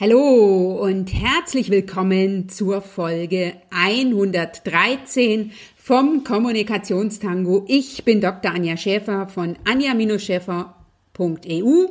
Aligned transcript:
Hallo 0.00 0.82
und 0.82 1.14
herzlich 1.14 1.70
willkommen 1.70 2.48
zur 2.48 2.82
Folge 2.82 3.52
113 3.70 5.52
vom 5.76 6.24
Kommunikationstango. 6.24 7.64
Ich 7.68 8.02
bin 8.02 8.20
Dr. 8.20 8.50
Anja 8.50 8.76
Schäfer 8.76 9.28
von 9.28 9.56
anja-schäfer.eu. 9.62 11.86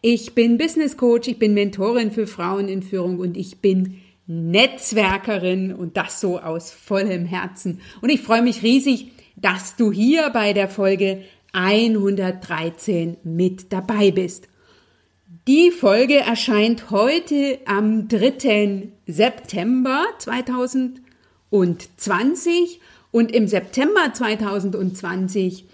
Ich 0.00 0.34
bin 0.34 0.56
Business 0.56 0.96
Coach, 0.96 1.28
ich 1.28 1.38
bin 1.38 1.52
Mentorin 1.52 2.10
für 2.10 2.26
Frauen 2.26 2.68
in 2.68 2.82
Führung 2.82 3.18
und 3.18 3.36
ich 3.36 3.58
bin 3.58 4.00
Netzwerkerin 4.26 5.74
und 5.74 5.98
das 5.98 6.22
so 6.22 6.38
aus 6.38 6.70
vollem 6.70 7.26
Herzen. 7.26 7.82
Und 8.00 8.08
ich 8.08 8.22
freue 8.22 8.40
mich 8.40 8.62
riesig, 8.62 9.12
dass 9.36 9.76
du 9.76 9.92
hier 9.92 10.30
bei 10.30 10.54
der 10.54 10.68
Folge 10.68 11.24
113 11.52 13.18
mit 13.24 13.74
dabei 13.74 14.10
bist. 14.10 14.48
Die 15.48 15.72
Folge 15.72 16.18
erscheint 16.18 16.92
heute 16.92 17.58
am 17.64 18.06
3. 18.06 18.90
September 19.08 20.04
2020 20.18 22.80
und 23.10 23.34
im 23.34 23.48
September 23.48 24.12
2020 24.12 25.64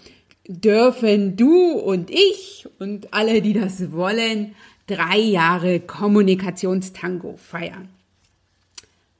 dürfen 0.47 1.35
du 1.35 1.73
und 1.73 2.09
ich 2.09 2.67
und 2.79 3.13
alle, 3.13 3.43
die 3.43 3.53
das 3.53 3.91
wollen, 3.91 4.55
drei 4.87 5.19
Jahre 5.19 5.81
Kommunikationstango 5.81 7.37
feiern. 7.37 7.89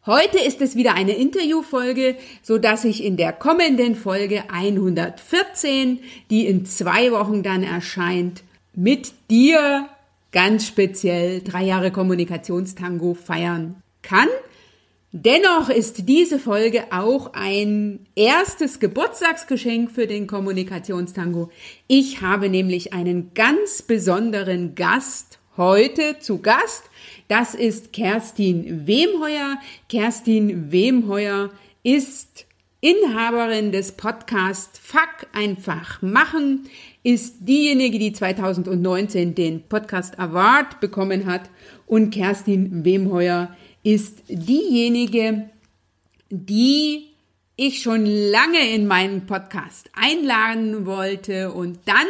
Heute 0.07 0.39
ist 0.39 0.61
es 0.61 0.75
wieder 0.75 0.95
eine 0.95 1.13
Interviewfolge, 1.13 2.15
so 2.41 2.57
dass 2.57 2.85
ich 2.85 3.03
in 3.03 3.17
der 3.17 3.33
kommenden 3.33 3.93
Folge 3.93 4.45
114, 4.51 5.99
die 6.31 6.47
in 6.47 6.65
zwei 6.65 7.11
Wochen 7.11 7.43
dann 7.43 7.61
erscheint, 7.61 8.41
mit 8.73 9.13
dir 9.29 9.87
ganz 10.31 10.67
speziell 10.67 11.41
drei 11.41 11.63
Jahre 11.63 11.91
Kommunikationstango 11.91 13.13
feiern 13.13 13.81
kann. 14.01 14.27
Dennoch 15.11 15.69
ist 15.69 16.07
diese 16.07 16.37
Folge 16.37 16.83
auch 16.91 17.33
ein 17.33 18.05
erstes 18.15 18.79
Geburtstagsgeschenk 18.79 19.89
für 19.89 20.05
den 20.05 20.27
Kommunikationstango. 20.27 21.49
Ich 21.87 22.21
habe 22.21 22.47
nämlich 22.47 22.93
einen 22.93 23.33
ganz 23.33 23.81
besonderen 23.81 24.75
Gast 24.75 25.39
heute 25.57 26.19
zu 26.19 26.41
Gast. 26.41 26.83
Das 27.27 27.55
ist 27.55 27.91
Kerstin 27.91 28.85
Wemheuer. 28.85 29.57
Kerstin 29.89 30.71
Wemheuer 30.71 31.49
ist 31.81 32.45
Inhaberin 32.81 33.73
des 33.73 33.91
Podcasts 33.91 34.79
Fuck 34.79 35.27
einfach 35.33 36.01
machen 36.01 36.69
ist 37.03 37.35
diejenige, 37.41 37.99
die 37.99 38.13
2019 38.13 39.35
den 39.35 39.63
Podcast 39.63 40.17
Award 40.17 40.79
bekommen 40.79 41.25
hat. 41.25 41.49
Und 41.87 42.11
Kerstin 42.11 42.85
Wemheuer 42.85 43.53
ist 43.83 44.23
diejenige, 44.29 45.49
die 46.29 47.07
ich 47.57 47.81
schon 47.81 48.05
lange 48.05 48.73
in 48.73 48.87
meinen 48.87 49.25
Podcast 49.25 49.89
einladen 49.93 50.85
wollte. 50.85 51.51
Und 51.51 51.79
dann 51.83 52.07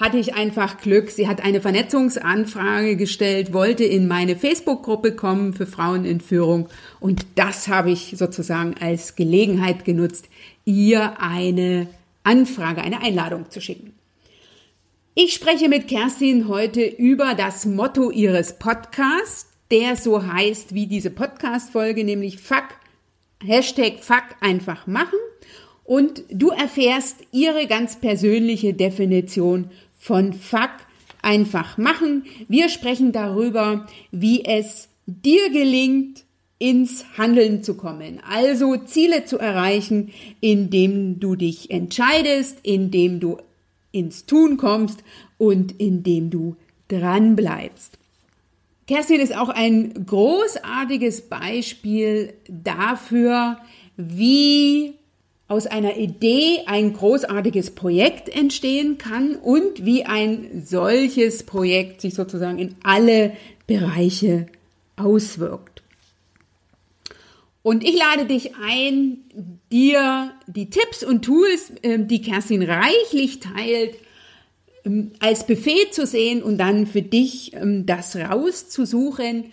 hatte 0.00 0.16
ich 0.16 0.34
einfach 0.34 0.80
Glück. 0.80 1.10
Sie 1.10 1.28
hat 1.28 1.44
eine 1.44 1.60
Vernetzungsanfrage 1.60 2.96
gestellt, 2.96 3.52
wollte 3.52 3.84
in 3.84 4.08
meine 4.08 4.34
Facebook-Gruppe 4.34 5.12
kommen 5.12 5.52
für 5.52 5.66
Frauen 5.66 6.06
in 6.06 6.20
Führung 6.20 6.68
und 6.98 7.26
das 7.34 7.68
habe 7.68 7.90
ich 7.90 8.14
sozusagen 8.16 8.74
als 8.80 9.14
Gelegenheit 9.14 9.84
genutzt, 9.84 10.28
ihr 10.64 11.20
eine 11.20 11.86
Anfrage, 12.24 12.80
eine 12.80 13.02
Einladung 13.02 13.50
zu 13.50 13.60
schicken. 13.60 13.92
Ich 15.14 15.34
spreche 15.34 15.68
mit 15.68 15.86
Kerstin 15.86 16.48
heute 16.48 16.82
über 16.82 17.34
das 17.34 17.66
Motto 17.66 18.10
ihres 18.10 18.58
Podcasts, 18.58 19.48
der 19.70 19.96
so 19.96 20.26
heißt 20.26 20.74
wie 20.74 20.86
diese 20.86 21.10
Podcast-Folge, 21.10 22.04
nämlich 22.04 22.38
Fuck, 22.38 22.68
Hashtag 23.44 24.02
Fuck 24.02 24.24
einfach 24.40 24.86
machen. 24.86 25.18
Und 25.84 26.22
du 26.30 26.50
erfährst 26.50 27.16
ihre 27.32 27.66
ganz 27.66 27.96
persönliche 27.96 28.72
Definition 28.72 29.70
von 30.00 30.32
Fuck 30.32 30.70
einfach 31.22 31.78
machen. 31.78 32.24
Wir 32.48 32.68
sprechen 32.70 33.12
darüber, 33.12 33.86
wie 34.10 34.44
es 34.44 34.88
dir 35.06 35.50
gelingt, 35.50 36.24
ins 36.58 37.04
Handeln 37.16 37.62
zu 37.62 37.74
kommen. 37.74 38.20
Also 38.28 38.76
Ziele 38.76 39.24
zu 39.24 39.38
erreichen, 39.38 40.12
indem 40.40 41.20
du 41.20 41.36
dich 41.36 41.70
entscheidest, 41.70 42.58
indem 42.62 43.20
du 43.20 43.38
ins 43.92 44.26
Tun 44.26 44.56
kommst 44.56 45.04
und 45.38 45.80
indem 45.80 46.30
du 46.30 46.56
dran 46.88 47.36
bleibst. 47.36 47.98
Kerstin 48.86 49.20
ist 49.20 49.36
auch 49.36 49.48
ein 49.48 50.04
großartiges 50.06 51.28
Beispiel 51.28 52.34
dafür, 52.48 53.58
wie 53.96 54.94
aus 55.50 55.66
einer 55.66 55.96
Idee 55.96 56.60
ein 56.66 56.92
großartiges 56.92 57.72
Projekt 57.72 58.28
entstehen 58.28 58.98
kann 58.98 59.34
und 59.34 59.84
wie 59.84 60.04
ein 60.04 60.62
solches 60.64 61.42
Projekt 61.42 62.00
sich 62.00 62.14
sozusagen 62.14 62.60
in 62.60 62.76
alle 62.84 63.32
Bereiche 63.66 64.46
auswirkt. 64.94 65.82
Und 67.62 67.82
ich 67.82 67.98
lade 67.98 68.26
dich 68.26 68.52
ein, 68.62 69.18
dir 69.72 70.30
die 70.46 70.70
Tipps 70.70 71.02
und 71.02 71.24
Tools, 71.24 71.72
ähm, 71.82 72.06
die 72.06 72.22
Kerstin 72.22 72.62
reichlich 72.62 73.40
teilt, 73.40 73.96
ähm, 74.84 75.10
als 75.18 75.48
Buffet 75.48 75.90
zu 75.90 76.06
sehen 76.06 76.44
und 76.44 76.58
dann 76.58 76.86
für 76.86 77.02
dich 77.02 77.54
ähm, 77.54 77.86
das 77.86 78.14
rauszusuchen 78.14 79.46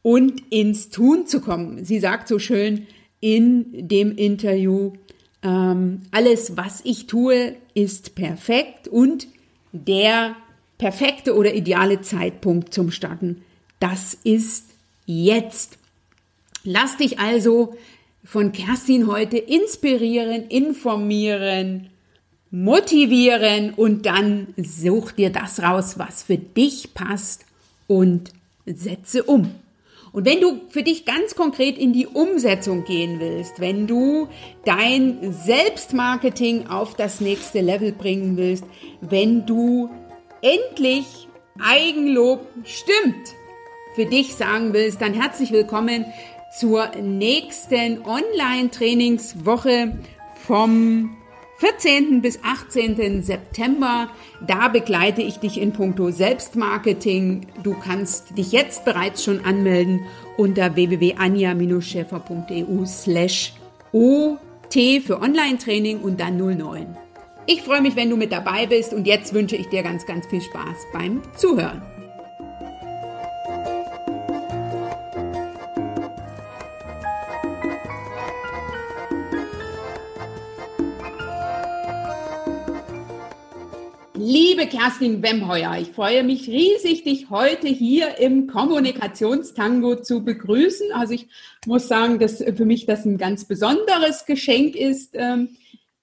und 0.00 0.42
ins 0.48 0.88
Tun 0.88 1.26
zu 1.26 1.42
kommen. 1.42 1.84
Sie 1.84 2.00
sagt 2.00 2.26
so 2.26 2.38
schön 2.38 2.86
in 3.20 3.86
dem 3.86 4.16
Interview, 4.16 4.92
alles, 5.42 6.56
was 6.56 6.82
ich 6.84 7.06
tue, 7.08 7.56
ist 7.74 8.14
perfekt 8.14 8.86
und 8.86 9.26
der 9.72 10.36
perfekte 10.78 11.36
oder 11.36 11.54
ideale 11.54 12.00
Zeitpunkt 12.00 12.72
zum 12.72 12.90
Starten, 12.90 13.42
das 13.80 14.16
ist 14.22 14.66
jetzt. 15.06 15.78
Lass 16.64 16.96
dich 16.96 17.18
also 17.18 17.76
von 18.24 18.52
Kerstin 18.52 19.08
heute 19.08 19.36
inspirieren, 19.38 20.46
informieren, 20.48 21.90
motivieren 22.52 23.74
und 23.74 24.06
dann 24.06 24.48
such 24.56 25.12
dir 25.12 25.30
das 25.30 25.60
raus, 25.60 25.98
was 25.98 26.22
für 26.22 26.38
dich 26.38 26.94
passt 26.94 27.44
und 27.88 28.32
setze 28.66 29.24
um. 29.24 29.50
Und 30.12 30.26
wenn 30.26 30.40
du 30.40 30.60
für 30.68 30.82
dich 30.82 31.06
ganz 31.06 31.34
konkret 31.34 31.78
in 31.78 31.94
die 31.94 32.06
Umsetzung 32.06 32.84
gehen 32.84 33.18
willst, 33.18 33.60
wenn 33.60 33.86
du 33.86 34.28
dein 34.64 35.32
Selbstmarketing 35.32 36.66
auf 36.66 36.94
das 36.94 37.20
nächste 37.22 37.62
Level 37.62 37.92
bringen 37.92 38.36
willst, 38.36 38.64
wenn 39.00 39.46
du 39.46 39.88
endlich 40.42 41.28
Eigenlob 41.60 42.46
stimmt 42.64 43.34
für 43.94 44.06
dich 44.06 44.34
sagen 44.34 44.72
willst, 44.72 45.00
dann 45.00 45.14
herzlich 45.14 45.50
willkommen 45.50 46.04
zur 46.58 46.88
nächsten 46.96 48.02
Online-Trainingswoche 48.04 49.98
vom 50.46 51.16
14. 51.62 52.20
bis 52.20 52.38
18. 52.42 53.22
September. 53.22 54.10
Da 54.44 54.66
begleite 54.66 55.22
ich 55.22 55.36
dich 55.36 55.60
in 55.60 55.72
puncto 55.72 56.10
Selbstmarketing. 56.10 57.46
Du 57.62 57.74
kannst 57.74 58.36
dich 58.36 58.50
jetzt 58.50 58.84
bereits 58.84 59.22
schon 59.22 59.44
anmelden 59.44 60.00
unter 60.36 60.74
www.anja-schäfer.eu 60.74 62.84
slash 62.84 63.52
OT 63.92 64.74
für 65.06 65.20
Online-Training 65.20 66.00
und 66.00 66.18
dann 66.18 66.36
09. 66.36 66.96
Ich 67.46 67.62
freue 67.62 67.80
mich, 67.80 67.94
wenn 67.94 68.10
du 68.10 68.16
mit 68.16 68.32
dabei 68.32 68.66
bist 68.66 68.92
und 68.92 69.06
jetzt 69.06 69.32
wünsche 69.32 69.54
ich 69.54 69.68
dir 69.68 69.84
ganz, 69.84 70.04
ganz 70.04 70.26
viel 70.26 70.40
Spaß 70.40 70.78
beim 70.92 71.22
Zuhören. 71.36 71.91
Liebe 84.24 84.68
Kerstin 84.68 85.20
Wemheuer, 85.20 85.78
ich 85.80 85.88
freue 85.88 86.22
mich 86.22 86.46
riesig, 86.46 87.02
dich 87.02 87.28
heute 87.28 87.66
hier 87.66 88.18
im 88.18 88.46
Kommunikationstango 88.46 89.96
zu 89.96 90.22
begrüßen. 90.22 90.92
Also 90.92 91.14
ich 91.14 91.26
muss 91.66 91.88
sagen, 91.88 92.20
dass 92.20 92.36
für 92.36 92.64
mich 92.64 92.86
das 92.86 93.04
ein 93.04 93.18
ganz 93.18 93.46
besonderes 93.46 94.24
Geschenk 94.24 94.76
ist. 94.76 95.16
Ähm, 95.16 95.56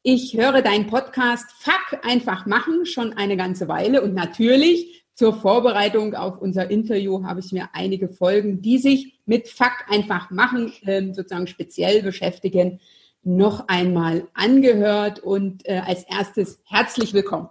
ich 0.04 0.36
höre 0.36 0.62
deinen 0.62 0.88
Podcast 0.88 1.46
Fuck 1.62 2.06
einfach 2.06 2.46
machen 2.46 2.86
schon 2.86 3.14
eine 3.14 3.38
ganze 3.38 3.70
Weile 3.70 4.02
und 4.02 4.16
natürlich 4.16 5.06
zur 5.14 5.34
Vorbereitung 5.34 6.14
auf 6.14 6.42
unser 6.42 6.70
Interview 6.70 7.24
habe 7.24 7.40
ich 7.40 7.54
mir 7.54 7.70
einige 7.72 8.10
Folgen, 8.10 8.62
die 8.62 8.80
sich 8.80 9.18
mit 9.26 9.48
Fuck 9.48 9.86
einfach 9.88 10.30
machen 10.30 10.74
ähm, 10.86 11.14
sozusagen 11.14 11.48
speziell 11.48 12.04
beschäftigen, 12.04 12.82
noch 13.24 13.70
einmal 13.70 14.28
angehört 14.34 15.20
und 15.20 15.66
äh, 15.66 15.82
als 15.86 16.04
erstes 16.04 16.60
herzlich 16.66 17.14
willkommen. 17.14 17.48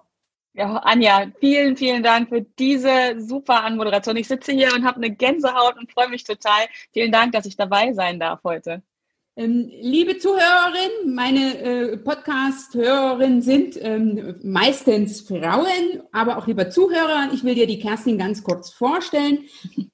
Ja, 0.58 0.78
Anja, 0.78 1.30
vielen, 1.38 1.76
vielen 1.76 2.02
Dank 2.02 2.30
für 2.30 2.42
diese 2.42 3.20
super 3.20 3.62
Anmoderation. 3.62 4.16
Ich 4.16 4.26
sitze 4.26 4.50
hier 4.52 4.74
und 4.74 4.84
habe 4.84 4.96
eine 4.96 5.14
Gänsehaut 5.14 5.76
und 5.78 5.92
freue 5.92 6.08
mich 6.08 6.24
total. 6.24 6.66
Vielen 6.92 7.12
Dank, 7.12 7.30
dass 7.32 7.46
ich 7.46 7.56
dabei 7.56 7.92
sein 7.92 8.18
darf 8.18 8.42
heute. 8.42 8.82
Ähm, 9.38 9.70
liebe 9.80 10.18
Zuhörerinnen, 10.18 11.14
meine 11.14 11.58
äh, 11.62 11.96
Podcast-Hörerinnen 11.96 13.40
sind 13.40 13.78
ähm, 13.80 14.34
meistens 14.42 15.20
Frauen, 15.20 16.02
aber 16.10 16.38
auch 16.38 16.48
lieber 16.48 16.70
Zuhörer, 16.70 17.30
ich 17.32 17.44
will 17.44 17.54
dir 17.54 17.68
die 17.68 17.78
Kerstin 17.78 18.18
ganz 18.18 18.42
kurz 18.42 18.70
vorstellen. 18.70 19.44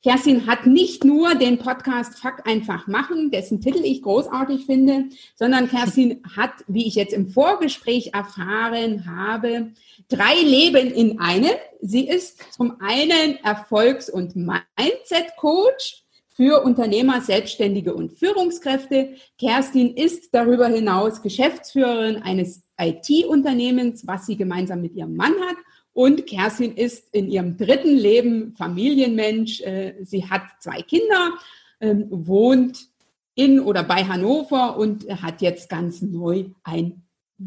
Kerstin 0.02 0.46
hat 0.46 0.64
nicht 0.64 1.04
nur 1.04 1.34
den 1.34 1.58
Podcast 1.58 2.18
Fuck 2.20 2.46
einfach 2.46 2.86
machen, 2.86 3.30
dessen 3.30 3.60
Titel 3.60 3.82
ich 3.84 4.00
großartig 4.00 4.64
finde, 4.64 5.10
sondern 5.34 5.68
Kerstin 5.68 6.22
hat, 6.34 6.52
wie 6.66 6.88
ich 6.88 6.94
jetzt 6.94 7.12
im 7.12 7.28
Vorgespräch 7.28 8.14
erfahren 8.14 9.04
habe, 9.04 9.72
drei 10.08 10.36
Leben 10.40 10.90
in 10.90 11.20
einem. 11.20 11.52
Sie 11.82 12.08
ist 12.08 12.38
zum 12.50 12.80
einen 12.80 13.36
Erfolgs- 13.44 14.08
und 14.08 14.36
Mindset-Coach 14.36 16.03
für 16.34 16.64
Unternehmer, 16.64 17.20
Selbstständige 17.20 17.94
und 17.94 18.12
Führungskräfte. 18.12 19.14
Kerstin 19.38 19.94
ist 19.94 20.34
darüber 20.34 20.66
hinaus 20.66 21.22
Geschäftsführerin 21.22 22.22
eines 22.22 22.62
IT-Unternehmens, 22.78 24.06
was 24.06 24.26
sie 24.26 24.36
gemeinsam 24.36 24.82
mit 24.82 24.94
ihrem 24.94 25.14
Mann 25.14 25.34
hat. 25.48 25.56
Und 25.92 26.26
Kerstin 26.26 26.74
ist 26.74 27.14
in 27.14 27.30
ihrem 27.30 27.56
dritten 27.56 27.96
Leben 27.96 28.56
Familienmensch. 28.56 29.60
Äh, 29.60 29.94
sie 30.02 30.28
hat 30.28 30.42
zwei 30.58 30.82
Kinder, 30.82 31.34
ähm, 31.80 32.06
wohnt 32.10 32.88
in 33.36 33.60
oder 33.60 33.84
bei 33.84 34.04
Hannover 34.04 34.76
und 34.76 35.08
hat 35.22 35.40
jetzt 35.40 35.68
ganz 35.68 36.02
neu 36.02 36.46
ein, 36.64 37.04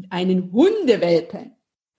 einen 0.08 0.50
Hundewelpen. 0.50 1.52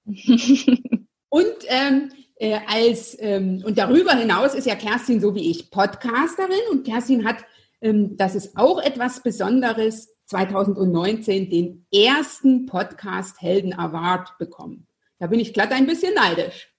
und 1.30 1.56
ähm, 1.68 2.12
äh, 2.40 2.60
als 2.68 3.16
ähm, 3.20 3.62
und 3.66 3.78
darüber 3.78 4.14
hinaus 4.14 4.56
ist 4.56 4.66
ja 4.66 4.76
Kerstin 4.76 5.22
so 5.22 5.36
wie 5.36 5.52
ich 5.52 5.70
Podcasterin 5.70 6.72
und 6.72 6.86
Kerstin 6.86 7.26
hat, 7.26 7.38
ähm, 7.82 8.18
das 8.18 8.34
ist 8.34 8.58
auch 8.58 8.82
etwas 8.82 9.22
Besonderes, 9.22 10.16
2019 10.26 11.50
den 11.50 11.86
ersten 11.94 12.66
Podcast 12.66 13.42
Helden 13.42 13.74
Award 13.74 14.38
bekommen. 14.38 14.88
Da 15.18 15.28
bin 15.28 15.40
ich 15.40 15.54
glatt 15.54 15.72
ein 15.72 15.88
bisschen 15.88 16.14
neidisch. 16.14 16.72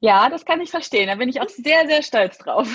Ja, 0.00 0.30
das 0.30 0.44
kann 0.44 0.60
ich 0.60 0.70
verstehen. 0.70 1.08
Da 1.08 1.16
bin 1.16 1.28
ich 1.28 1.40
auch 1.40 1.48
sehr, 1.48 1.86
sehr 1.86 2.02
stolz 2.02 2.38
drauf. 2.38 2.68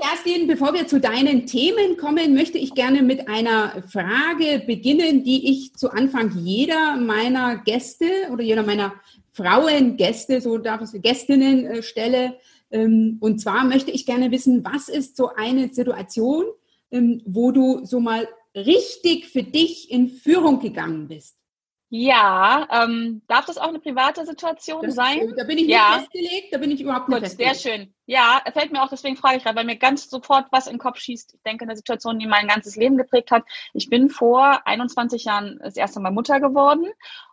Kerstin, 0.00 0.46
bevor 0.46 0.74
wir 0.74 0.86
zu 0.86 1.00
deinen 1.00 1.46
Themen 1.46 1.96
kommen, 1.96 2.34
möchte 2.34 2.58
ich 2.58 2.74
gerne 2.74 3.02
mit 3.02 3.28
einer 3.28 3.82
Frage 3.90 4.62
beginnen, 4.66 5.24
die 5.24 5.50
ich 5.50 5.74
zu 5.74 5.90
Anfang 5.90 6.32
jeder 6.36 6.96
meiner 6.96 7.56
Gäste 7.56 8.06
oder 8.30 8.42
jeder 8.42 8.62
meiner 8.62 8.94
Frauengäste, 9.38 10.40
so 10.40 10.58
darf 10.58 10.82
ich 10.82 11.00
Gästinnen 11.00 11.66
äh, 11.66 11.82
stelle. 11.82 12.34
Ähm, 12.70 13.18
und 13.20 13.40
zwar 13.40 13.64
möchte 13.64 13.92
ich 13.92 14.04
gerne 14.04 14.30
wissen, 14.32 14.64
was 14.64 14.88
ist 14.88 15.16
so 15.16 15.30
eine 15.34 15.72
Situation, 15.72 16.44
ähm, 16.90 17.22
wo 17.24 17.52
du 17.52 17.84
so 17.84 18.00
mal 18.00 18.28
richtig 18.56 19.28
für 19.28 19.44
dich 19.44 19.90
in 19.90 20.08
Führung 20.08 20.58
gegangen 20.58 21.06
bist? 21.06 21.36
Ja, 21.90 22.68
ähm, 22.70 23.22
darf 23.28 23.46
das 23.46 23.56
auch 23.56 23.68
eine 23.68 23.78
private 23.78 24.26
Situation 24.26 24.82
das, 24.82 24.94
sein? 24.94 25.32
Da 25.38 25.44
bin 25.44 25.56
ich 25.56 25.66
nicht 25.66 25.74
ja. 25.74 25.98
festgelegt, 25.98 26.52
da 26.52 26.58
bin 26.58 26.70
ich 26.70 26.82
überhaupt 26.82 27.08
nicht 27.08 27.18
Gut, 27.18 27.26
festgelegt. 27.26 27.56
Sehr 27.56 27.72
schön. 27.76 27.94
Ja, 28.04 28.42
fällt 28.52 28.72
mir 28.72 28.82
auch, 28.82 28.90
deswegen 28.90 29.16
frage 29.16 29.38
ich 29.38 29.44
gerade, 29.44 29.56
weil 29.56 29.64
mir 29.64 29.76
ganz 29.76 30.10
sofort 30.10 30.46
was 30.50 30.66
in 30.66 30.74
den 30.74 30.78
Kopf 30.78 30.98
schießt. 30.98 31.34
Ich 31.34 31.42
denke, 31.42 31.64
eine 31.64 31.76
Situation, 31.76 32.18
die 32.18 32.26
mein 32.26 32.46
ganzes 32.46 32.76
Leben 32.76 32.98
geprägt 32.98 33.30
hat. 33.30 33.44
Ich 33.72 33.88
bin 33.88 34.10
vor 34.10 34.66
21 34.66 35.24
Jahren 35.24 35.58
das 35.62 35.76
erste 35.76 36.00
Mal 36.00 36.10
Mutter 36.10 36.40
geworden 36.40 36.86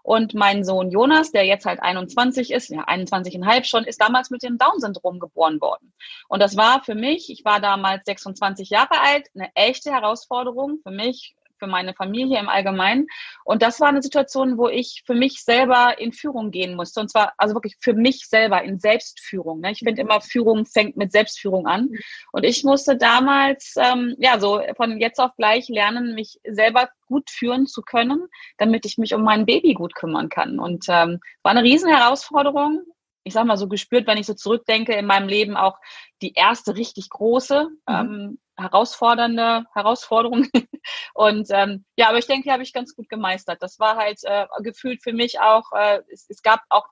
und 0.04 0.34
mein 0.36 0.64
Sohn 0.64 0.90
Jonas, 0.90 1.32
der 1.32 1.46
jetzt 1.46 1.66
halt 1.66 1.82
21 1.82 2.52
ist, 2.52 2.70
ja 2.70 2.86
21,5 2.88 3.66
schon, 3.66 3.84
ist 3.84 4.00
damals 4.00 4.30
mit 4.30 4.42
dem 4.42 4.58
Down-Syndrom 4.58 5.20
geboren 5.20 5.60
worden. 5.60 5.94
Und 6.30 6.42
das 6.42 6.56
war 6.56 6.82
für 6.82 6.96
mich, 6.96 7.30
ich 7.30 7.44
war 7.44 7.60
damals 7.60 8.06
26 8.06 8.70
Jahre 8.70 9.02
alt, 9.02 9.28
eine 9.36 9.50
echte 9.54 9.92
Herausforderung 9.92 10.80
für 10.82 10.92
mich, 10.92 11.36
für 11.58 11.68
meine 11.68 11.94
Familie 11.94 12.40
im 12.40 12.50
Allgemeinen. 12.50 13.08
Und 13.44 13.62
das 13.62 13.80
war 13.80 13.90
eine 13.90 14.02
Situation, 14.02 14.58
wo 14.58 14.68
ich 14.68 15.04
für 15.06 15.16
mich 15.16 15.44
selber 15.44 16.00
in 16.00 16.12
Führung 16.14 16.52
gehen 16.52 16.76
musste. 16.76 17.00
Und 17.00 17.10
zwar 17.10 17.34
also 17.38 17.56
wirklich 17.56 17.76
für 17.80 17.94
mich 17.94 18.28
selber 18.28 18.64
in 18.64 18.80
Selbstführung. 18.80 19.62
Ne? 19.62 19.72
Ich 19.72 19.80
finde 19.80 20.02
immer, 20.02 20.22
Führung 20.22 20.66
fängt 20.66 20.98
mit 20.98 21.12
Selbstführung 21.12 21.68
an. 21.68 21.90
Und 22.32 22.44
ich 22.44 22.64
musste 22.64 22.98
damals, 22.98 23.76
ähm, 23.78 24.16
ja, 24.18 24.40
so 24.40 24.62
von 24.76 25.00
jetzt 25.00 25.20
auf 25.20 25.36
gleich 25.36 25.68
lernen, 25.70 26.16
mich 26.16 26.40
selber 26.48 26.90
gut 27.08 27.30
führen 27.30 27.68
zu 27.68 27.82
können, 27.82 28.28
damit 28.58 28.86
ich 28.86 28.98
mich 28.98 29.14
um 29.14 29.24
mein 29.24 29.46
Baby 29.46 29.74
gut 29.74 29.96
kümmern 29.96 30.30
kann. 30.30 30.60
Und 30.60 30.86
ähm, 30.90 31.20
war 31.44 31.52
eine 31.52 31.64
riesen 31.64 31.90
Herausforderung 31.90 32.82
ich 33.26 33.34
sag 33.34 33.46
mal 33.46 33.58
so 33.58 33.68
gespürt, 33.68 34.08
wenn 34.08 34.20
ich 34.20 34.28
so 34.28 34.36
zurückdenke 34.36 34.94
in 34.94 35.08
meinem 35.08 35.28
Leben 35.28 35.58
auch 35.58 35.80
die 36.22 36.34
erste 36.34 36.76
richtig 36.78 37.10
große 37.10 37.68
mhm. 37.88 37.96
ähm, 37.96 38.40
herausfordernde 38.58 39.66
Herausforderung. 39.74 40.48
Und 41.14 41.48
ähm, 41.52 41.86
ja, 41.96 42.10
aber 42.10 42.18
ich 42.18 42.28
denke, 42.28 42.44
die 42.44 42.52
habe 42.52 42.64
ich 42.64 42.74
ganz 42.74 42.96
gut 42.96 43.10
gemeistert. 43.10 43.62
Das 43.62 43.80
war 43.80 43.98
halt 43.98 44.20
äh, 44.24 44.46
gefühlt 44.62 45.04
für 45.04 45.14
mich 45.14 45.40
auch, 45.40 45.72
äh, 45.74 46.02
es, 46.12 46.26
es 46.30 46.42
gab 46.42 46.62
auch 46.70 46.88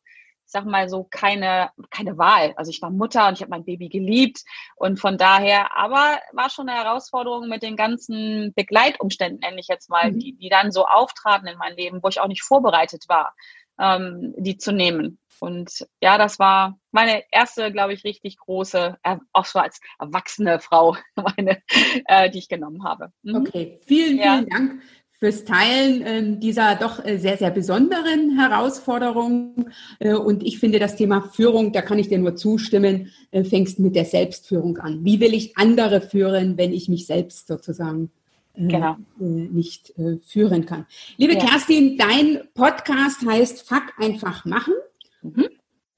ich 0.46 0.52
sag 0.52 0.66
mal 0.66 0.90
so 0.90 1.06
keine 1.06 1.72
keine 1.90 2.18
Wahl. 2.18 2.54
Also 2.58 2.70
ich 2.70 2.82
war 2.82 2.90
Mutter 2.90 3.28
und 3.28 3.36
ich 3.36 3.42
habe 3.42 3.50
mein 3.50 3.64
Baby 3.64 3.88
geliebt 3.88 4.44
und 4.76 5.00
von 5.00 5.18
daher, 5.18 5.76
aber 5.76 6.20
war 6.34 6.50
schon 6.50 6.68
eine 6.68 6.78
Herausforderung 6.78 7.48
mit 7.48 7.64
den 7.64 7.78
ganzen 7.78 8.54
Begleitumständen, 8.54 9.40
nenne 9.40 9.60
ich 9.60 9.68
jetzt 9.68 9.90
mal, 9.90 10.12
mhm. 10.12 10.20
die 10.20 10.34
die 10.34 10.50
dann 10.50 10.72
so 10.72 10.86
auftraten 10.86 11.48
in 11.48 11.58
mein 11.58 11.76
Leben, 11.76 12.04
wo 12.04 12.10
ich 12.10 12.20
auch 12.20 12.28
nicht 12.28 12.44
vorbereitet 12.44 13.06
war, 13.08 13.34
ähm, 13.80 14.34
die 14.38 14.58
zu 14.58 14.72
nehmen. 14.72 15.20
Und 15.40 15.86
ja, 16.02 16.18
das 16.18 16.40
war 16.40 16.80
meine 16.92 17.24
erste, 17.32 17.72
glaube 17.72 17.94
ich, 17.94 18.04
richtig 18.04 18.38
große, 18.38 18.98
äh, 19.04 19.18
auch 19.34 19.46
so 19.46 19.60
als 19.60 19.82
erwachsene 20.00 20.60
Frau, 20.60 20.96
meine, 21.38 21.62
äh, 22.06 22.30
die 22.30 22.40
ich 22.40 22.48
genommen 22.48 22.84
habe. 22.84 23.12
Mhm. 23.24 23.36
Okay, 23.36 23.80
vielen, 23.86 24.18
ja. 24.18 24.38
vielen 24.38 24.50
Dank 24.50 24.82
fürs 25.24 25.46
Teilen 25.46 26.02
äh, 26.02 26.38
dieser 26.38 26.76
doch 26.76 27.04
äh, 27.06 27.18
sehr, 27.18 27.38
sehr 27.38 27.52
besonderen 27.52 28.38
Herausforderung. 28.38 29.70
Äh, 30.00 30.16
und 30.16 30.44
ich 30.44 30.60
finde 30.60 30.80
das 30.80 30.98
Thema 30.98 31.22
Führung, 31.22 31.72
da 31.72 31.82
kann 31.82 31.98
ich 31.98 32.10
dir 32.10 32.20
nur 32.20 32.36
zustimmen, 32.36 33.10
äh, 33.32 33.46
fängst 33.46 33.80
mit 33.80 33.96
der 33.96 34.04
Selbstführung 34.04 34.80
an. 34.80 35.06
Wie 35.06 35.22
will 35.22 35.34
ich 35.34 35.58
andere 35.58 36.02
führen, 36.02 36.58
wenn 36.58 36.74
ich 36.74 36.90
mich 36.90 37.06
selbst 37.06 37.48
sozusagen 37.48 38.12
genau. 38.56 38.98
nicht 39.18 39.94
führen 40.28 40.66
kann? 40.66 40.86
Liebe 41.18 41.34
ja. 41.34 41.40
Kerstin, 41.40 41.98
dein 41.98 42.42
Podcast 42.54 43.26
heißt 43.26 43.68
Fuck 43.68 43.94
einfach 43.98 44.46
machen. 44.46 44.74
Mhm. 45.22 45.48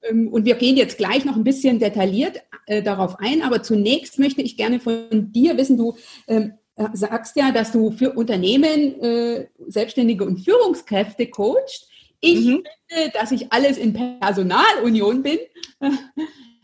Ähm, 0.08 0.28
und 0.28 0.44
wir 0.44 0.54
gehen 0.54 0.76
jetzt 0.76 0.98
gleich 0.98 1.24
noch 1.24 1.36
ein 1.36 1.44
bisschen 1.44 1.78
detailliert 1.78 2.42
äh, 2.66 2.82
darauf 2.82 3.18
ein, 3.18 3.42
aber 3.42 3.62
zunächst 3.62 4.18
möchte 4.18 4.42
ich 4.42 4.56
gerne 4.56 4.80
von 4.80 5.32
dir 5.32 5.56
wissen, 5.56 5.76
du 5.76 5.96
ähm, 6.26 6.54
äh, 6.76 6.88
sagst 6.92 7.36
ja, 7.36 7.52
dass 7.52 7.72
du 7.72 7.90
für 7.90 8.12
Unternehmen, 8.12 9.00
äh, 9.00 9.46
Selbstständige 9.66 10.24
und 10.24 10.38
Führungskräfte 10.38 11.28
coacht. 11.28 11.88
Ich 12.20 12.46
mhm. 12.46 12.64
finde, 12.88 13.12
dass 13.12 13.32
ich 13.32 13.52
alles 13.52 13.78
in 13.78 13.92
Personalunion 13.92 15.22
bin. 15.22 15.38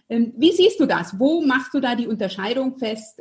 ähm, 0.08 0.32
wie 0.36 0.52
siehst 0.52 0.80
du 0.80 0.86
das? 0.86 1.18
Wo 1.18 1.42
machst 1.42 1.74
du 1.74 1.80
da 1.80 1.94
die 1.94 2.06
Unterscheidung 2.06 2.78
fest? 2.78 3.20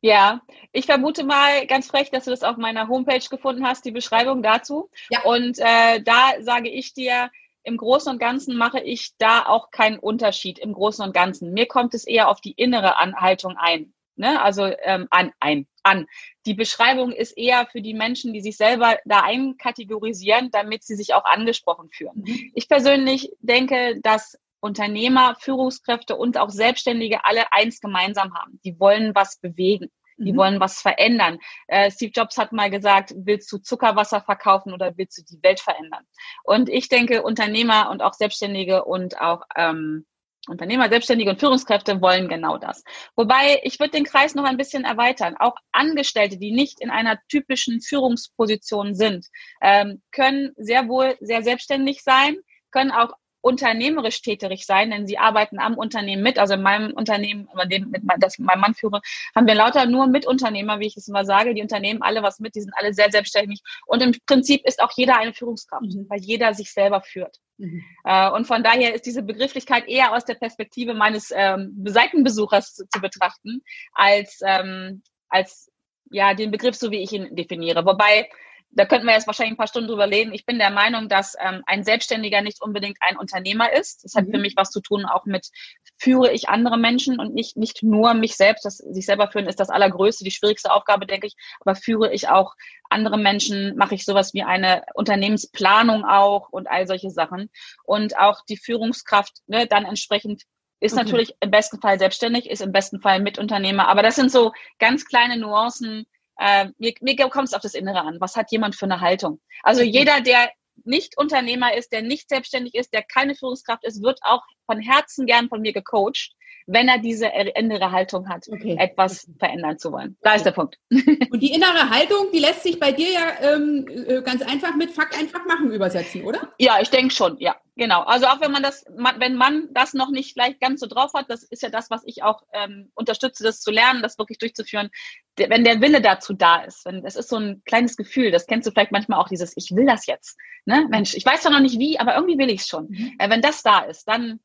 Ja. 0.00 0.08
Ja, 0.10 0.42
ich 0.72 0.86
vermute 0.86 1.24
mal 1.24 1.66
ganz 1.66 1.88
frech, 1.88 2.10
dass 2.10 2.24
du 2.24 2.30
das 2.30 2.44
auf 2.44 2.56
meiner 2.56 2.88
Homepage 2.88 3.26
gefunden 3.28 3.66
hast, 3.66 3.84
die 3.84 3.90
Beschreibung 3.90 4.42
dazu. 4.42 4.90
Ja. 5.10 5.22
Und 5.22 5.58
äh, 5.58 6.00
da 6.02 6.34
sage 6.40 6.68
ich 6.68 6.94
dir, 6.94 7.30
im 7.64 7.76
Großen 7.76 8.10
und 8.10 8.18
Ganzen 8.18 8.56
mache 8.56 8.80
ich 8.80 9.16
da 9.18 9.44
auch 9.44 9.70
keinen 9.70 9.98
Unterschied 9.98 10.58
im 10.58 10.72
Großen 10.72 11.04
und 11.04 11.12
Ganzen. 11.12 11.52
Mir 11.52 11.66
kommt 11.66 11.94
es 11.94 12.06
eher 12.06 12.28
auf 12.28 12.40
die 12.40 12.52
innere 12.52 12.96
Anhaltung 12.96 13.56
ein. 13.58 13.92
Ne? 14.16 14.40
Also 14.40 14.64
ähm, 14.82 15.06
an, 15.10 15.32
ein, 15.38 15.66
an. 15.82 16.06
Die 16.46 16.54
Beschreibung 16.54 17.12
ist 17.12 17.36
eher 17.36 17.66
für 17.66 17.82
die 17.82 17.94
Menschen, 17.94 18.32
die 18.32 18.40
sich 18.40 18.56
selber 18.56 18.98
da 19.04 19.20
einkategorisieren, 19.20 20.50
damit 20.50 20.82
sie 20.82 20.96
sich 20.96 21.14
auch 21.14 21.24
angesprochen 21.24 21.90
fühlen. 21.90 22.12
Mhm. 22.14 22.52
Ich 22.54 22.68
persönlich 22.68 23.30
denke, 23.40 24.00
dass 24.02 24.38
Unternehmer, 24.60 25.36
Führungskräfte 25.38 26.16
und 26.16 26.38
auch 26.38 26.50
Selbstständige 26.50 27.24
alle 27.24 27.52
eins 27.52 27.80
gemeinsam 27.80 28.34
haben. 28.34 28.60
Die 28.64 28.78
wollen 28.78 29.14
was 29.14 29.38
bewegen. 29.38 29.90
Die 30.18 30.32
mhm. 30.32 30.36
wollen 30.36 30.60
was 30.60 30.80
verändern. 30.80 31.38
Äh, 31.68 31.90
Steve 31.90 32.10
Jobs 32.14 32.38
hat 32.38 32.52
mal 32.52 32.70
gesagt, 32.70 33.14
willst 33.16 33.50
du 33.52 33.58
Zuckerwasser 33.58 34.20
verkaufen 34.20 34.72
oder 34.72 34.96
willst 34.96 35.18
du 35.18 35.22
die 35.22 35.40
Welt 35.42 35.60
verändern? 35.60 36.04
Und 36.42 36.68
ich 36.68 36.88
denke, 36.88 37.22
Unternehmer 37.22 37.88
und 37.90 38.02
auch 38.02 38.14
Selbstständige 38.14 38.84
und 38.84 39.20
auch 39.20 39.42
ähm, 39.54 40.06
Unternehmer, 40.48 40.88
Selbstständige 40.88 41.30
und 41.30 41.40
Führungskräfte 41.40 42.00
wollen 42.00 42.28
genau 42.28 42.58
das. 42.58 42.82
Wobei 43.16 43.60
ich 43.62 43.78
würde 43.78 43.92
den 43.92 44.04
Kreis 44.04 44.34
noch 44.34 44.44
ein 44.44 44.56
bisschen 44.56 44.84
erweitern. 44.84 45.36
Auch 45.38 45.54
Angestellte, 45.72 46.38
die 46.38 46.52
nicht 46.52 46.80
in 46.80 46.90
einer 46.90 47.18
typischen 47.28 47.80
Führungsposition 47.80 48.94
sind, 48.94 49.26
ähm, 49.60 50.02
können 50.10 50.52
sehr 50.56 50.88
wohl 50.88 51.16
sehr 51.20 51.42
selbstständig 51.42 52.02
sein, 52.02 52.36
können 52.70 52.90
auch 52.90 53.12
unternehmerisch 53.40 54.20
tätig 54.22 54.66
sein, 54.66 54.90
denn 54.90 55.06
sie 55.06 55.18
arbeiten 55.18 55.58
am 55.58 55.74
Unternehmen 55.74 56.22
mit. 56.22 56.38
Also 56.38 56.54
in 56.54 56.62
meinem 56.62 56.92
Unternehmen, 56.92 57.48
dem, 57.70 57.90
mit 57.90 58.02
das 58.18 58.38
ich 58.38 58.44
meinem 58.44 58.60
Mann 58.60 58.74
führe, 58.74 59.00
haben 59.34 59.46
wir 59.46 59.54
lauter 59.54 59.86
nur 59.86 60.06
Mitunternehmer, 60.06 60.80
wie 60.80 60.86
ich 60.86 60.96
es 60.96 61.08
immer 61.08 61.24
sage. 61.24 61.54
Die 61.54 61.62
Unternehmen 61.62 62.02
alle 62.02 62.22
was 62.22 62.40
mit, 62.40 62.54
die 62.54 62.60
sind 62.60 62.72
alle 62.76 62.92
sehr 62.92 63.10
selbstständig. 63.10 63.60
Und 63.86 64.02
im 64.02 64.12
Prinzip 64.26 64.66
ist 64.66 64.82
auch 64.82 64.92
jeder 64.96 65.16
eine 65.16 65.32
Führungskraft, 65.32 65.84
mhm. 65.84 66.06
weil 66.08 66.20
jeder 66.20 66.54
sich 66.54 66.72
selber 66.72 67.00
führt. 67.00 67.38
Mhm. 67.58 67.84
Äh, 68.04 68.30
und 68.30 68.46
von 68.46 68.62
daher 68.62 68.94
ist 68.94 69.06
diese 69.06 69.22
Begrifflichkeit 69.22 69.88
eher 69.88 70.14
aus 70.14 70.24
der 70.24 70.34
Perspektive 70.34 70.94
meines 70.94 71.32
ähm, 71.34 71.84
Seitenbesuchers 71.84 72.74
zu, 72.74 72.88
zu 72.88 73.00
betrachten, 73.00 73.62
als, 73.92 74.40
ähm, 74.44 75.02
als 75.28 75.70
ja, 76.10 76.34
den 76.34 76.50
Begriff, 76.50 76.74
so 76.74 76.90
wie 76.90 77.02
ich 77.02 77.12
ihn 77.12 77.34
definiere. 77.36 77.84
Wobei 77.84 78.28
da 78.70 78.84
könnten 78.84 79.06
wir 79.06 79.14
jetzt 79.14 79.26
wahrscheinlich 79.26 79.54
ein 79.54 79.56
paar 79.56 79.66
Stunden 79.66 79.88
drüber 79.88 80.10
reden. 80.10 80.32
Ich 80.32 80.44
bin 80.44 80.58
der 80.58 80.70
Meinung, 80.70 81.08
dass 81.08 81.34
ähm, 81.40 81.62
ein 81.66 81.84
Selbstständiger 81.84 82.42
nicht 82.42 82.62
unbedingt 82.62 82.98
ein 83.00 83.16
Unternehmer 83.16 83.72
ist. 83.72 84.04
Das 84.04 84.14
hat 84.14 84.26
mhm. 84.26 84.32
für 84.32 84.38
mich 84.38 84.54
was 84.56 84.70
zu 84.70 84.80
tun 84.80 85.04
auch 85.04 85.24
mit, 85.24 85.48
führe 85.96 86.30
ich 86.32 86.48
andere 86.48 86.78
Menschen 86.78 87.18
und 87.18 87.34
nicht, 87.34 87.56
nicht 87.56 87.82
nur 87.82 88.14
mich 88.14 88.36
selbst. 88.36 88.64
Das, 88.64 88.76
sich 88.76 89.06
selber 89.06 89.30
führen 89.30 89.46
ist 89.46 89.58
das 89.58 89.70
allergrößte, 89.70 90.22
die 90.22 90.30
schwierigste 90.30 90.72
Aufgabe, 90.72 91.06
denke 91.06 91.26
ich. 91.26 91.34
Aber 91.60 91.74
führe 91.74 92.12
ich 92.12 92.28
auch 92.28 92.54
andere 92.90 93.18
Menschen, 93.18 93.74
mache 93.76 93.94
ich 93.94 94.04
sowas 94.04 94.34
wie 94.34 94.42
eine 94.42 94.82
Unternehmensplanung 94.94 96.04
auch 96.04 96.48
und 96.50 96.68
all 96.68 96.86
solche 96.86 97.10
Sachen. 97.10 97.50
Und 97.84 98.18
auch 98.18 98.44
die 98.48 98.58
Führungskraft 98.58 99.38
ne, 99.46 99.66
dann 99.66 99.84
entsprechend 99.86 100.42
ist 100.80 100.92
okay. 100.92 101.04
natürlich 101.04 101.34
im 101.40 101.50
besten 101.50 101.80
Fall 101.80 101.98
selbstständig, 101.98 102.48
ist 102.48 102.62
im 102.62 102.72
besten 102.72 103.00
Fall 103.00 103.20
Mitunternehmer. 103.20 103.88
Aber 103.88 104.02
das 104.02 104.14
sind 104.14 104.30
so 104.30 104.52
ganz 104.78 105.06
kleine 105.06 105.36
Nuancen, 105.36 106.06
äh, 106.38 106.68
mir, 106.78 106.94
mir 107.00 107.16
kommt 107.28 107.48
es 107.48 107.54
auf 107.54 107.62
das 107.62 107.74
Innere 107.74 108.00
an. 108.00 108.16
Was 108.20 108.36
hat 108.36 108.50
jemand 108.50 108.76
für 108.76 108.86
eine 108.86 109.00
Haltung? 109.00 109.40
Also 109.62 109.82
jeder, 109.82 110.20
der 110.20 110.50
nicht 110.84 111.18
Unternehmer 111.18 111.74
ist, 111.74 111.92
der 111.92 112.02
nicht 112.02 112.28
selbstständig 112.28 112.74
ist, 112.74 112.92
der 112.92 113.02
keine 113.02 113.34
Führungskraft 113.34 113.84
ist, 113.84 114.02
wird 114.02 114.20
auch 114.22 114.42
von 114.66 114.80
Herzen 114.80 115.26
gern 115.26 115.48
von 115.48 115.60
mir 115.60 115.72
gecoacht, 115.72 116.32
wenn 116.66 116.88
er 116.88 116.98
diese 116.98 117.26
innere 117.26 117.90
Haltung 117.90 118.28
hat, 118.28 118.46
okay. 118.48 118.76
etwas 118.78 119.24
okay. 119.24 119.38
verändern 119.38 119.78
zu 119.78 119.90
wollen. 119.90 120.16
Da 120.22 120.34
ist 120.34 120.44
der 120.44 120.52
Punkt. 120.52 120.76
Und 120.90 121.40
die 121.40 121.52
innere 121.52 121.90
Haltung, 121.90 122.28
die 122.32 122.38
lässt 122.38 122.62
sich 122.62 122.78
bei 122.78 122.92
dir 122.92 123.10
ja 123.10 123.54
ähm, 123.54 123.86
äh, 123.88 124.20
ganz 124.22 124.42
einfach 124.42 124.76
mit 124.76 124.90
Fakt 124.90 125.18
einfach 125.18 125.44
machen 125.46 125.72
übersetzen, 125.72 126.24
oder? 126.24 126.52
Ja, 126.58 126.78
ich 126.80 126.90
denke 126.90 127.14
schon, 127.14 127.38
ja, 127.38 127.56
genau. 127.78 128.02
Also 128.02 128.26
auch 128.26 128.40
wenn 128.40 128.52
man 128.52 128.62
das, 128.62 128.84
wenn 129.18 129.36
man 129.36 129.68
das 129.72 129.94
noch 129.94 130.10
nicht 130.10 130.34
vielleicht 130.34 130.60
ganz 130.60 130.80
so 130.80 130.86
drauf 130.86 131.12
hat, 131.14 131.30
das 131.30 131.42
ist 131.44 131.62
ja 131.62 131.70
das, 131.70 131.90
was 131.90 132.02
ich 132.04 132.22
auch 132.22 132.42
ähm, 132.52 132.90
unterstütze, 132.94 133.42
das 133.42 133.60
zu 133.60 133.70
lernen, 133.70 134.02
das 134.02 134.18
wirklich 134.18 134.38
durchzuführen. 134.38 134.90
Wenn 135.36 135.64
der 135.64 135.80
Wille 135.80 136.02
dazu 136.02 136.34
da 136.34 136.62
ist, 136.62 136.84
wenn 136.84 137.06
es 137.06 137.16
ist 137.16 137.30
so 137.30 137.36
ein 137.36 137.62
kleines 137.64 137.96
Gefühl, 137.96 138.30
das 138.30 138.46
kennst 138.46 138.66
du 138.66 138.72
vielleicht 138.72 138.92
manchmal 138.92 139.18
auch, 139.18 139.28
dieses 139.28 139.56
Ich 139.56 139.74
will 139.74 139.86
das 139.86 140.06
jetzt. 140.06 140.36
Ne? 140.66 140.86
Mensch, 140.90 141.14
ich 141.14 141.24
weiß 141.24 141.42
zwar 141.42 141.52
noch 141.52 141.60
nicht 141.60 141.78
wie, 141.78 141.98
aber 141.98 142.16
irgendwie 142.16 142.36
will 142.36 142.50
ich 142.50 142.60
es 142.62 142.68
schon. 142.68 142.88
Mhm. 142.90 143.14
Äh, 143.18 143.30
wenn 143.30 143.40
das 143.40 143.62
da 143.62 143.80
ist, 143.80 144.06
dann 144.06 144.40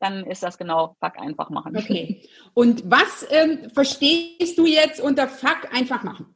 dann 0.00 0.26
ist 0.26 0.42
das 0.42 0.58
genau 0.58 0.96
Fuck 1.00 1.18
einfach 1.18 1.48
machen. 1.48 1.76
Okay. 1.76 2.28
Und 2.52 2.82
was 2.90 3.26
ähm, 3.30 3.70
verstehst 3.70 4.58
du 4.58 4.66
jetzt 4.66 5.00
unter 5.00 5.28
Fuck 5.28 5.72
einfach 5.72 6.02
machen? 6.02 6.34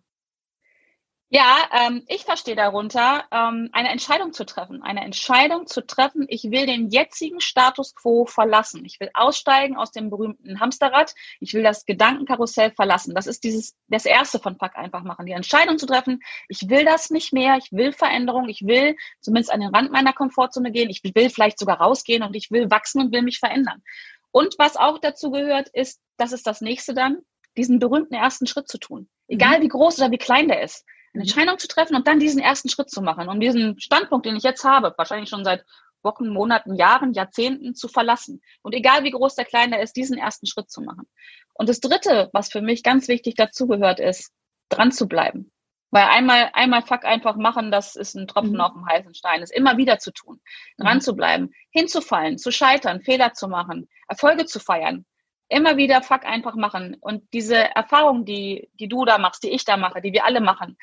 Ja, 1.31 1.59
ähm, 1.73 2.05
ich 2.09 2.25
verstehe 2.25 2.57
darunter, 2.57 3.27
ähm, 3.31 3.69
eine 3.73 3.91
Entscheidung 3.91 4.33
zu 4.33 4.47
treffen. 4.47 4.83
Eine 4.83 5.05
Entscheidung 5.05 5.67
zu 5.67 5.87
treffen, 5.87 6.25
ich 6.27 6.45
will 6.45 6.65
den 6.65 6.89
jetzigen 6.89 7.43
Status 7.43 7.95
quo 7.95 8.25
verlassen. 8.25 8.83
Ich 8.87 8.99
will 8.99 9.11
aussteigen 9.13 9.77
aus 9.77 9.91
dem 9.91 10.09
berühmten 10.09 10.59
Hamsterrad. 10.59 11.15
Ich 11.41 11.53
will 11.53 11.63
das 11.63 11.85
Gedankenkarussell 11.85 12.71
verlassen. 12.71 13.15
Das 13.15 13.27
ist 13.27 13.45
dieses, 13.45 13.77
das 13.89 14.07
erste 14.07 14.39
von 14.39 14.57
Pack 14.57 14.79
einfach 14.79 15.03
machen. 15.03 15.27
Die 15.27 15.33
Entscheidung 15.33 15.77
zu 15.77 15.85
treffen, 15.85 16.23
ich 16.49 16.71
will 16.71 16.87
das 16.87 17.11
nicht 17.11 17.35
mehr. 17.35 17.59
Ich 17.59 17.73
will 17.73 17.93
Veränderung. 17.93 18.49
Ich 18.49 18.67
will 18.67 18.97
zumindest 19.21 19.53
an 19.53 19.61
den 19.61 19.75
Rand 19.75 19.93
meiner 19.93 20.15
Komfortzone 20.15 20.73
gehen. 20.73 20.89
Ich 20.89 21.03
will 21.05 21.29
vielleicht 21.29 21.59
sogar 21.59 21.79
rausgehen 21.79 22.23
und 22.23 22.35
ich 22.37 22.51
will 22.51 22.71
wachsen 22.71 23.03
und 23.03 23.13
will 23.13 23.23
mich 23.23 23.39
verändern. 23.39 23.83
Und 24.31 24.55
was 24.59 24.79
auch 24.79 24.99
dazu 24.99 25.31
gehört, 25.31 25.69
ist, 25.75 26.01
das 26.17 26.33
ist 26.33 26.47
das 26.47 26.63
nächste 26.63 26.95
dann, 26.95 27.19
diesen 27.59 27.81
berühmten 27.81 28.15
ersten 28.15 28.47
Schritt 28.47 28.69
zu 28.69 28.79
tun. 28.79 29.11
Egal 29.27 29.59
mhm. 29.59 29.65
wie 29.65 29.69
groß 29.69 29.99
oder 29.99 30.11
wie 30.11 30.17
klein 30.17 30.49
der 30.49 30.63
ist 30.63 30.87
eine 31.15 31.23
Entscheidung 31.23 31.59
zu 31.59 31.69
treffen 31.69 31.97
und 31.97 32.07
dann 32.07 32.21
diesen 32.21 32.41
ersten 32.41 32.69
Schritt 32.69 32.91
zu 32.91 33.03
machen, 33.03 33.29
um 33.29 33.41
diesen 33.41 33.79
Standpunkt, 33.81 34.27
den 34.27 34.37
ich 34.37 34.43
jetzt 34.43 34.65
habe, 34.65 34.95
wahrscheinlich 34.97 35.31
schon 35.31 35.45
seit 35.45 35.65
Wochen, 36.03 36.29
Monaten, 36.29 36.75
Jahren, 36.75 37.13
Jahrzehnten 37.13 37.75
zu 37.75 37.89
verlassen. 37.89 38.41
Und 38.63 38.75
egal 38.75 39.05
wie 39.05 39.11
groß 39.11 39.35
der 39.35 39.45
Kleine 39.45 39.83
ist, 39.83 39.97
diesen 39.97 40.17
ersten 40.17 40.47
Schritt 40.47 40.71
zu 40.71 40.81
machen. 40.81 41.09
Und 41.55 41.69
das 41.69 41.81
Dritte, 41.81 42.31
was 42.33 42.51
für 42.51 42.61
mich 42.61 42.83
ganz 42.83 43.09
wichtig 43.09 43.35
dazugehört, 43.35 43.99
ist, 43.99 44.33
dran 44.69 44.93
zu 44.93 45.09
bleiben. 45.09 45.51
Weil 45.91 46.05
einmal, 46.05 46.51
einmal 46.53 46.83
Fuck 46.83 47.05
einfach 47.05 47.37
machen, 47.37 47.71
das 47.71 47.97
ist 47.97 48.15
ein 48.15 48.27
Tropfen 48.27 48.55
mhm. 48.55 48.61
auf 48.61 48.73
dem 48.75 48.87
heißen 48.87 49.15
Stein, 49.15 49.43
ist 49.43 49.53
immer 49.53 49.79
wieder 49.79 49.99
zu 49.99 50.13
tun. 50.13 50.41
Dran 50.77 50.99
mhm. 50.99 51.01
zu 51.01 51.17
bleiben, 51.17 51.51
hinzufallen, 51.71 52.39
zu 52.39 52.53
scheitern, 52.53 53.01
Fehler 53.01 53.33
zu 53.33 53.49
machen, 53.49 53.89
Erfolge 54.07 54.45
zu 54.45 54.61
feiern, 54.61 55.07
immer 55.49 55.77
wieder 55.77 56.03
Fuck 56.03 56.25
einfach 56.25 56.55
machen. 56.55 56.97
Und 57.01 57.23
diese 57.33 57.57
Erfahrung, 57.57 58.25
die, 58.25 58.69
die 58.79 58.89
du 58.89 59.05
da 59.05 59.19
machst, 59.19 59.43
die 59.43 59.51
ich 59.51 59.65
da 59.65 59.77
mache, 59.77 60.01
die 60.01 60.13
wir 60.13 60.25
alle 60.25 60.41
machen, 60.41 60.77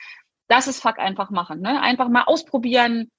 das 0.47 0.67
ist 0.67 0.81
Fuck 0.81 0.99
einfach 0.99 1.29
machen. 1.29 1.61
Ne? 1.61 1.81
Einfach 1.81 2.09
mal 2.09 2.23
ausprobieren, 2.23 3.09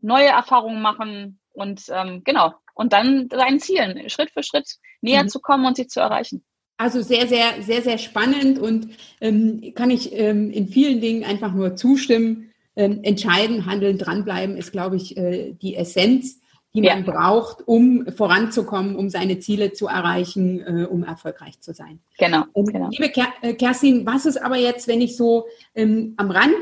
neue 0.00 0.28
Erfahrungen 0.28 0.82
machen 0.82 1.40
und 1.52 1.82
ähm, 1.90 2.22
genau. 2.24 2.54
Und 2.74 2.92
dann 2.92 3.28
seinen 3.30 3.60
Zielen 3.60 4.08
Schritt 4.08 4.30
für 4.30 4.42
Schritt 4.42 4.76
näher 5.00 5.24
mhm. 5.24 5.28
zu 5.28 5.40
kommen 5.40 5.66
und 5.66 5.76
sie 5.76 5.86
zu 5.86 6.00
erreichen. 6.00 6.44
Also 6.76 7.02
sehr, 7.02 7.26
sehr, 7.28 7.62
sehr, 7.62 7.82
sehr 7.82 7.98
spannend 7.98 8.58
und 8.58 8.88
ähm, 9.20 9.72
kann 9.74 9.90
ich 9.90 10.14
ähm, 10.14 10.50
in 10.50 10.68
vielen 10.68 11.00
Dingen 11.00 11.24
einfach 11.24 11.52
nur 11.52 11.76
zustimmen. 11.76 12.52
Ähm, 12.76 13.00
entscheiden, 13.02 13.66
handeln, 13.66 13.98
dranbleiben 13.98 14.56
ist, 14.56 14.72
glaube 14.72 14.96
ich, 14.96 15.16
äh, 15.16 15.52
die 15.60 15.74
Essenz 15.74 16.39
die 16.74 16.82
man 16.82 17.04
ja. 17.04 17.12
braucht, 17.12 17.66
um 17.66 18.06
voranzukommen, 18.16 18.94
um 18.94 19.10
seine 19.10 19.40
Ziele 19.40 19.72
zu 19.72 19.88
erreichen, 19.88 20.60
äh, 20.60 20.84
um 20.84 21.02
erfolgreich 21.02 21.60
zu 21.60 21.72
sein. 21.72 22.00
Genau. 22.18 22.44
Ähm, 22.54 22.66
genau. 22.66 22.88
Liebe 22.90 23.12
äh, 23.42 23.54
Kerstin, 23.54 24.06
was 24.06 24.26
ist 24.26 24.36
aber 24.36 24.56
jetzt, 24.56 24.86
wenn 24.86 25.00
ich 25.00 25.16
so 25.16 25.46
ähm, 25.74 26.14
am 26.16 26.30
Rand 26.30 26.54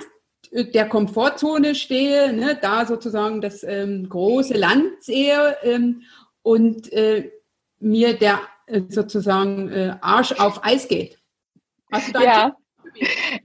äh, 0.51 0.65
der 0.65 0.89
Komfortzone 0.89 1.75
stehe, 1.75 2.33
ne, 2.33 2.59
da 2.61 2.87
sozusagen 2.87 3.41
das 3.41 3.63
ähm, 3.65 4.09
große 4.09 4.55
Land 4.55 5.03
sehe 5.03 5.57
ähm, 5.63 6.03
und 6.43 6.91
äh, 6.93 7.31
mir 7.79 8.19
der 8.19 8.41
äh, 8.67 8.83
sozusagen 8.89 9.69
äh, 9.69 9.97
Arsch 10.01 10.33
auf 10.33 10.65
Eis 10.65 10.89
geht? 10.89 11.19
Hast 11.93 12.09
du 12.09 12.13
da 12.13 12.23
ja. 12.23 12.57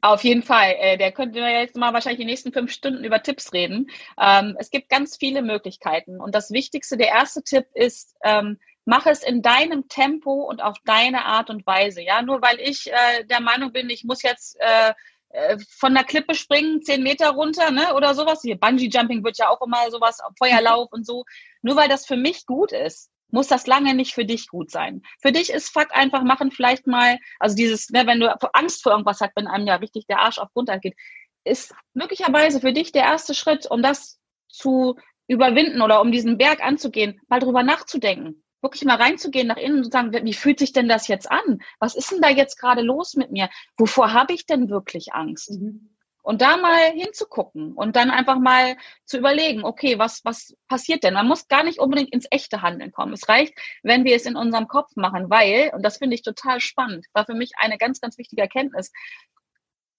Auf 0.01 0.23
jeden 0.23 0.43
Fall. 0.43 0.75
Äh, 0.79 0.97
der 0.97 1.11
könnte 1.11 1.39
ja 1.39 1.49
jetzt 1.49 1.75
mal 1.75 1.93
wahrscheinlich 1.93 2.19
die 2.19 2.25
nächsten 2.25 2.51
fünf 2.51 2.71
Stunden 2.71 3.03
über 3.03 3.21
Tipps 3.21 3.53
reden. 3.53 3.89
Ähm, 4.19 4.55
es 4.59 4.69
gibt 4.69 4.89
ganz 4.89 5.17
viele 5.17 5.41
Möglichkeiten. 5.41 6.19
Und 6.19 6.35
das 6.35 6.51
Wichtigste, 6.51 6.97
der 6.97 7.07
erste 7.09 7.43
Tipp 7.43 7.65
ist, 7.73 8.15
ähm, 8.23 8.59
mach 8.85 9.05
es 9.05 9.23
in 9.23 9.41
deinem 9.41 9.87
Tempo 9.87 10.43
und 10.43 10.61
auf 10.61 10.77
deine 10.85 11.25
Art 11.25 11.49
und 11.49 11.65
Weise. 11.65 12.01
Ja, 12.01 12.21
nur 12.21 12.41
weil 12.41 12.59
ich 12.59 12.91
äh, 12.91 13.23
der 13.25 13.41
Meinung 13.41 13.71
bin, 13.71 13.89
ich 13.89 14.03
muss 14.03 14.21
jetzt 14.23 14.57
äh, 14.59 14.93
äh 15.29 15.57
von 15.77 15.93
der 15.93 16.03
Klippe 16.03 16.35
springen, 16.35 16.81
zehn 16.81 17.03
Meter 17.03 17.29
runter, 17.31 17.71
ne, 17.71 17.93
oder 17.95 18.13
sowas. 18.13 18.41
Hier 18.41 18.59
Bungee 18.59 18.89
Jumping 18.91 19.23
wird 19.23 19.37
ja 19.37 19.49
auch 19.49 19.61
immer 19.61 19.89
sowas, 19.89 20.19
Feuerlauf 20.37 20.91
und 20.91 21.05
so. 21.05 21.25
Nur 21.61 21.75
weil 21.75 21.89
das 21.89 22.05
für 22.05 22.17
mich 22.17 22.45
gut 22.45 22.71
ist, 22.71 23.09
muss 23.33 23.47
das 23.47 23.65
lange 23.65 23.95
nicht 23.95 24.13
für 24.13 24.25
dich 24.25 24.47
gut 24.47 24.69
sein. 24.69 25.01
Für 25.19 25.31
dich 25.31 25.49
ist 25.49 25.69
Fuck 25.69 25.87
einfach 25.91 26.23
machen 26.23 26.51
vielleicht 26.51 26.85
mal, 26.85 27.17
also 27.39 27.55
dieses, 27.55 27.89
ne, 27.89 28.05
wenn 28.05 28.19
du 28.19 28.29
Angst 28.53 28.83
vor 28.83 28.91
irgendwas 28.91 29.21
hast, 29.21 29.35
wenn 29.35 29.47
einem 29.47 29.65
ja 29.65 29.75
richtig 29.75 30.05
der 30.05 30.19
Arsch 30.19 30.37
auf 30.37 30.55
runter 30.55 30.77
geht, 30.77 30.95
ist 31.43 31.73
möglicherweise 31.93 32.61
für 32.61 32.73
dich 32.73 32.91
der 32.91 33.03
erste 33.03 33.33
Schritt, 33.33 33.69
um 33.69 33.81
das 33.81 34.19
zu 34.49 34.97
überwinden 35.27 35.81
oder 35.81 35.99
um 36.01 36.11
diesen 36.11 36.37
Berg 36.37 36.63
anzugehen, 36.63 37.19
mal 37.27 37.39
drüber 37.39 37.63
nachzudenken. 37.63 38.43
Wirklich 38.61 38.85
mal 38.85 38.97
reinzugehen 38.97 39.47
nach 39.47 39.57
innen 39.57 39.77
und 39.77 39.85
zu 39.85 39.89
sagen, 39.89 40.13
wie 40.13 40.33
fühlt 40.33 40.59
sich 40.59 40.71
denn 40.71 40.87
das 40.87 41.07
jetzt 41.07 41.29
an? 41.29 41.59
Was 41.79 41.95
ist 41.95 42.11
denn 42.11 42.21
da 42.21 42.29
jetzt 42.29 42.57
gerade 42.57 42.83
los 42.83 43.15
mit 43.15 43.31
mir? 43.31 43.49
Wovor 43.77 44.13
habe 44.13 44.33
ich 44.33 44.45
denn 44.45 44.69
wirklich 44.69 45.13
Angst? 45.13 45.59
Mhm. 45.59 45.92
Und 46.23 46.41
da 46.41 46.55
mal 46.55 46.91
hinzugucken 46.91 47.73
und 47.73 47.97
dann 47.97 48.09
einfach 48.09 48.39
mal 48.39 48.77
zu 49.03 49.17
überlegen, 49.17 49.65
okay, 49.65 49.99
was, 49.99 50.21
was 50.23 50.55
passiert 50.69 51.03
denn? 51.03 51.13
Man 51.15 51.27
muss 51.27 51.49
gar 51.49 51.63
nicht 51.65 51.79
unbedingt 51.79 52.13
ins 52.13 52.27
echte 52.31 52.61
Handeln 52.61 52.93
kommen. 52.93 53.11
Es 53.11 53.27
reicht, 53.27 53.53
wenn 53.83 54.05
wir 54.05 54.15
es 54.15 54.25
in 54.25 54.37
unserem 54.37 54.69
Kopf 54.69 54.95
machen, 54.95 55.29
weil, 55.29 55.71
und 55.75 55.83
das 55.83 55.97
finde 55.97 56.15
ich 56.15 56.21
total 56.21 56.61
spannend, 56.61 57.05
war 57.11 57.25
für 57.25 57.33
mich 57.33 57.51
eine 57.57 57.77
ganz, 57.77 57.99
ganz 57.99 58.17
wichtige 58.17 58.41
Erkenntnis. 58.41 58.93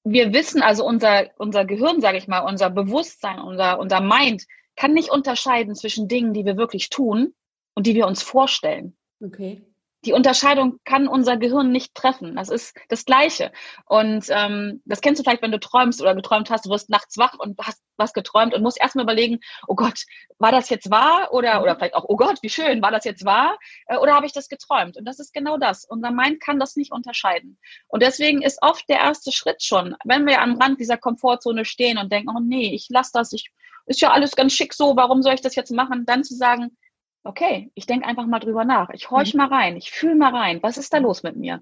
Wir 0.03 0.33
wissen 0.33 0.63
also, 0.63 0.87
unser, 0.87 1.31
unser 1.37 1.67
Gehirn, 1.67 2.01
sage 2.01 2.17
ich 2.17 2.27
mal, 2.27 2.41
unser 2.41 2.71
Bewusstsein, 2.71 3.39
unser, 3.39 3.79
unser 3.79 4.01
Mind 4.01 4.45
kann 4.77 4.95
nicht 4.95 5.11
unterscheiden 5.11 5.75
zwischen 5.75 6.09
Dingen, 6.09 6.33
die 6.33 6.47
wir 6.47 6.57
wirklich 6.57 6.89
tun 6.89 7.35
und 7.75 7.87
die 7.87 7.95
wir 7.95 8.07
uns 8.07 8.23
vorstellen. 8.23 8.97
Okay 9.23 9.63
die 10.05 10.13
Unterscheidung 10.13 10.79
kann 10.85 11.09
unser 11.09 11.37
Gehirn 11.37 11.73
nicht 11.73 11.95
treffen. 11.95 12.37
Das 12.37 12.49
ist 12.49 12.77
das 12.89 13.05
Gleiche. 13.05 13.53
Und 13.87 14.27
ähm, 14.29 14.83
das 14.85 15.01
kennst 15.01 15.21
du 15.21 15.25
vielleicht, 15.25 15.43
wenn 15.43 15.53
du 15.53 15.61
träumst 15.61 16.01
oder 16.01 16.15
geträumt 16.15 16.51
hast, 16.51 16.67
du 16.67 16.71
wirst 16.71 16.91
nachts 16.91 17.19
wach 17.19 17.35
und 17.39 17.59
hast 17.61 17.83
was 17.97 18.13
geträumt 18.13 18.55
und 18.55 18.63
musst 18.63 18.81
erstmal 18.81 19.05
überlegen, 19.05 19.41
oh 19.69 19.75
Gott, 19.75 20.05
war 20.39 20.53
das 20.53 20.69
jetzt 20.69 20.91
wahr? 20.91 21.29
Oder, 21.33 21.63
oder 21.63 21.77
vielleicht 21.77 21.95
auch, 21.95 22.05
oh 22.09 22.17
Gott, 22.17 22.39
wie 22.43 22.49
schön, 22.49 22.83
war 22.83 22.91
das 22.91 23.05
jetzt 23.05 23.25
wahr? 23.25 23.57
Äh, 23.87 23.97
oder 23.99 24.15
habe 24.15 24.27
ich 24.27 24.33
das 24.33 24.49
geträumt? 24.49 24.97
Und 24.97 25.05
das 25.05 25.19
ist 25.19 25.33
genau 25.33 25.59
das. 25.59 25.85
Unser 25.85 26.11
Mind 26.11 26.41
kann 26.41 26.59
das 26.59 26.77
nicht 26.77 26.93
unterscheiden. 26.93 27.59
Und 27.89 28.03
deswegen 28.03 28.43
ist 28.43 28.59
oft 28.63 28.89
der 28.89 28.99
erste 28.99 29.33
Schritt 29.33 29.63
schon, 29.63 29.97
wenn 30.05 30.27
wir 30.27 30.41
am 30.41 30.61
Rand 30.61 30.81
dieser 30.81 30.97
Komfortzone 30.97 31.65
stehen 31.65 31.99
und 31.99 32.13
denken, 32.13 32.31
oh 32.37 32.41
nee, 32.41 32.75
ich 32.75 32.89
lasse 32.91 33.11
das, 33.15 33.33
ich, 33.33 33.51
ist 33.87 34.01
ja 34.01 34.11
alles 34.11 34.35
ganz 34.35 34.53
schick 34.55 34.75
so, 34.75 34.97
warum 34.97 35.23
soll 35.23 35.35
ich 35.35 35.43
das 35.43 35.55
jetzt 35.55 35.71
machen? 35.71 36.07
Dann 36.07 36.25
zu 36.25 36.35
sagen, 36.35 36.77
okay, 37.25 37.71
ich 37.75 37.87
denke 37.87 38.07
einfach 38.07 38.27
mal 38.27 38.39
drüber 38.39 38.65
nach. 38.65 38.91
Ich 38.91 39.11
horch 39.11 39.35
mhm. 39.35 39.39
mal 39.39 39.49
rein, 39.49 39.77
ich 39.77 39.91
fühle 39.91 40.15
mal 40.15 40.35
rein, 40.35 40.63
was 40.63 40.77
ist 40.77 40.93
da 40.93 40.99
los 40.99 41.23
mit 41.23 41.37
mir? 41.37 41.61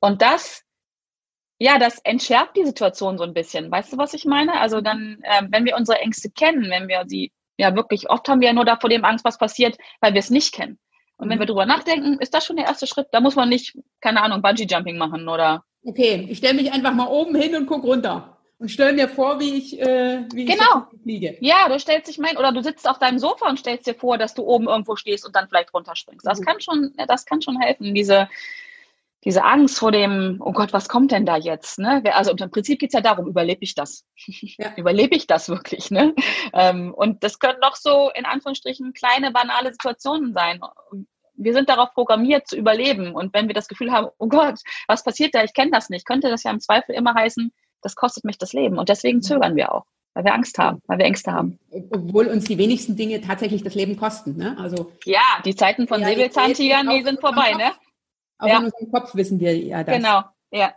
Und 0.00 0.20
das, 0.20 0.62
ja, 1.58 1.78
das 1.78 1.98
entschärft 2.00 2.56
die 2.56 2.66
Situation 2.66 3.16
so 3.16 3.24
ein 3.24 3.32
bisschen. 3.32 3.70
Weißt 3.70 3.92
du, 3.92 3.98
was 3.98 4.12
ich 4.12 4.24
meine? 4.24 4.60
Also 4.60 4.80
dann, 4.80 5.18
äh, 5.22 5.42
wenn 5.48 5.64
wir 5.64 5.76
unsere 5.76 6.00
Ängste 6.00 6.30
kennen, 6.30 6.68
wenn 6.70 6.88
wir 6.88 7.04
sie 7.06 7.32
Ja, 7.58 7.74
wirklich. 7.74 8.10
Oft 8.10 8.28
haben 8.28 8.40
wir 8.40 8.48
ja 8.48 8.52
nur 8.52 8.66
da 8.66 8.76
vor 8.76 8.90
dem 8.90 9.04
Angst, 9.06 9.24
was 9.24 9.38
passiert, 9.38 9.78
weil 10.00 10.12
wir 10.12 10.18
es 10.18 10.28
nicht 10.28 10.52
kennen. 10.52 10.78
Und 11.16 11.30
wenn 11.30 11.38
mhm. 11.38 11.42
wir 11.42 11.46
drüber 11.46 11.64
nachdenken, 11.64 12.18
ist 12.18 12.34
das 12.34 12.44
schon 12.44 12.56
der 12.56 12.66
erste 12.66 12.86
Schritt. 12.86 13.08
Da 13.12 13.20
muss 13.20 13.36
man 13.36 13.48
nicht, 13.48 13.78
keine 14.02 14.22
Ahnung, 14.22 14.42
Bungee-Jumping 14.42 14.98
machen 14.98 15.26
oder. 15.28 15.64
Okay, 15.82 16.26
ich 16.28 16.38
stelle 16.38 16.54
mich 16.54 16.70
einfach 16.70 16.92
mal 16.92 17.06
oben 17.06 17.34
hin 17.34 17.56
und 17.56 17.66
gucke 17.66 17.86
runter 17.86 18.35
und 18.58 18.70
stelle 18.70 18.94
mir 18.94 19.08
vor, 19.08 19.38
wie 19.38 19.54
ich, 19.54 19.78
äh, 19.80 20.24
wie 20.32 20.46
genau. 20.46 20.86
ich 20.92 21.02
fliege. 21.02 21.36
Ja, 21.40 21.68
du 21.68 21.78
stellst 21.78 22.08
dich 22.08 22.18
mein, 22.18 22.38
oder 22.38 22.52
du 22.52 22.62
sitzt 22.62 22.88
auf 22.88 22.98
deinem 22.98 23.18
Sofa 23.18 23.48
und 23.48 23.58
stellst 23.58 23.86
dir 23.86 23.94
vor, 23.94 24.16
dass 24.16 24.34
du 24.34 24.44
oben 24.44 24.66
irgendwo 24.66 24.96
stehst 24.96 25.26
und 25.26 25.36
dann 25.36 25.48
vielleicht 25.48 25.74
runterspringst. 25.74 26.26
Das 26.26 26.40
mhm. 26.40 26.44
kann 26.44 26.60
schon, 26.60 26.92
das 27.06 27.26
kann 27.26 27.42
schon 27.42 27.60
helfen, 27.60 27.94
diese, 27.94 28.28
diese 29.24 29.44
Angst 29.44 29.78
vor 29.78 29.92
dem, 29.92 30.40
oh 30.40 30.52
Gott, 30.52 30.72
was 30.72 30.88
kommt 30.88 31.12
denn 31.12 31.26
da 31.26 31.36
jetzt? 31.36 31.78
Ne? 31.78 32.02
Also 32.14 32.30
im 32.30 32.50
Prinzip 32.50 32.78
geht 32.78 32.90
es 32.90 32.94
ja 32.94 33.02
darum, 33.02 33.26
überlebe 33.26 33.62
ich 33.62 33.74
das? 33.74 34.04
Ja. 34.58 34.72
überlebe 34.76 35.16
ich 35.16 35.26
das 35.26 35.50
wirklich? 35.50 35.90
Ne? 35.90 36.14
Ähm, 36.54 36.94
und 36.94 37.24
das 37.24 37.38
können 37.38 37.58
doch 37.60 37.76
so 37.76 38.10
in 38.14 38.24
Anführungsstrichen 38.24 38.94
kleine, 38.94 39.32
banale 39.32 39.72
Situationen 39.72 40.32
sein. 40.32 40.60
Wir 41.34 41.52
sind 41.52 41.68
darauf 41.68 41.92
programmiert 41.92 42.48
zu 42.48 42.56
überleben. 42.56 43.14
Und 43.14 43.34
wenn 43.34 43.48
wir 43.48 43.54
das 43.54 43.68
Gefühl 43.68 43.92
haben, 43.92 44.08
oh 44.16 44.28
Gott, 44.28 44.60
was 44.86 45.04
passiert 45.04 45.34
da? 45.34 45.44
Ich 45.44 45.52
kenne 45.52 45.72
das 45.72 45.90
nicht, 45.90 46.06
könnte 46.06 46.30
das 46.30 46.44
ja 46.44 46.50
im 46.50 46.60
Zweifel 46.60 46.94
immer 46.94 47.12
heißen, 47.12 47.52
das 47.86 47.94
kostet 47.94 48.24
mich 48.24 48.36
das 48.36 48.52
Leben. 48.52 48.78
Und 48.78 48.88
deswegen 48.88 49.22
zögern 49.22 49.54
wir 49.54 49.72
auch, 49.72 49.84
weil 50.14 50.24
wir 50.24 50.34
Angst 50.34 50.58
haben, 50.58 50.82
weil 50.88 50.98
wir 50.98 51.04
Ängste 51.04 51.32
haben. 51.32 51.60
Obwohl 51.70 52.26
uns 52.26 52.44
die 52.44 52.58
wenigsten 52.58 52.96
Dinge 52.96 53.20
tatsächlich 53.20 53.62
das 53.62 53.76
Leben 53.76 53.96
kosten. 53.96 54.36
Ne? 54.36 54.56
Also 54.58 54.90
ja, 55.04 55.40
die 55.44 55.54
Zeiten 55.54 55.86
von 55.86 56.02
Säbelzahntigern, 56.02 56.88
die 56.90 57.04
sind 57.04 57.20
vorbei. 57.20 57.52
Ne? 57.52 57.70
Auch 58.38 58.48
ja. 58.48 58.58
in 58.58 58.64
unserem 58.64 58.90
Kopf 58.90 59.14
wissen 59.14 59.38
wir 59.38 59.56
ja 59.56 59.84
das. 59.84 59.96
Genau, 59.96 60.22
ja. 60.50 60.74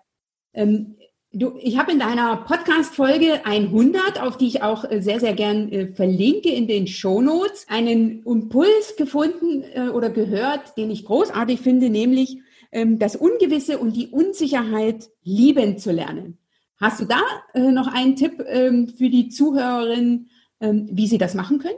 Ähm, 0.54 0.98
du, 1.32 1.58
ich 1.60 1.80
habe 1.80 1.92
in 1.92 2.00
deiner 2.00 2.38
Podcast-Folge 2.38 3.44
100, 3.44 4.22
auf 4.22 4.38
die 4.38 4.48
ich 4.48 4.62
auch 4.62 4.86
äh, 4.86 5.02
sehr, 5.02 5.20
sehr 5.20 5.34
gern 5.34 5.72
äh, 5.72 5.88
verlinke 5.88 6.50
in 6.50 6.68
den 6.68 6.86
Shownotes, 6.86 7.66
einen 7.70 8.24
Impuls 8.24 8.96
gefunden 8.98 9.64
äh, 9.74 9.90
oder 9.90 10.12
gehört, 10.12 10.78
den 10.78 10.92
ich 10.92 11.06
großartig 11.06 11.60
finde, 11.60 11.90
nämlich 11.90 12.38
ähm, 12.72 13.00
das 13.00 13.16
Ungewisse 13.16 13.80
und 13.80 13.96
die 13.96 14.10
Unsicherheit 14.10 15.10
lieben 15.24 15.80
zu 15.80 15.92
lernen. 15.92 16.38
Hast 16.80 17.00
du 17.00 17.06
da 17.06 17.22
äh, 17.54 17.72
noch 17.72 17.88
einen 17.88 18.16
Tipp 18.16 18.44
ähm, 18.48 18.88
für 18.88 19.10
die 19.10 19.30
Zuhörerinnen, 19.30 20.30
ähm, 20.62 20.90
wie 20.92 21.08
sie 21.08 21.18
das 21.18 21.34
machen 21.34 21.60
können? 21.60 21.78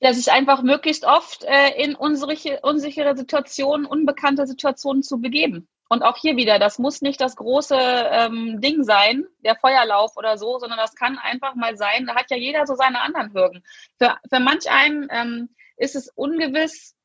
ja, 0.00 0.12
sich 0.12 0.30
einfach 0.30 0.62
möglichst 0.62 1.04
oft 1.04 1.44
äh, 1.44 1.70
in 1.82 1.94
unsere, 1.94 2.60
unsichere 2.62 3.16
Situationen, 3.16 3.86
unbekannte 3.86 4.46
Situationen 4.46 5.02
zu 5.02 5.20
begeben. 5.20 5.68
Und 5.88 6.02
auch 6.02 6.16
hier 6.16 6.36
wieder, 6.36 6.58
das 6.58 6.78
muss 6.78 7.00
nicht 7.00 7.20
das 7.20 7.36
große 7.36 7.76
ähm, 7.78 8.60
Ding 8.60 8.82
sein, 8.82 9.24
der 9.44 9.54
Feuerlauf 9.54 10.16
oder 10.16 10.36
so, 10.36 10.58
sondern 10.58 10.78
das 10.78 10.96
kann 10.96 11.16
einfach 11.16 11.54
mal 11.54 11.76
sein, 11.76 12.06
da 12.06 12.16
hat 12.16 12.30
ja 12.30 12.36
jeder 12.36 12.66
so 12.66 12.74
seine 12.74 13.00
anderen 13.00 13.32
Hürden. 13.32 13.62
Für, 13.98 14.16
für 14.28 14.40
manch 14.40 14.68
einen 14.68 15.06
ähm, 15.10 15.48
ist 15.76 15.94
es 15.94 16.08
ungewiss, 16.08 16.95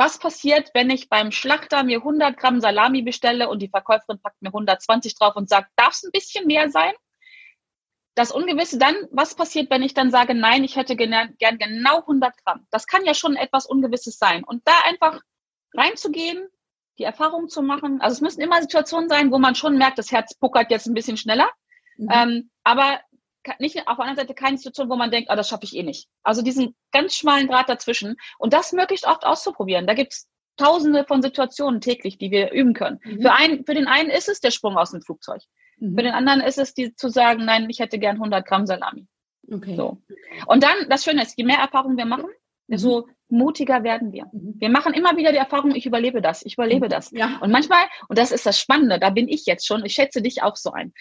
was 0.00 0.18
passiert, 0.18 0.70
wenn 0.72 0.90
ich 0.90 1.08
beim 1.08 1.30
Schlachter 1.30 1.84
mir 1.84 1.98
100 1.98 2.36
Gramm 2.36 2.60
Salami 2.60 3.02
bestelle 3.02 3.48
und 3.50 3.60
die 3.60 3.68
Verkäuferin 3.68 4.20
packt 4.20 4.40
mir 4.40 4.48
120 4.48 5.14
drauf 5.14 5.36
und 5.36 5.48
sagt, 5.48 5.70
darf 5.76 5.92
es 5.92 6.02
ein 6.02 6.10
bisschen 6.10 6.46
mehr 6.46 6.70
sein? 6.70 6.92
das 8.14 8.32
Ungewisse 8.32 8.78
dann, 8.78 8.94
was 9.12 9.34
passiert, 9.34 9.70
wenn 9.70 9.82
ich 9.82 9.94
dann 9.94 10.10
sage, 10.10 10.34
nein, 10.34 10.64
ich 10.64 10.76
hätte 10.76 10.96
gern, 10.96 11.34
gern 11.38 11.58
genau 11.58 12.00
100 12.00 12.36
Gramm. 12.44 12.66
Das 12.70 12.86
kann 12.86 13.04
ja 13.04 13.14
schon 13.14 13.36
etwas 13.36 13.66
Ungewisses 13.66 14.18
sein. 14.18 14.44
Und 14.44 14.62
da 14.66 14.72
einfach 14.84 15.20
reinzugehen, 15.74 16.46
die 16.98 17.04
Erfahrung 17.04 17.48
zu 17.48 17.62
machen. 17.62 18.00
Also 18.00 18.14
es 18.14 18.20
müssen 18.20 18.42
immer 18.42 18.60
Situationen 18.60 19.08
sein, 19.08 19.30
wo 19.30 19.38
man 19.38 19.54
schon 19.54 19.78
merkt, 19.78 19.98
das 19.98 20.12
Herz 20.12 20.34
puckert 20.34 20.70
jetzt 20.70 20.86
ein 20.86 20.94
bisschen 20.94 21.16
schneller. 21.16 21.48
Mhm. 21.96 22.08
Ähm, 22.12 22.50
aber 22.64 23.00
nicht 23.58 23.78
auf 23.78 23.96
der 23.96 24.00
anderen 24.00 24.16
Seite 24.16 24.34
keine 24.34 24.56
Situation, 24.56 24.90
wo 24.90 24.96
man 24.96 25.10
denkt, 25.10 25.30
oh, 25.32 25.36
das 25.36 25.48
schaffe 25.48 25.64
ich 25.64 25.76
eh 25.76 25.82
nicht. 25.82 26.08
Also 26.22 26.42
diesen 26.42 26.74
ganz 26.92 27.14
schmalen 27.14 27.48
Draht 27.48 27.68
dazwischen. 27.68 28.16
Und 28.38 28.52
das 28.52 28.72
möglichst 28.72 29.06
oft 29.06 29.24
auszuprobieren. 29.24 29.86
Da 29.86 29.94
gibt's 29.94 30.28
tausende 30.56 31.04
von 31.04 31.22
Situationen 31.22 31.80
täglich, 31.80 32.18
die 32.18 32.30
wir 32.30 32.52
üben 32.52 32.74
können. 32.74 33.00
Mhm. 33.02 33.22
Für, 33.22 33.32
einen, 33.32 33.64
für 33.64 33.74
den 33.74 33.86
einen 33.86 34.10
ist 34.10 34.28
es 34.28 34.40
der 34.40 34.50
Sprung 34.50 34.76
aus 34.76 34.90
dem 34.90 35.02
Flugzeug. 35.02 35.42
Mhm. 35.78 35.96
Für 35.96 36.02
den 36.02 36.12
anderen 36.12 36.40
ist 36.40 36.58
es 36.58 36.74
die, 36.74 36.94
zu 36.94 37.08
sagen, 37.08 37.44
nein, 37.44 37.68
ich 37.70 37.80
hätte 37.80 37.98
gern 37.98 38.16
100 38.16 38.46
Gramm 38.46 38.66
Salami. 38.66 39.06
Okay. 39.50 39.74
So. 39.74 40.02
Und 40.46 40.62
dann, 40.62 40.88
das 40.88 41.04
Schöne 41.04 41.22
ist, 41.22 41.36
je 41.36 41.44
mehr 41.44 41.58
Erfahrung 41.58 41.96
wir 41.96 42.04
machen, 42.04 42.26
mhm. 42.26 42.72
desto 42.72 43.08
mutiger 43.28 43.82
werden 43.82 44.12
wir. 44.12 44.26
Mhm. 44.32 44.54
Wir 44.58 44.68
machen 44.68 44.92
immer 44.92 45.16
wieder 45.16 45.32
die 45.32 45.38
Erfahrung, 45.38 45.74
ich 45.74 45.86
überlebe 45.86 46.20
das, 46.20 46.44
ich 46.44 46.54
überlebe 46.54 46.86
mhm. 46.86 46.90
das. 46.90 47.10
Ja. 47.12 47.38
Und 47.40 47.50
manchmal, 47.50 47.84
und 48.08 48.18
das 48.18 48.32
ist 48.32 48.46
das 48.46 48.60
Spannende, 48.60 48.98
da 48.98 49.10
bin 49.10 49.28
ich 49.28 49.46
jetzt 49.46 49.66
schon, 49.66 49.84
ich 49.84 49.94
schätze 49.94 50.20
dich 50.22 50.42
auch 50.42 50.56
so 50.56 50.72
ein. 50.72 50.92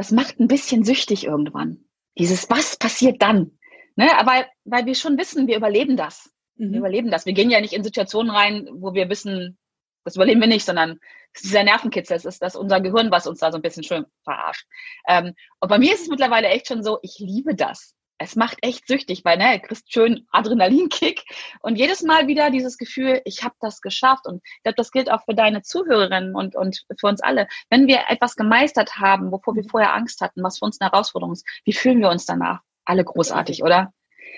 Das 0.00 0.12
macht 0.12 0.40
ein 0.40 0.48
bisschen 0.48 0.82
süchtig 0.82 1.26
irgendwann. 1.26 1.84
Dieses, 2.16 2.48
was 2.48 2.78
passiert 2.78 3.20
dann? 3.20 3.58
Ne? 3.96 4.18
Aber 4.18 4.46
weil 4.64 4.86
wir 4.86 4.94
schon 4.94 5.18
wissen, 5.18 5.46
wir 5.46 5.58
überleben 5.58 5.98
das. 5.98 6.32
Mhm. 6.56 6.72
Wir 6.72 6.78
überleben 6.78 7.10
das. 7.10 7.26
Wir 7.26 7.34
gehen 7.34 7.50
ja 7.50 7.60
nicht 7.60 7.74
in 7.74 7.84
Situationen 7.84 8.30
rein, 8.34 8.66
wo 8.72 8.94
wir 8.94 9.10
wissen, 9.10 9.58
das 10.04 10.16
überleben 10.16 10.40
wir 10.40 10.48
nicht, 10.48 10.64
sondern 10.64 10.98
es 11.34 11.42
ist 11.42 11.50
dieser 11.50 11.64
Nervenkitzel, 11.64 12.16
es 12.16 12.24
ist 12.24 12.40
das 12.40 12.56
unser 12.56 12.80
Gehirn, 12.80 13.10
was 13.10 13.26
uns 13.26 13.40
da 13.40 13.52
so 13.52 13.58
ein 13.58 13.62
bisschen 13.62 13.84
schön 13.84 14.06
verarscht. 14.24 14.66
Ähm, 15.06 15.34
und 15.60 15.68
bei 15.68 15.78
mir 15.78 15.92
ist 15.92 16.00
es 16.00 16.08
mittlerweile 16.08 16.48
echt 16.48 16.68
schon 16.68 16.82
so, 16.82 16.98
ich 17.02 17.18
liebe 17.18 17.54
das. 17.54 17.94
Es 18.22 18.36
macht 18.36 18.58
echt 18.60 18.86
süchtig, 18.86 19.24
weil 19.24 19.38
ne, 19.38 19.58
du 19.58 19.66
kriegst 19.66 19.90
schön 19.90 20.26
Adrenalinkick 20.30 21.24
und 21.62 21.76
jedes 21.76 22.02
Mal 22.02 22.26
wieder 22.26 22.50
dieses 22.50 22.76
Gefühl, 22.76 23.22
ich 23.24 23.42
habe 23.42 23.54
das 23.60 23.80
geschafft. 23.80 24.26
Und 24.26 24.42
ich 24.44 24.62
glaube, 24.62 24.76
das 24.76 24.90
gilt 24.90 25.10
auch 25.10 25.24
für 25.24 25.34
deine 25.34 25.62
Zuhörerinnen 25.62 26.34
und, 26.34 26.54
und 26.54 26.84
für 26.98 27.06
uns 27.06 27.22
alle. 27.22 27.48
Wenn 27.70 27.86
wir 27.86 28.04
etwas 28.08 28.36
gemeistert 28.36 28.98
haben, 28.98 29.32
wovor 29.32 29.56
wir 29.56 29.64
vorher 29.64 29.94
Angst 29.94 30.20
hatten, 30.20 30.42
was 30.42 30.58
für 30.58 30.66
uns 30.66 30.80
eine 30.80 30.90
Herausforderung 30.90 31.32
ist, 31.32 31.46
wie 31.64 31.72
fühlen 31.72 32.00
wir 32.00 32.10
uns 32.10 32.26
danach? 32.26 32.60
Alle 32.84 33.04
großartig, 33.04 33.62
oder? 33.62 33.94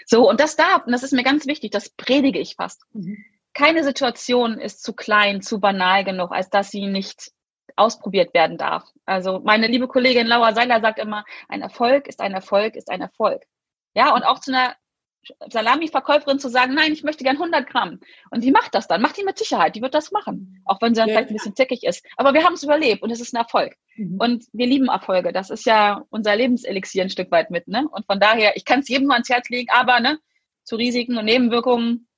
So, 0.07 0.31
und 0.31 0.39
das 0.39 0.55
darf, 0.55 0.87
und 0.87 0.93
das 0.93 1.03
ist 1.03 1.13
mir 1.13 1.25
ganz 1.25 1.47
wichtig, 1.47 1.73
das 1.73 1.91
predige 1.91 2.39
ich 2.39 2.55
fast. 2.55 2.83
Mhm 2.93 3.25
keine 3.55 3.85
Situation 3.85 4.59
ist 4.59 4.83
zu 4.83 4.95
klein, 4.95 5.43
zu 5.43 5.61
banal 5.61 6.05
genug, 6.05 6.33
als 6.33 6.49
dass 6.49 6.71
sie 6.71 6.87
nicht 6.87 7.33
ausprobiert 7.77 8.35
werden 8.35 8.59
darf. 8.59 8.85
Also 9.05 9.41
meine 9.41 9.67
liebe 9.67 9.89
Kollegin 9.89 10.27
Laura 10.27 10.55
Seiler 10.55 10.81
sagt 10.81 10.99
immer, 10.99 11.25
ein 11.49 11.63
Erfolg 11.63 12.07
ist 12.07 12.21
ein 12.21 12.33
Erfolg 12.33 12.77
ist 12.77 12.91
ein 12.91 13.01
Erfolg. 13.01 13.43
Ja, 13.95 14.15
und 14.15 14.23
auch 14.25 14.39
zu 14.41 14.53
einer 14.53 14.75
Salami-Verkäuferin 15.51 16.39
zu 16.39 16.49
sagen, 16.49 16.75
nein, 16.75 16.93
ich 16.93 17.05
möchte 17.05 17.23
gern 17.23 17.37
100 17.37 17.69
Gramm. 17.69 18.01
Und 18.31 18.43
die 18.43 18.51
macht 18.51 18.75
das 18.75 18.89
dann, 18.89 19.01
macht 19.01 19.17
die 19.17 19.25
mit 19.25 19.39
Sicherheit, 19.39 19.77
die 19.77 19.83
wird 19.83 19.95
das 19.95 20.11
machen. 20.11 20.63
Auch 20.65 20.81
wenn 20.81 20.95
sie 20.95 21.01
dann 21.01 21.09
ja, 21.09 21.15
vielleicht 21.15 21.31
ein 21.31 21.37
bisschen 21.37 21.55
zickig 21.55 21.85
ist. 21.85 22.05
Aber 22.17 22.35
wir 22.35 22.45
haben 22.45 22.55
es 22.55 22.63
überlebt 22.63 23.03
und 23.03 23.11
es 23.11 23.21
ist 23.21 23.33
ein 23.33 23.41
Erfolg. 23.41 23.77
Mhm. 23.97 24.17
Und 24.19 24.45
wir 24.53 24.67
lieben 24.67 24.89
Erfolge. 24.89 25.33
Das 25.33 25.51
ist 25.51 25.65
ja 25.65 26.05
unser 26.11 26.35
Lebenselixier 26.35 27.05
ein 27.05 27.11
Stück 27.11 27.31
weit 27.31 27.51
mit. 27.51 27.69
Ne? 27.69 27.87
Und 27.89 28.07
von 28.07 28.19
daher, 28.19 28.57
ich 28.57 28.65
kann 28.65 28.81
es 28.81 28.89
jedem 28.89 29.07
nur 29.07 29.15
ans 29.15 29.29
Herz 29.29 29.49
legen, 29.49 29.69
aber 29.73 30.01
ne, 30.01 30.19
zu 30.65 30.77
Risiken 30.77 31.17
und 31.17 31.27
Nebenwirkungen 31.27 32.09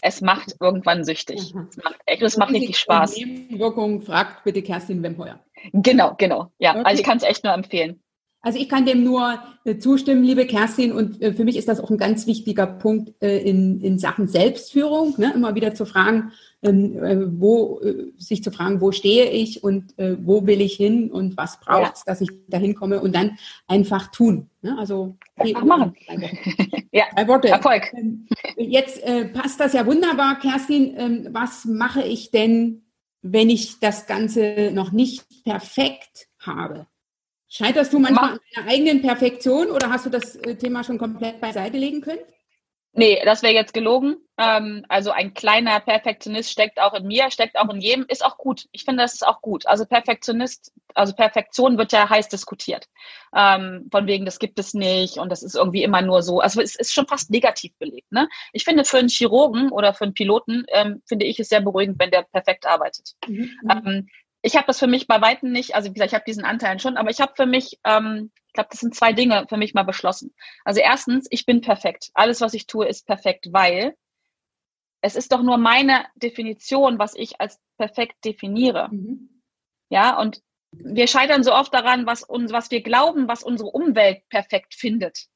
es 0.00 0.20
macht 0.20 0.56
irgendwann 0.60 1.04
süchtig. 1.04 1.54
Mhm. 1.54 1.68
Es 1.70 1.76
macht, 1.76 2.00
es 2.06 2.36
macht 2.36 2.52
richtig 2.52 2.78
Spaß. 2.78 3.16
Nebenwirkungen 3.16 4.02
fragt 4.02 4.44
bitte 4.44 4.62
Kerstin 4.62 5.02
Wemheuer. 5.02 5.40
Genau, 5.72 6.14
genau. 6.18 6.52
Ja, 6.58 6.72
okay. 6.72 6.82
also 6.84 7.00
ich 7.00 7.06
kann 7.06 7.18
es 7.18 7.22
echt 7.22 7.44
nur 7.44 7.54
empfehlen. 7.54 8.02
Also 8.44 8.58
ich 8.58 8.68
kann 8.68 8.84
dem 8.84 9.02
nur 9.02 9.38
äh, 9.64 9.78
zustimmen, 9.78 10.22
liebe 10.22 10.46
Kerstin. 10.46 10.92
Und 10.92 11.22
äh, 11.22 11.32
für 11.32 11.44
mich 11.44 11.56
ist 11.56 11.66
das 11.66 11.80
auch 11.80 11.88
ein 11.88 11.96
ganz 11.96 12.26
wichtiger 12.26 12.66
Punkt 12.66 13.14
äh, 13.22 13.38
in, 13.38 13.80
in 13.80 13.98
Sachen 13.98 14.28
Selbstführung, 14.28 15.14
ne? 15.16 15.32
immer 15.34 15.54
wieder 15.54 15.74
zu 15.74 15.86
fragen, 15.86 16.32
ähm, 16.62 17.02
äh, 17.02 17.40
wo 17.40 17.80
sich 18.18 18.44
zu 18.44 18.50
fragen, 18.50 18.82
wo 18.82 18.92
stehe 18.92 19.30
ich 19.30 19.64
und 19.64 19.94
wo 19.96 20.46
will 20.46 20.60
ich 20.60 20.74
hin 20.74 21.10
und 21.10 21.36
was 21.36 21.60
braucht 21.60 21.94
es, 21.94 22.00
ja. 22.00 22.04
dass 22.06 22.20
ich 22.20 22.28
dahin 22.48 22.74
komme 22.74 23.00
und 23.00 23.14
dann 23.14 23.38
einfach 23.66 24.10
tun. 24.10 24.50
Ne? 24.60 24.76
Also 24.78 25.16
einfach 25.36 25.64
machen. 25.64 25.94
ja, 26.92 27.04
Drei 27.14 27.28
Worte. 27.28 27.48
Erfolg. 27.48 27.92
Ähm, 27.94 28.26
jetzt 28.56 29.02
passt 29.32 29.60
das 29.60 29.72
ja 29.72 29.86
wunderbar, 29.86 30.38
Kerstin. 30.38 30.94
Ähm, 30.96 31.28
was 31.32 31.64
mache 31.64 32.02
ich 32.02 32.30
denn, 32.30 32.82
wenn 33.22 33.48
ich 33.48 33.80
das 33.80 34.06
Ganze 34.06 34.70
noch 34.72 34.92
nicht 34.92 35.24
perfekt 35.44 36.28
habe? 36.40 36.86
Scheiterst 37.56 37.92
du 37.92 38.00
manchmal 38.00 38.32
an 38.32 38.38
deiner 38.56 38.68
eigenen 38.68 39.00
Perfektion 39.00 39.70
oder 39.70 39.88
hast 39.88 40.04
du 40.06 40.10
das 40.10 40.34
äh, 40.36 40.56
Thema 40.56 40.82
schon 40.82 40.98
komplett 40.98 41.40
beiseite 41.40 41.78
legen 41.78 42.00
können? 42.00 42.18
Nee, 42.96 43.20
das 43.24 43.42
wäre 43.44 43.54
jetzt 43.54 43.74
gelogen. 43.74 44.16
Ähm, 44.38 44.84
also 44.88 45.12
ein 45.12 45.34
kleiner 45.34 45.78
Perfektionist 45.78 46.50
steckt 46.50 46.80
auch 46.80 46.94
in 46.94 47.06
mir, 47.06 47.30
steckt 47.30 47.56
auch 47.56 47.68
in 47.72 47.80
jedem, 47.80 48.06
ist 48.08 48.24
auch 48.24 48.38
gut. 48.38 48.66
Ich 48.72 48.84
finde, 48.84 49.04
das 49.04 49.14
ist 49.14 49.26
auch 49.26 49.40
gut. 49.40 49.66
Also 49.66 49.84
Perfektionist, 49.84 50.72
also 50.94 51.12
Perfektion 51.12 51.78
wird 51.78 51.92
ja 51.92 52.10
heiß 52.10 52.28
diskutiert. 52.28 52.88
Ähm, 53.36 53.88
von 53.90 54.08
wegen, 54.08 54.24
das 54.24 54.40
gibt 54.40 54.58
es 54.58 54.74
nicht 54.74 55.18
und 55.18 55.28
das 55.30 55.44
ist 55.44 55.54
irgendwie 55.54 55.84
immer 55.84 56.02
nur 56.02 56.22
so. 56.22 56.40
Also 56.40 56.60
es 56.60 56.74
ist 56.74 56.92
schon 56.92 57.06
fast 57.06 57.30
negativ 57.30 57.72
belegt. 57.78 58.10
Ne? 58.10 58.28
Ich 58.52 58.64
finde, 58.64 58.84
für 58.84 58.98
einen 58.98 59.08
Chirurgen 59.08 59.70
oder 59.70 59.94
für 59.94 60.04
einen 60.04 60.14
Piloten 60.14 60.64
ähm, 60.72 61.02
finde 61.06 61.26
ich 61.26 61.38
es 61.38 61.48
sehr 61.48 61.60
beruhigend, 61.60 62.00
wenn 62.00 62.10
der 62.10 62.22
perfekt 62.22 62.66
arbeitet. 62.66 63.12
Mhm. 63.28 64.08
Ich 64.46 64.56
habe 64.56 64.66
das 64.66 64.78
für 64.78 64.86
mich 64.86 65.06
bei 65.06 65.22
Weitem 65.22 65.52
nicht, 65.52 65.74
also 65.74 65.88
wie 65.88 65.94
gesagt, 65.94 66.10
ich 66.10 66.14
habe 66.14 66.26
diesen 66.26 66.44
Anteilen 66.44 66.78
schon, 66.78 66.98
aber 66.98 67.08
ich 67.08 67.22
habe 67.22 67.32
für 67.34 67.46
mich, 67.46 67.80
ähm, 67.82 68.30
ich 68.46 68.52
glaube, 68.52 68.68
das 68.70 68.80
sind 68.80 68.94
zwei 68.94 69.14
Dinge 69.14 69.46
für 69.48 69.56
mich 69.56 69.72
mal 69.72 69.84
beschlossen. 69.84 70.34
Also 70.66 70.82
erstens, 70.82 71.26
ich 71.30 71.46
bin 71.46 71.62
perfekt. 71.62 72.10
Alles, 72.12 72.42
was 72.42 72.52
ich 72.52 72.66
tue, 72.66 72.86
ist 72.86 73.06
perfekt, 73.06 73.46
weil 73.52 73.96
es 75.00 75.16
ist 75.16 75.32
doch 75.32 75.42
nur 75.42 75.56
meine 75.56 76.04
Definition, 76.16 76.98
was 76.98 77.14
ich 77.14 77.40
als 77.40 77.58
perfekt 77.78 78.22
definiere. 78.22 78.90
Mhm. 78.90 79.40
Ja, 79.88 80.20
und 80.20 80.42
wir 80.72 81.06
scheitern 81.06 81.42
so 81.42 81.54
oft 81.54 81.72
daran, 81.72 82.04
was 82.04 82.22
uns, 82.22 82.52
was 82.52 82.70
wir 82.70 82.82
glauben, 82.82 83.28
was 83.28 83.44
unsere 83.44 83.70
Umwelt 83.70 84.28
perfekt 84.28 84.74
findet. 84.74 85.26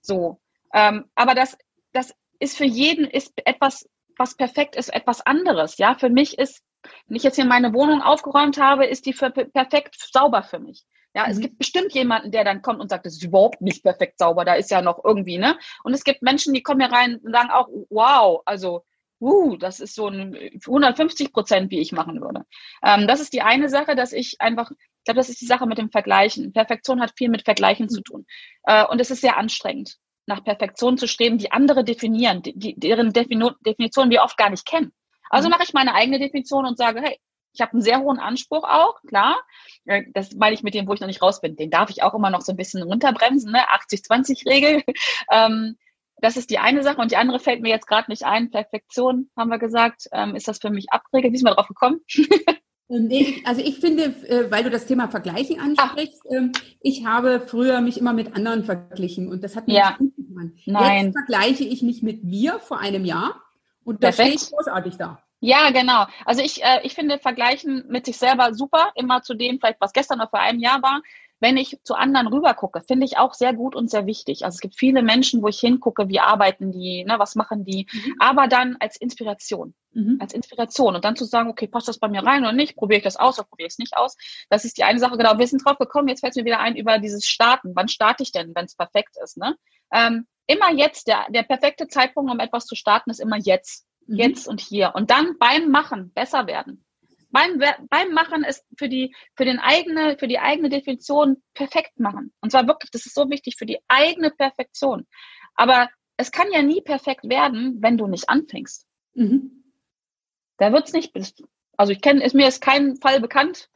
So. 0.00 0.40
Ähm, 0.72 1.10
aber 1.16 1.34
das, 1.34 1.58
das 1.90 2.14
ist 2.38 2.56
für 2.56 2.66
jeden 2.66 3.04
ist 3.04 3.32
etwas, 3.44 3.88
was 4.16 4.36
perfekt 4.36 4.76
ist, 4.76 4.94
etwas 4.94 5.26
anderes. 5.26 5.76
Ja, 5.78 5.96
für 5.96 6.08
mich 6.08 6.38
ist, 6.38 6.62
wenn 7.06 7.16
ich 7.16 7.22
jetzt 7.22 7.36
hier 7.36 7.44
meine 7.44 7.74
Wohnung 7.74 8.02
aufgeräumt 8.02 8.58
habe, 8.58 8.86
ist 8.86 9.06
die 9.06 9.12
perfekt 9.12 9.96
sauber 10.12 10.42
für 10.42 10.58
mich. 10.58 10.84
Ja, 11.14 11.24
mhm. 11.24 11.30
es 11.32 11.40
gibt 11.40 11.58
bestimmt 11.58 11.92
jemanden, 11.94 12.30
der 12.30 12.44
dann 12.44 12.62
kommt 12.62 12.80
und 12.80 12.90
sagt, 12.90 13.06
das 13.06 13.14
ist 13.14 13.24
überhaupt 13.24 13.60
nicht 13.60 13.82
perfekt 13.82 14.18
sauber, 14.18 14.44
da 14.44 14.54
ist 14.54 14.70
ja 14.70 14.82
noch 14.82 15.04
irgendwie, 15.04 15.38
ne? 15.38 15.58
Und 15.82 15.94
es 15.94 16.04
gibt 16.04 16.22
Menschen, 16.22 16.54
die 16.54 16.62
kommen 16.62 16.80
hier 16.80 16.92
rein 16.92 17.16
und 17.16 17.32
sagen 17.32 17.50
auch, 17.50 17.68
wow, 17.90 18.42
also, 18.44 18.84
uh, 19.20 19.56
das 19.56 19.80
ist 19.80 19.94
so 19.94 20.08
ein 20.08 20.34
150 20.34 21.32
Prozent, 21.32 21.70
wie 21.70 21.80
ich 21.80 21.92
machen 21.92 22.20
würde. 22.20 22.44
Ähm, 22.84 23.06
das 23.08 23.20
ist 23.20 23.32
die 23.32 23.42
eine 23.42 23.68
Sache, 23.68 23.96
dass 23.96 24.12
ich 24.12 24.36
einfach, 24.40 24.70
ich 24.70 25.04
glaube, 25.04 25.18
das 25.18 25.28
ist 25.28 25.40
die 25.40 25.46
Sache 25.46 25.66
mit 25.66 25.78
dem 25.78 25.90
Vergleichen. 25.90 26.52
Perfektion 26.52 27.00
hat 27.00 27.14
viel 27.16 27.30
mit 27.30 27.42
Vergleichen 27.44 27.86
mhm. 27.86 27.90
zu 27.90 28.02
tun. 28.02 28.26
Äh, 28.64 28.84
und 28.86 29.00
es 29.00 29.10
ist 29.10 29.22
sehr 29.22 29.38
anstrengend, 29.38 29.96
nach 30.26 30.44
Perfektion 30.44 30.98
zu 30.98 31.08
streben, 31.08 31.38
die 31.38 31.50
andere 31.50 31.84
definieren, 31.84 32.42
die, 32.42 32.78
deren 32.78 33.12
Definition 33.12 34.10
wir 34.10 34.22
oft 34.22 34.36
gar 34.36 34.50
nicht 34.50 34.66
kennen. 34.66 34.92
Also 35.30 35.48
mhm. 35.48 35.52
mache 35.52 35.64
ich 35.64 35.72
meine 35.72 35.94
eigene 35.94 36.18
Definition 36.18 36.66
und 36.66 36.78
sage, 36.78 37.00
hey, 37.02 37.18
ich 37.52 37.60
habe 37.60 37.72
einen 37.72 37.82
sehr 37.82 38.00
hohen 38.00 38.18
Anspruch 38.18 38.64
auch, 38.64 39.00
klar. 39.06 39.40
Äh, 39.84 40.04
das 40.14 40.32
meine 40.34 40.54
ich 40.54 40.62
mit 40.62 40.74
dem, 40.74 40.86
wo 40.86 40.94
ich 40.94 41.00
noch 41.00 41.08
nicht 41.08 41.22
raus 41.22 41.40
bin. 41.40 41.56
Den 41.56 41.70
darf 41.70 41.90
ich 41.90 42.02
auch 42.02 42.14
immer 42.14 42.30
noch 42.30 42.42
so 42.42 42.52
ein 42.52 42.56
bisschen 42.56 42.82
runterbremsen, 42.82 43.52
ne? 43.52 43.60
80-20-Regel. 43.90 44.82
Ähm, 45.30 45.76
das 46.20 46.36
ist 46.36 46.50
die 46.50 46.58
eine 46.58 46.82
Sache. 46.82 47.00
Und 47.00 47.10
die 47.10 47.16
andere 47.16 47.38
fällt 47.38 47.60
mir 47.60 47.68
jetzt 47.68 47.86
gerade 47.86 48.10
nicht 48.10 48.24
ein. 48.24 48.50
Perfektion, 48.50 49.30
haben 49.36 49.50
wir 49.50 49.58
gesagt. 49.58 50.08
Ähm, 50.12 50.34
ist 50.34 50.48
das 50.48 50.58
für 50.58 50.70
mich 50.70 50.90
Abregel? 50.90 51.30
Wie 51.32 51.36
ist 51.36 51.44
man 51.44 51.54
drauf 51.54 51.68
gekommen? 51.68 52.00
Ähm, 52.90 53.06
nee, 53.06 53.42
also 53.44 53.60
ich 53.60 53.80
finde, 53.80 54.04
äh, 54.04 54.50
weil 54.50 54.64
du 54.64 54.70
das 54.70 54.86
Thema 54.86 55.08
Vergleichen 55.08 55.60
ansprichst, 55.60 56.22
Ach. 56.26 56.34
Ähm, 56.34 56.52
ich 56.80 57.04
habe 57.04 57.40
früher 57.40 57.82
mich 57.82 57.98
immer 57.98 58.14
mit 58.14 58.34
anderen 58.34 58.64
verglichen 58.64 59.28
und 59.28 59.44
das 59.44 59.56
hat 59.56 59.66
mir 59.66 59.74
ja. 59.74 59.90
nicht 59.90 60.16
gut 60.16 60.16
getan. 60.16 60.52
Nein. 60.64 61.04
Jetzt 61.04 61.18
vergleiche 61.18 61.64
ich 61.64 61.82
mich 61.82 62.02
mit 62.02 62.24
mir 62.24 62.58
vor 62.60 62.78
einem 62.78 63.04
Jahr 63.04 63.42
und 63.88 64.04
da 64.04 64.12
stehe 64.12 64.34
ich 64.34 64.50
großartig 64.50 64.98
da. 64.98 65.22
Ja, 65.40 65.70
genau. 65.70 66.04
Also 66.26 66.42
ich, 66.42 66.62
äh, 66.62 66.80
ich 66.82 66.94
finde 66.94 67.18
Vergleichen 67.18 67.86
mit 67.88 68.04
sich 68.04 68.18
selber 68.18 68.52
super, 68.52 68.92
immer 68.96 69.22
zu 69.22 69.32
dem, 69.34 69.58
vielleicht 69.58 69.80
was 69.80 69.94
gestern 69.94 70.20
oder 70.20 70.28
vor 70.28 70.40
einem 70.40 70.60
Jahr 70.60 70.82
war. 70.82 71.00
Wenn 71.40 71.56
ich 71.56 71.78
zu 71.84 71.94
anderen 71.94 72.26
rübergucke, 72.26 72.82
finde 72.82 73.06
ich 73.06 73.16
auch 73.16 73.32
sehr 73.32 73.54
gut 73.54 73.74
und 73.74 73.88
sehr 73.88 74.04
wichtig. 74.04 74.44
Also 74.44 74.56
es 74.56 74.60
gibt 74.60 74.76
viele 74.76 75.02
Menschen, 75.02 75.40
wo 75.40 75.48
ich 75.48 75.58
hingucke, 75.60 76.08
wie 76.08 76.20
arbeiten 76.20 76.70
die, 76.72 77.04
ne, 77.04 77.18
was 77.18 77.34
machen 77.34 77.64
die, 77.64 77.86
mhm. 77.90 78.16
aber 78.18 78.46
dann 78.48 78.76
als 78.80 78.96
Inspiration. 78.96 79.72
Mhm. 79.92 80.18
Als 80.20 80.34
Inspiration. 80.34 80.96
Und 80.96 81.04
dann 81.04 81.16
zu 81.16 81.24
sagen, 81.24 81.48
okay, 81.48 81.68
passt 81.68 81.88
das 81.88 81.98
bei 81.98 82.08
mir 82.08 82.24
rein 82.24 82.42
oder 82.42 82.52
nicht? 82.52 82.76
Probiere 82.76 82.98
ich 82.98 83.04
das 83.04 83.16
aus 83.16 83.38
oder 83.38 83.48
probiere 83.48 83.68
ich 83.68 83.74
es 83.74 83.78
nicht 83.78 83.96
aus? 83.96 84.16
Das 84.50 84.66
ist 84.66 84.76
die 84.76 84.84
eine 84.84 84.98
Sache. 84.98 85.16
Genau, 85.16 85.38
wir 85.38 85.46
sind 85.46 85.64
drauf 85.64 85.78
gekommen, 85.78 86.08
jetzt 86.08 86.20
fällt 86.20 86.32
es 86.32 86.36
mir 86.36 86.44
wieder 86.44 86.60
ein 86.60 86.76
über 86.76 86.98
dieses 86.98 87.24
Starten. 87.24 87.72
Wann 87.74 87.88
starte 87.88 88.22
ich 88.22 88.32
denn, 88.32 88.52
wenn 88.54 88.66
es 88.66 88.74
perfekt 88.74 89.16
ist? 89.22 89.38
Ne? 89.38 89.56
Ähm, 89.92 90.26
immer 90.48 90.72
jetzt, 90.72 91.06
der, 91.06 91.26
der 91.30 91.44
perfekte 91.44 91.86
Zeitpunkt, 91.86 92.32
um 92.32 92.40
etwas 92.40 92.66
zu 92.66 92.74
starten, 92.74 93.10
ist 93.10 93.20
immer 93.20 93.36
jetzt. 93.36 93.86
Mhm. 94.06 94.16
Jetzt 94.16 94.48
und 94.48 94.60
hier. 94.60 94.92
Und 94.94 95.10
dann 95.10 95.38
beim 95.38 95.70
Machen 95.70 96.12
besser 96.12 96.48
werden. 96.48 96.84
Beim, 97.30 97.62
beim 97.90 98.12
Machen 98.12 98.42
ist 98.42 98.64
für 98.76 98.88
die, 98.88 99.14
für 99.36 99.44
den 99.44 99.58
eigene, 99.58 100.16
für 100.18 100.26
die 100.26 100.38
eigene 100.38 100.70
Definition 100.70 101.42
perfekt 101.52 102.00
machen. 102.00 102.32
Und 102.40 102.50
zwar 102.50 102.66
wirklich, 102.66 102.90
das 102.90 103.04
ist 103.04 103.14
so 103.14 103.28
wichtig 103.28 103.56
für 103.58 103.66
die 103.66 103.78
eigene 103.86 104.30
Perfektion. 104.30 105.06
Aber 105.54 105.90
es 106.16 106.32
kann 106.32 106.50
ja 106.50 106.62
nie 106.62 106.80
perfekt 106.80 107.28
werden, 107.28 107.82
wenn 107.82 107.98
du 107.98 108.06
nicht 108.06 108.30
anfängst. 108.30 108.86
Mhm. 109.14 109.64
Da 110.56 110.72
wird's 110.72 110.94
nicht, 110.94 111.12
also 111.76 111.92
ich 111.92 112.00
kenne, 112.00 112.24
ist 112.24 112.34
mir 112.34 112.48
ist 112.48 112.62
kein 112.62 112.96
Fall 112.96 113.20
bekannt. 113.20 113.68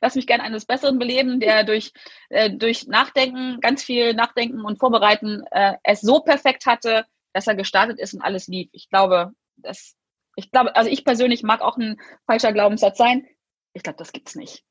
Lass 0.00 0.14
mich 0.14 0.26
gerne 0.26 0.42
eines 0.42 0.64
Besseren 0.64 0.98
beleben, 0.98 1.40
der 1.40 1.64
durch, 1.64 1.92
äh, 2.28 2.50
durch 2.50 2.86
Nachdenken, 2.86 3.60
ganz 3.60 3.82
viel 3.82 4.14
Nachdenken 4.14 4.64
und 4.64 4.78
Vorbereiten 4.78 5.42
äh, 5.50 5.74
es 5.82 6.00
so 6.00 6.20
perfekt 6.20 6.66
hatte, 6.66 7.04
dass 7.32 7.46
er 7.46 7.54
gestartet 7.54 7.98
ist 7.98 8.14
und 8.14 8.22
alles 8.22 8.46
lief. 8.48 8.68
Ich 8.72 8.88
glaube, 8.88 9.32
das, 9.56 9.94
ich 10.36 10.50
glaube, 10.50 10.76
also 10.76 10.90
ich 10.90 11.04
persönlich 11.04 11.42
mag 11.42 11.60
auch 11.60 11.76
ein 11.76 12.00
falscher 12.26 12.52
Glaubenssatz 12.52 12.98
sein. 12.98 13.26
Ich 13.74 13.82
glaube, 13.82 13.96
das 13.98 14.12
gibt's 14.12 14.34
nicht. 14.34 14.64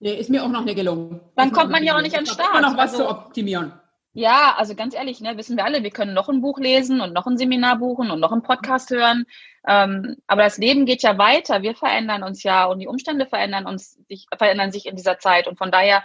Nee, 0.00 0.14
ist 0.14 0.30
mir 0.30 0.44
auch 0.44 0.48
noch 0.48 0.64
nicht 0.64 0.74
gelungen. 0.76 1.20
Dann 1.36 1.52
kommt 1.52 1.70
man 1.70 1.84
ja 1.84 1.96
auch 1.96 2.02
nicht 2.02 2.16
an 2.16 2.24
den 2.24 2.32
Start. 2.32 2.50
Immer 2.50 2.70
noch 2.70 2.76
was 2.76 2.92
also, 2.92 3.04
zu 3.04 3.08
optimieren. 3.08 3.72
Ja, 4.12 4.56
also 4.56 4.74
ganz 4.74 4.94
ehrlich, 4.94 5.20
ne, 5.20 5.36
wissen 5.36 5.56
wir 5.56 5.64
alle, 5.64 5.84
wir 5.84 5.90
können 5.90 6.14
noch 6.14 6.28
ein 6.28 6.40
Buch 6.40 6.58
lesen 6.58 7.00
und 7.00 7.12
noch 7.12 7.26
ein 7.26 7.38
Seminar 7.38 7.78
buchen 7.78 8.10
und 8.10 8.18
noch 8.18 8.32
einen 8.32 8.42
Podcast 8.42 8.90
hören. 8.90 9.24
Ähm, 9.66 10.16
aber 10.26 10.42
das 10.42 10.58
Leben 10.58 10.84
geht 10.84 11.02
ja 11.02 11.16
weiter. 11.16 11.62
Wir 11.62 11.76
verändern 11.76 12.24
uns 12.24 12.42
ja 12.42 12.64
und 12.64 12.80
die 12.80 12.88
Umstände 12.88 13.26
verändern 13.26 13.66
uns, 13.66 13.98
sich, 14.08 14.26
verändern 14.36 14.72
sich 14.72 14.86
in 14.86 14.96
dieser 14.96 15.18
Zeit. 15.18 15.46
Und 15.46 15.58
von 15.58 15.70
daher 15.70 16.02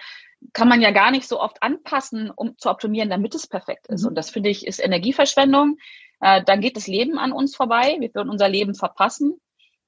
kann 0.53 0.67
man 0.67 0.81
ja 0.81 0.91
gar 0.91 1.09
nicht 1.09 1.27
so 1.27 1.39
oft 1.39 1.63
anpassen, 1.63 2.29
um 2.29 2.57
zu 2.59 2.69
optimieren, 2.69 3.09
damit 3.09 3.33
es 3.33 3.47
perfekt 3.47 3.87
ist. 3.87 4.03
Mhm. 4.03 4.09
Und 4.09 4.15
das 4.15 4.29
finde 4.29 4.49
ich 4.49 4.67
ist 4.67 4.83
Energieverschwendung 4.83 5.77
äh, 6.21 6.43
dann 6.43 6.61
geht 6.61 6.77
das 6.77 6.87
Leben 6.87 7.17
an 7.17 7.31
uns 7.31 7.55
vorbei. 7.55 7.97
Wir 7.99 8.13
würden 8.13 8.29
unser 8.29 8.49
Leben 8.49 8.75
verpassen. 8.75 9.39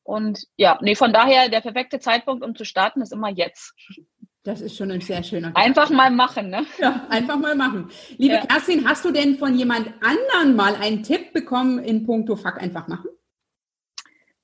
Und 0.04 0.46
ja, 0.56 0.78
nee, 0.82 0.96
von 0.96 1.12
daher, 1.12 1.50
der 1.50 1.62
perfekte 1.62 2.00
Zeitpunkt, 2.00 2.44
um 2.44 2.56
zu 2.56 2.64
starten, 2.64 3.02
ist 3.02 3.12
immer 3.12 3.30
jetzt. 3.30 3.74
Das 4.48 4.62
ist 4.62 4.78
schon 4.78 4.90
ein 4.92 5.02
sehr 5.02 5.22
schöner. 5.24 5.52
Einfach 5.56 5.90
mal 5.90 6.10
machen, 6.10 6.50
ne? 6.50 6.66
Ja, 6.78 7.06
einfach 7.10 7.38
mal 7.38 7.54
machen. 7.54 7.92
Liebe 8.18 8.36
ja. 8.36 8.46
Kerstin, 8.46 8.88
hast 8.88 9.04
du 9.04 9.12
denn 9.12 9.38
von 9.38 9.54
jemand 9.54 9.90
anderen 10.02 10.56
mal 10.56 10.74
einen 10.78 11.04
Tipp 11.04 11.34
bekommen 11.34 11.80
in 11.80 12.06
puncto 12.06 12.38
Fuck 12.38 12.62
einfach 12.62 12.88
machen? 12.88 13.10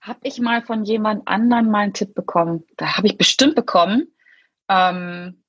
Habe 0.01 0.19
ich 0.23 0.41
mal 0.41 0.61
von 0.61 0.83
jemand 0.83 1.25
anderen 1.25 1.71
mal 1.71 1.83
einen 1.83 1.93
Tipp 1.93 2.13
bekommen? 2.15 2.65
Da 2.75 2.97
habe 2.97 3.07
ich 3.07 3.17
bestimmt 3.17 3.55
bekommen. 3.55 4.13
Ähm, 4.67 5.41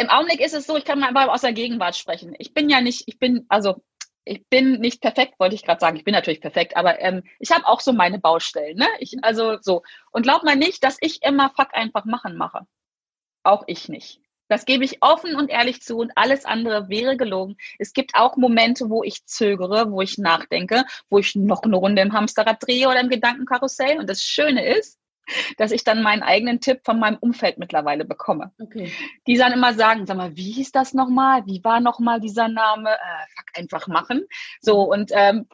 Im 0.00 0.08
Augenblick 0.08 0.40
ist 0.40 0.54
es 0.54 0.66
so, 0.66 0.78
ich 0.78 0.86
kann 0.86 0.98
mal 0.98 1.08
einfach 1.08 1.28
aus 1.28 1.42
der 1.42 1.52
Gegenwart 1.52 1.94
sprechen. 1.94 2.34
Ich 2.38 2.54
bin 2.54 2.70
ja 2.70 2.80
nicht, 2.80 3.02
ich 3.06 3.18
bin, 3.18 3.44
also 3.50 3.84
ich 4.24 4.48
bin 4.48 4.80
nicht 4.80 5.02
perfekt, 5.02 5.34
wollte 5.38 5.56
ich 5.56 5.62
gerade 5.62 5.80
sagen. 5.80 5.98
Ich 5.98 6.04
bin 6.04 6.14
natürlich 6.14 6.40
perfekt, 6.40 6.74
aber 6.78 7.02
ähm, 7.02 7.22
ich 7.38 7.52
habe 7.52 7.66
auch 7.66 7.80
so 7.80 7.92
meine 7.92 8.18
Baustellen. 8.18 8.78
Ne? 8.78 8.86
Ich, 9.00 9.14
also 9.20 9.58
so. 9.60 9.82
Und 10.10 10.22
glaub 10.22 10.42
mal 10.42 10.56
nicht, 10.56 10.82
dass 10.82 10.96
ich 11.02 11.22
immer 11.22 11.50
Fuck 11.50 11.74
einfach 11.74 12.06
machen 12.06 12.38
mache. 12.38 12.66
Auch 13.44 13.64
ich 13.66 13.88
nicht. 13.88 14.20
Das 14.48 14.66
gebe 14.66 14.84
ich 14.84 15.02
offen 15.02 15.36
und 15.36 15.48
ehrlich 15.50 15.80
zu 15.80 15.96
und 15.96 16.12
alles 16.16 16.44
andere 16.44 16.88
wäre 16.88 17.16
gelogen. 17.16 17.56
Es 17.78 17.92
gibt 17.92 18.14
auch 18.14 18.36
Momente, 18.36 18.90
wo 18.90 19.02
ich 19.02 19.24
zögere, 19.24 19.90
wo 19.90 20.02
ich 20.02 20.18
nachdenke, 20.18 20.84
wo 21.08 21.18
ich 21.18 21.34
noch 21.34 21.62
eine 21.62 21.76
Runde 21.76 22.02
im 22.02 22.12
Hamsterrad 22.12 22.62
drehe 22.62 22.88
oder 22.88 23.00
im 23.00 23.08
Gedankenkarussell. 23.08 23.98
Und 23.98 24.10
das 24.10 24.22
Schöne 24.22 24.76
ist, 24.76 24.98
dass 25.56 25.72
ich 25.72 25.84
dann 25.84 26.02
meinen 26.02 26.22
eigenen 26.22 26.60
Tipp 26.60 26.80
von 26.84 26.98
meinem 26.98 27.16
Umfeld 27.18 27.58
mittlerweile 27.58 28.04
bekomme. 28.04 28.52
Okay. 28.60 28.92
Die 29.26 29.36
dann 29.36 29.52
immer 29.52 29.72
sagen, 29.72 30.06
sag 30.06 30.18
mal, 30.18 30.36
wie 30.36 30.52
hieß 30.52 30.72
das 30.72 30.92
nochmal? 30.92 31.46
Wie 31.46 31.64
war 31.64 31.80
nochmal 31.80 32.20
dieser 32.20 32.48
Name? 32.48 32.90
Äh, 32.90 33.26
fuck, 33.34 33.46
einfach 33.54 33.86
machen. 33.86 34.26
So, 34.60 34.82
und 34.82 35.10
ähm, 35.14 35.48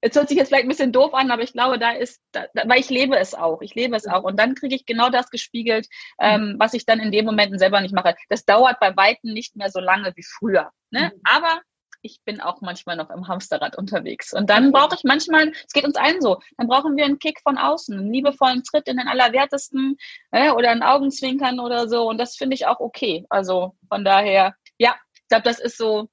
es 0.00 0.14
hört 0.14 0.28
sich 0.28 0.38
jetzt 0.38 0.48
vielleicht 0.48 0.64
ein 0.64 0.68
bisschen 0.68 0.92
doof 0.92 1.14
an, 1.14 1.30
aber 1.30 1.42
ich 1.42 1.52
glaube, 1.52 1.78
da 1.78 1.90
ist, 1.90 2.20
da, 2.32 2.46
weil 2.66 2.80
ich 2.80 2.90
lebe 2.90 3.16
es 3.16 3.34
auch, 3.34 3.60
ich 3.62 3.74
lebe 3.74 3.96
es 3.96 4.06
auch. 4.06 4.22
Und 4.22 4.38
dann 4.38 4.54
kriege 4.54 4.74
ich 4.74 4.86
genau 4.86 5.10
das 5.10 5.30
gespiegelt, 5.30 5.88
ähm, 6.20 6.56
was 6.58 6.74
ich 6.74 6.86
dann 6.86 7.00
in 7.00 7.12
dem 7.12 7.24
Momenten 7.24 7.58
selber 7.58 7.80
nicht 7.80 7.94
mache. 7.94 8.14
Das 8.28 8.44
dauert 8.44 8.78
bei 8.80 8.96
Weitem 8.96 9.32
nicht 9.32 9.56
mehr 9.56 9.70
so 9.70 9.80
lange 9.80 10.12
wie 10.14 10.24
früher. 10.24 10.70
Ne? 10.90 11.12
Mhm. 11.14 11.20
Aber 11.24 11.60
ich 12.02 12.20
bin 12.24 12.40
auch 12.40 12.60
manchmal 12.60 12.96
noch 12.96 13.10
im 13.10 13.26
Hamsterrad 13.26 13.76
unterwegs. 13.76 14.32
Und 14.32 14.50
dann 14.50 14.70
brauche 14.70 14.94
ich 14.94 15.02
manchmal, 15.04 15.48
es 15.48 15.72
geht 15.72 15.84
uns 15.84 15.96
allen 15.96 16.20
so, 16.20 16.38
dann 16.56 16.68
brauchen 16.68 16.96
wir 16.96 17.04
einen 17.04 17.18
Kick 17.18 17.40
von 17.40 17.58
außen, 17.58 17.98
einen 17.98 18.12
liebevollen 18.12 18.62
Tritt 18.62 18.86
in 18.88 18.98
den 18.98 19.08
Allerwertesten 19.08 19.96
äh, 20.30 20.50
oder 20.50 20.70
einen 20.70 20.82
Augenzwinkern 20.82 21.58
oder 21.58 21.88
so. 21.88 22.08
Und 22.08 22.18
das 22.18 22.36
finde 22.36 22.54
ich 22.54 22.66
auch 22.66 22.78
okay. 22.80 23.26
Also 23.30 23.74
von 23.88 24.04
daher, 24.04 24.54
ja, 24.78 24.94
ich 25.14 25.28
glaube, 25.28 25.42
das 25.42 25.58
ist 25.58 25.76
so 25.76 26.08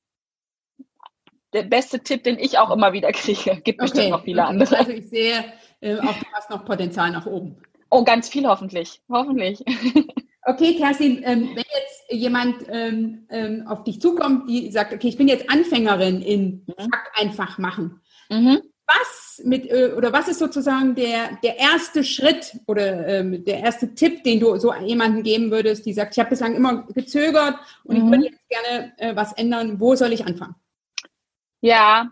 der 1.56 1.64
beste 1.64 2.00
Tipp, 2.00 2.24
den 2.24 2.38
ich 2.38 2.60
auch 2.60 2.70
immer 2.70 2.94
wieder 2.94 3.12
kriege. 3.12 3.56
Gibt 3.64 3.80
okay. 3.80 3.92
bestimmt 3.92 4.10
noch 4.10 4.24
viele 4.24 4.42
okay. 4.42 4.50
andere. 4.50 4.78
Also 4.78 4.92
ich 4.92 5.10
sehe, 5.10 5.46
äh, 5.82 5.96
auch 5.96 6.14
du 6.14 6.26
hast 6.34 6.50
noch 6.50 6.66
Potenzial 6.66 7.12
nach 7.12 7.26
oben. 7.26 7.58
Oh, 7.90 8.04
ganz 8.04 8.30
viel 8.30 8.48
hoffentlich. 8.48 9.02
Hoffentlich. 9.10 9.64
Okay, 10.48 10.76
Kerstin, 10.76 11.24
ähm, 11.24 11.50
wenn 11.56 11.64
jetzt 11.76 12.04
jemand 12.12 12.58
ähm, 12.70 13.26
ähm, 13.32 13.64
auf 13.66 13.84
dich 13.84 14.00
zukommt, 14.00 14.48
die 14.48 14.70
sagt, 14.72 14.94
okay, 14.94 15.08
ich 15.08 15.18
bin 15.18 15.28
jetzt 15.28 15.50
Anfängerin 15.50 16.22
in 16.22 16.64
mhm. 16.68 16.84
Fuck 16.84 17.02
einfach 17.16 17.58
machen. 17.58 18.00
Mhm. 18.30 18.62
Was 18.86 19.42
mit 19.44 19.68
äh, 19.72 19.94
oder 19.98 20.14
was 20.14 20.28
ist 20.28 20.38
sozusagen 20.38 20.94
der 20.94 21.40
der 21.44 21.58
erste 21.58 22.04
Schritt 22.04 22.60
oder 22.68 23.08
ähm, 23.08 23.44
der 23.44 23.62
erste 23.62 23.96
Tipp, 23.96 24.24
den 24.24 24.40
du 24.40 24.56
so 24.58 24.72
jemandem 24.76 25.24
geben 25.24 25.50
würdest, 25.50 25.84
die 25.88 25.94
sagt, 25.94 26.14
ich 26.14 26.20
habe 26.20 26.30
bislang 26.30 26.54
immer 26.54 26.86
gezögert 26.94 27.56
und 27.84 27.98
mhm. 27.98 28.04
ich 28.04 28.12
würde 28.12 28.26
jetzt 28.26 28.48
gerne 28.48 28.94
äh, 28.98 29.16
was 29.16 29.34
ändern. 29.34 29.80
Wo 29.80 29.96
soll 29.96 30.14
ich 30.14 30.28
anfangen? 30.28 30.54
Ja, 31.66 32.12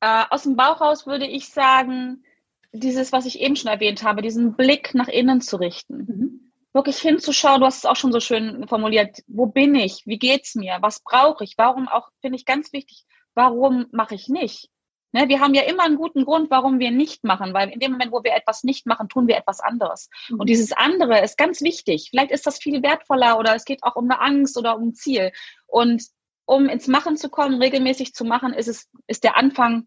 äh, 0.00 0.24
aus 0.30 0.42
dem 0.42 0.56
Bauch 0.56 0.80
raus 0.80 1.06
würde 1.06 1.26
ich 1.26 1.50
sagen, 1.50 2.24
dieses, 2.72 3.12
was 3.12 3.26
ich 3.26 3.40
eben 3.40 3.56
schon 3.56 3.70
erwähnt 3.70 4.02
habe, 4.02 4.22
diesen 4.22 4.56
Blick 4.56 4.94
nach 4.94 5.08
innen 5.08 5.40
zu 5.40 5.56
richten. 5.56 5.96
Mhm 5.96 6.48
wirklich 6.78 6.98
hinzuschauen, 6.98 7.60
du 7.60 7.66
hast 7.66 7.78
es 7.78 7.86
auch 7.86 7.96
schon 7.96 8.12
so 8.12 8.20
schön 8.20 8.68
formuliert, 8.68 9.22
wo 9.26 9.46
bin 9.46 9.74
ich, 9.74 10.02
wie 10.06 10.18
geht's 10.18 10.54
mir, 10.54 10.78
was 10.80 11.00
brauche 11.00 11.42
ich, 11.42 11.54
warum 11.56 11.88
auch, 11.88 12.10
finde 12.20 12.36
ich 12.36 12.44
ganz 12.44 12.72
wichtig, 12.72 13.04
warum 13.34 13.86
mache 13.90 14.14
ich 14.14 14.28
nicht? 14.28 14.70
Ne, 15.10 15.28
wir 15.28 15.40
haben 15.40 15.54
ja 15.54 15.62
immer 15.62 15.84
einen 15.84 15.96
guten 15.96 16.26
Grund, 16.26 16.50
warum 16.50 16.78
wir 16.78 16.90
nicht 16.90 17.24
machen, 17.24 17.54
weil 17.54 17.70
in 17.70 17.80
dem 17.80 17.92
Moment, 17.92 18.12
wo 18.12 18.22
wir 18.22 18.34
etwas 18.34 18.62
nicht 18.62 18.86
machen, 18.86 19.08
tun 19.08 19.26
wir 19.26 19.38
etwas 19.38 19.58
anderes. 19.60 20.10
Mhm. 20.28 20.40
Und 20.40 20.50
dieses 20.50 20.72
andere 20.72 21.22
ist 21.22 21.38
ganz 21.38 21.62
wichtig. 21.62 22.08
Vielleicht 22.10 22.30
ist 22.30 22.46
das 22.46 22.58
viel 22.58 22.82
wertvoller 22.82 23.38
oder 23.38 23.54
es 23.54 23.64
geht 23.64 23.82
auch 23.82 23.96
um 23.96 24.04
eine 24.04 24.20
Angst 24.20 24.58
oder 24.58 24.76
um 24.76 24.88
ein 24.88 24.94
Ziel. 24.94 25.32
Und 25.66 26.04
um 26.48 26.68
ins 26.68 26.86
Machen 26.88 27.18
zu 27.18 27.28
kommen, 27.28 27.60
regelmäßig 27.60 28.14
zu 28.14 28.24
machen, 28.24 28.54
ist 28.54 28.68
es, 28.68 28.88
ist 29.06 29.22
der 29.22 29.36
Anfang, 29.36 29.86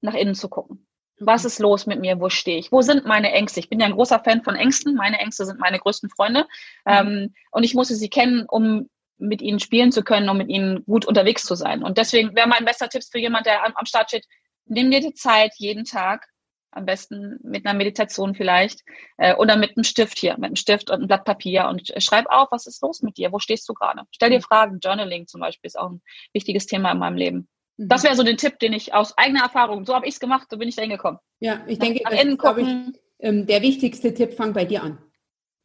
nach 0.00 0.14
innen 0.14 0.34
zu 0.34 0.48
gucken. 0.48 0.86
Was 1.20 1.44
ist 1.44 1.60
los 1.60 1.86
mit 1.86 2.00
mir? 2.00 2.20
Wo 2.20 2.28
stehe 2.28 2.58
ich? 2.58 2.72
Wo 2.72 2.82
sind 2.82 3.06
meine 3.06 3.30
Ängste? 3.30 3.60
Ich 3.60 3.70
bin 3.70 3.78
ja 3.78 3.86
ein 3.86 3.92
großer 3.92 4.18
Fan 4.18 4.42
von 4.42 4.56
Ängsten. 4.56 4.96
Meine 4.96 5.20
Ängste 5.20 5.46
sind 5.46 5.60
meine 5.60 5.78
größten 5.78 6.10
Freunde. 6.10 6.46
Mhm. 6.84 6.92
Ähm, 6.92 7.34
und 7.52 7.62
ich 7.62 7.74
musste 7.74 7.94
sie 7.94 8.10
kennen, 8.10 8.44
um 8.48 8.90
mit 9.18 9.40
ihnen 9.40 9.60
spielen 9.60 9.92
zu 9.92 10.02
können, 10.02 10.28
um 10.28 10.36
mit 10.36 10.48
ihnen 10.48 10.84
gut 10.84 11.06
unterwegs 11.06 11.44
zu 11.44 11.54
sein. 11.54 11.84
Und 11.84 11.96
deswegen 11.96 12.34
wäre 12.34 12.48
mein 12.48 12.64
bester 12.64 12.88
Tipp 12.88 13.04
für 13.08 13.20
jemand, 13.20 13.46
der 13.46 13.64
am, 13.64 13.72
am 13.76 13.86
Start 13.86 14.10
steht, 14.10 14.26
nimm 14.66 14.90
dir 14.90 15.00
die 15.00 15.14
Zeit 15.14 15.52
jeden 15.58 15.84
Tag, 15.84 16.26
am 16.74 16.86
besten 16.86 17.38
mit 17.42 17.66
einer 17.66 17.76
Meditation 17.76 18.34
vielleicht, 18.34 18.80
äh, 19.16 19.34
oder 19.34 19.56
mit 19.56 19.76
einem 19.76 19.84
Stift 19.84 20.18
hier, 20.18 20.34
mit 20.34 20.44
einem 20.44 20.56
Stift 20.56 20.90
und 20.90 20.96
einem 20.96 21.06
Blatt 21.06 21.24
Papier 21.24 21.68
und 21.68 21.92
schreib 21.98 22.26
auf, 22.28 22.48
was 22.50 22.66
ist 22.66 22.82
los 22.82 23.02
mit 23.02 23.16
dir? 23.16 23.32
Wo 23.32 23.38
stehst 23.38 23.68
du 23.68 23.74
gerade? 23.74 24.02
Stell 24.10 24.30
dir 24.30 24.38
mhm. 24.38 24.42
Fragen. 24.42 24.78
Journaling 24.82 25.26
zum 25.26 25.40
Beispiel 25.40 25.68
ist 25.68 25.78
auch 25.78 25.90
ein 25.90 26.02
wichtiges 26.32 26.66
Thema 26.66 26.92
in 26.92 26.98
meinem 26.98 27.16
Leben. 27.16 27.48
Mhm. 27.76 27.88
Das 27.88 28.04
wäre 28.04 28.16
so 28.16 28.22
der 28.22 28.36
Tipp, 28.36 28.58
den 28.58 28.72
ich 28.72 28.94
aus 28.94 29.16
eigener 29.16 29.42
Erfahrung, 29.42 29.84
so 29.84 29.94
habe 29.94 30.06
ich 30.06 30.14
es 30.14 30.20
gemacht, 30.20 30.48
so 30.50 30.58
bin 30.58 30.68
ich 30.68 30.76
da 30.76 30.82
hingekommen. 30.82 31.20
Ja, 31.40 31.62
ich 31.66 31.78
denke, 31.78 32.02
nach, 32.02 32.10
das 32.10 32.56
ist, 32.58 32.68
ich, 32.68 33.00
ähm, 33.20 33.46
der 33.46 33.62
wichtigste 33.62 34.14
Tipp, 34.14 34.34
fang 34.34 34.52
bei 34.52 34.64
dir 34.64 34.82
an. 34.82 34.98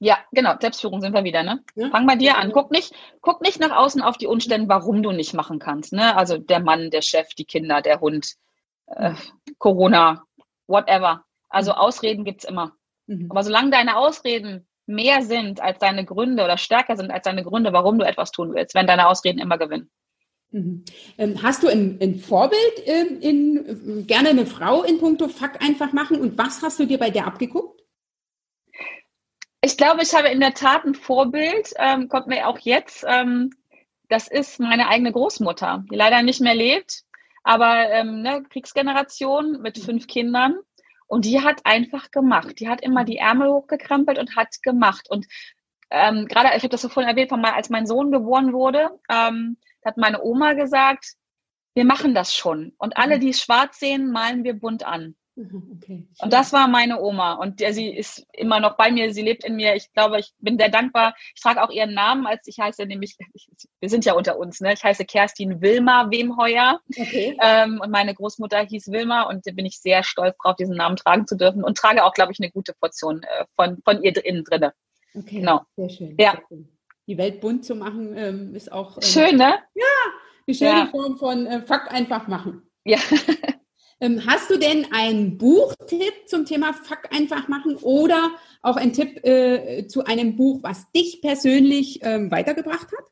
Ja, 0.01 0.17
genau, 0.31 0.53
Selbstführung 0.59 1.01
sind 1.01 1.13
wir 1.13 1.25
wieder, 1.25 1.43
ne? 1.43 1.61
Ja. 1.75 1.89
Fang 1.89 2.07
bei 2.07 2.15
dir 2.15 2.37
an. 2.37 2.53
Guck 2.53 2.71
nicht, 2.71 2.93
guck 3.19 3.41
nicht 3.41 3.59
nach 3.59 3.75
außen 3.75 4.01
auf 4.01 4.17
die 4.17 4.27
Umstände, 4.27 4.69
warum 4.69 5.03
du 5.03 5.11
nicht 5.11 5.33
machen 5.33 5.59
kannst, 5.59 5.91
ne? 5.91 6.15
Also 6.15 6.37
der 6.37 6.61
Mann, 6.61 6.89
der 6.89 7.01
Chef, 7.01 7.33
die 7.33 7.43
Kinder, 7.43 7.81
der 7.81 7.99
Hund, 7.99 8.35
äh, 8.87 9.13
Corona, 9.57 10.23
whatever. 10.69 11.23
Also 11.49 11.71
mhm. 11.71 11.77
Ausreden 11.77 12.23
gibt's 12.23 12.45
immer. 12.45 12.73
Mhm. 13.08 13.29
Aber 13.29 13.43
solange 13.43 13.71
deine 13.71 13.97
Ausreden 13.97 14.67
mehr 14.86 15.21
sind 15.21 15.62
als 15.62 15.79
deine 15.79 16.05
Gründe 16.05 16.43
oder 16.43 16.58
stärker 16.58 16.95
sind 16.95 17.12
als 17.12 17.23
deine 17.23 17.43
Gründe, 17.43 17.73
warum 17.73 17.99
du 17.99 18.05
etwas 18.05 18.32
tun 18.32 18.53
willst, 18.53 18.75
werden 18.75 18.88
deine 18.88 19.08
Ausreden 19.08 19.39
immer 19.39 19.58
gewinnen. 19.58 19.91
Mhm. 20.51 20.84
Ähm, 21.17 21.43
hast 21.43 21.62
du 21.63 21.67
ein, 21.67 21.99
ein 22.01 22.15
Vorbild 22.15 22.73
ähm, 22.86 23.19
in, 23.21 24.08
gerne 24.08 24.29
eine 24.29 24.45
Frau 24.45 24.84
in 24.84 24.99
puncto 24.99 25.27
Fuck 25.27 25.62
einfach 25.62 25.93
machen 25.93 26.19
und 26.19 26.38
was 26.38 26.62
hast 26.62 26.79
du 26.79 26.86
dir 26.86 26.97
bei 26.97 27.12
der 27.12 27.27
abgeguckt? 27.27 27.82
Ich 29.62 29.77
glaube, 29.77 30.01
ich 30.01 30.13
habe 30.15 30.29
in 30.29 30.39
der 30.39 30.53
Tat 30.53 30.86
ein 30.86 30.95
Vorbild, 30.95 31.73
ähm, 31.77 32.08
kommt 32.08 32.27
mir 32.27 32.47
auch 32.47 32.58
jetzt. 32.60 33.05
Ähm, 33.08 33.51
das 34.08 34.27
ist 34.27 34.60
meine 34.60 34.88
eigene 34.88 35.12
Großmutter, 35.12 35.84
die 35.91 35.95
leider 35.95 36.23
nicht 36.23 36.41
mehr 36.41 36.55
lebt, 36.55 37.03
aber 37.43 37.89
ähm, 37.89 38.21
ne, 38.21 38.43
Kriegsgeneration 38.49 39.62
mit 39.62 39.78
fünf 39.78 40.08
Kindern. 40.08 40.56
Und 41.08 41.25
die 41.25 41.41
hat 41.41 41.62
einfach 41.65 42.12
gemacht. 42.12 42.60
Die 42.60 42.69
hat 42.69 42.82
immer 42.82 43.04
die 43.04 43.17
Ärmel 43.17 43.49
hochgekrempelt 43.49 44.19
und 44.19 44.36
hat 44.36 44.62
gemacht. 44.62 45.10
Und 45.10 45.25
ähm, 45.89 46.28
gerade, 46.28 46.49
ich 46.56 46.62
habe 46.63 46.69
das 46.69 46.84
so 46.84 46.89
vorhin 46.89 47.10
erwähnt, 47.10 47.30
von 47.30 47.41
mal, 47.41 47.54
als 47.54 47.69
mein 47.69 47.88
Sohn 47.88 48.12
geboren 48.12 48.54
wurde, 48.54 48.91
ähm, 49.10 49.58
hat 49.84 49.97
meine 49.97 50.21
Oma 50.21 50.54
gesagt, 50.54 51.15
wir 51.73 51.86
machen 51.86 52.13
das 52.13 52.36
schon. 52.36 52.73
Und 52.78 52.97
alle, 52.97 53.17
mhm. 53.17 53.21
die 53.21 53.30
es 53.30 53.41
schwarz 53.41 53.80
sehen, 53.80 54.12
malen 54.12 54.43
wir 54.43 54.54
bunt 54.54 54.86
an. 54.86 55.15
Mhm, 55.39 55.71
okay. 55.73 56.06
Und 56.21 56.34
das 56.34 56.52
war 56.52 56.67
meine 56.67 56.99
Oma. 56.99 57.36
Und 57.36 57.62
der, 57.62 57.73
sie 57.73 57.95
ist 57.95 58.28
immer 58.34 58.60
noch 58.60 58.75
bei 58.75 58.91
mir. 58.91 59.13
Sie 59.13 59.21
lebt 59.21 59.45
in 59.45 59.56
mir. 59.56 59.73
Ich 59.73 59.89
glaube, 59.93 60.19
ich 60.19 60.34
bin 60.39 60.58
sehr 60.58 60.67
dankbar. 60.67 61.15
Ich 61.34 61.41
trage 61.41 61.63
auch 61.63 61.69
ihren 61.69 61.93
Namen, 61.93 62.28
als 62.28 62.45
ich 62.45 62.60
heiße 62.60 62.86
nämlich, 62.86 63.15
wir 63.80 63.89
sind 63.89 64.04
ja 64.04 64.13
unter 64.13 64.38
uns, 64.38 64.60
ne? 64.60 64.73
Ich 64.73 64.84
heiße 64.84 65.06
Kerstin 65.06 65.62
Wilma 65.62 66.12
Wemheuer. 66.12 66.82
Okay. 66.89 67.38
Ähm, 67.41 67.80
und 67.82 67.89
meine 67.89 68.13
Großmutter 68.13 68.60
hieß 68.65 68.91
Wilma. 68.91 69.23
Und 69.30 69.47
da 69.47 69.54
bin 69.54 69.65
ich 69.65 69.80
sehr 69.80 70.04
stolz 70.04 70.36
drauf, 70.43 70.58
diesen 70.58 70.75
Namen 70.75 70.97
tragen 70.97 71.25
zu 71.25 71.38
dürfen. 71.38 71.63
Und 71.63 71.78
trage 71.78 72.04
auch, 72.04 72.13
glaube 72.13 72.34
ich, 72.34 72.39
eine 72.41 72.52
gute 72.52 72.73
Portion 72.73 73.23
äh, 73.23 73.45
von, 73.56 73.82
von 73.86 74.04
ihr 74.04 74.13
innen 74.25 74.43
drinne. 74.43 74.73
Okay. 75.15 75.39
Genau. 75.39 75.62
Sehr 75.78 75.89
schön. 75.89 76.15
Ja. 76.19 76.32
Sehr 76.32 76.43
schön 76.49 76.69
die 77.08 77.17
Welt 77.17 77.41
bunt 77.41 77.65
zu 77.65 77.73
machen, 77.73 78.15
ähm, 78.15 78.54
ist 78.54 78.71
auch. 78.71 78.97
Ähm, 78.97 79.02
Schön, 79.02 79.36
ne? 79.36 79.56
Ja, 79.73 79.84
die 80.47 80.54
schöne 80.54 80.71
ja. 80.71 80.86
Form 80.91 81.17
von 81.17 81.47
äh, 81.47 81.60
Fakt 81.63 81.91
einfach 81.91 82.28
machen. 82.28 82.62
Ja. 82.84 82.99
ähm, 84.01 84.25
hast 84.25 84.49
du 84.49 84.57
denn 84.57 84.91
einen 84.91 85.38
Buchtipp 85.38 86.27
zum 86.27 86.45
Thema 86.45 86.73
Fakt 86.73 87.13
einfach 87.13 87.47
machen 87.47 87.75
oder 87.77 88.31
auch 88.62 88.75
einen 88.75 88.93
Tipp 88.93 89.23
äh, 89.25 89.88
zu 89.88 90.05
einem 90.05 90.35
Buch, 90.35 90.59
was 90.63 90.89
dich 90.91 91.21
persönlich 91.21 91.99
ähm, 92.03 92.31
weitergebracht 92.31 92.88
hat? 92.91 93.05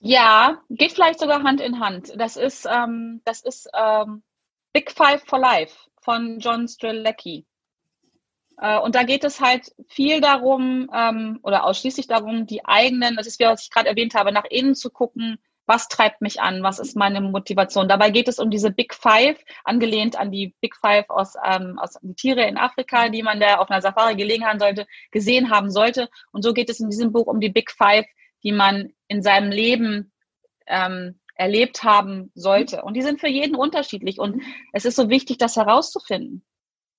Ja, 0.00 0.62
geht 0.70 0.92
vielleicht 0.92 1.20
sogar 1.20 1.42
Hand 1.42 1.60
in 1.60 1.78
Hand. 1.80 2.12
Das 2.16 2.36
ist, 2.36 2.66
ähm, 2.70 3.20
das 3.24 3.42
ist 3.42 3.68
ähm, 3.78 4.22
Big 4.72 4.90
Five 4.90 5.22
for 5.24 5.38
Life 5.38 5.76
von 6.00 6.38
John 6.38 6.66
Strzelecki. 6.66 7.44
Äh, 8.56 8.78
und 8.78 8.94
da 8.94 9.02
geht 9.02 9.24
es 9.24 9.40
halt 9.40 9.74
viel 9.88 10.22
darum, 10.22 10.90
ähm, 10.94 11.40
oder 11.42 11.64
ausschließlich 11.64 12.06
darum, 12.06 12.46
die 12.46 12.64
eigenen, 12.64 13.16
das 13.16 13.26
ist, 13.26 13.40
wie 13.40 13.44
was 13.44 13.64
ich 13.64 13.70
gerade 13.70 13.88
erwähnt 13.88 14.14
habe, 14.14 14.32
nach 14.32 14.44
innen 14.48 14.74
zu 14.74 14.90
gucken, 14.90 15.38
was 15.70 15.86
treibt 15.86 16.20
mich 16.20 16.40
an, 16.40 16.64
was 16.64 16.80
ist 16.80 16.96
meine 16.96 17.20
Motivation. 17.20 17.88
Dabei 17.88 18.10
geht 18.10 18.26
es 18.26 18.40
um 18.40 18.50
diese 18.50 18.72
Big 18.72 18.92
Five, 18.92 19.38
angelehnt 19.62 20.18
an 20.18 20.32
die 20.32 20.52
Big 20.60 20.74
Five 20.74 21.08
aus, 21.08 21.34
ähm, 21.46 21.78
aus 21.78 21.96
die 22.02 22.14
Tiere 22.14 22.42
in 22.42 22.58
Afrika, 22.58 23.08
die 23.08 23.22
man 23.22 23.38
da 23.38 23.58
auf 23.58 23.70
einer 23.70 23.80
Safari 23.80 24.16
gelegen 24.16 24.44
haben 24.44 24.58
sollte, 24.58 24.88
gesehen 25.12 25.48
haben 25.48 25.70
sollte. 25.70 26.08
Und 26.32 26.42
so 26.42 26.52
geht 26.54 26.70
es 26.70 26.80
in 26.80 26.90
diesem 26.90 27.12
Buch 27.12 27.28
um 27.28 27.38
die 27.38 27.50
Big 27.50 27.70
Five, 27.70 28.04
die 28.42 28.50
man 28.50 28.92
in 29.06 29.22
seinem 29.22 29.52
Leben 29.52 30.12
ähm, 30.66 31.20
erlebt 31.36 31.84
haben 31.84 32.32
sollte. 32.34 32.82
Und 32.82 32.94
die 32.94 33.02
sind 33.02 33.20
für 33.20 33.28
jeden 33.28 33.54
unterschiedlich. 33.54 34.18
Und 34.18 34.42
es 34.72 34.84
ist 34.84 34.96
so 34.96 35.08
wichtig, 35.08 35.38
das 35.38 35.54
herauszufinden 35.54 36.44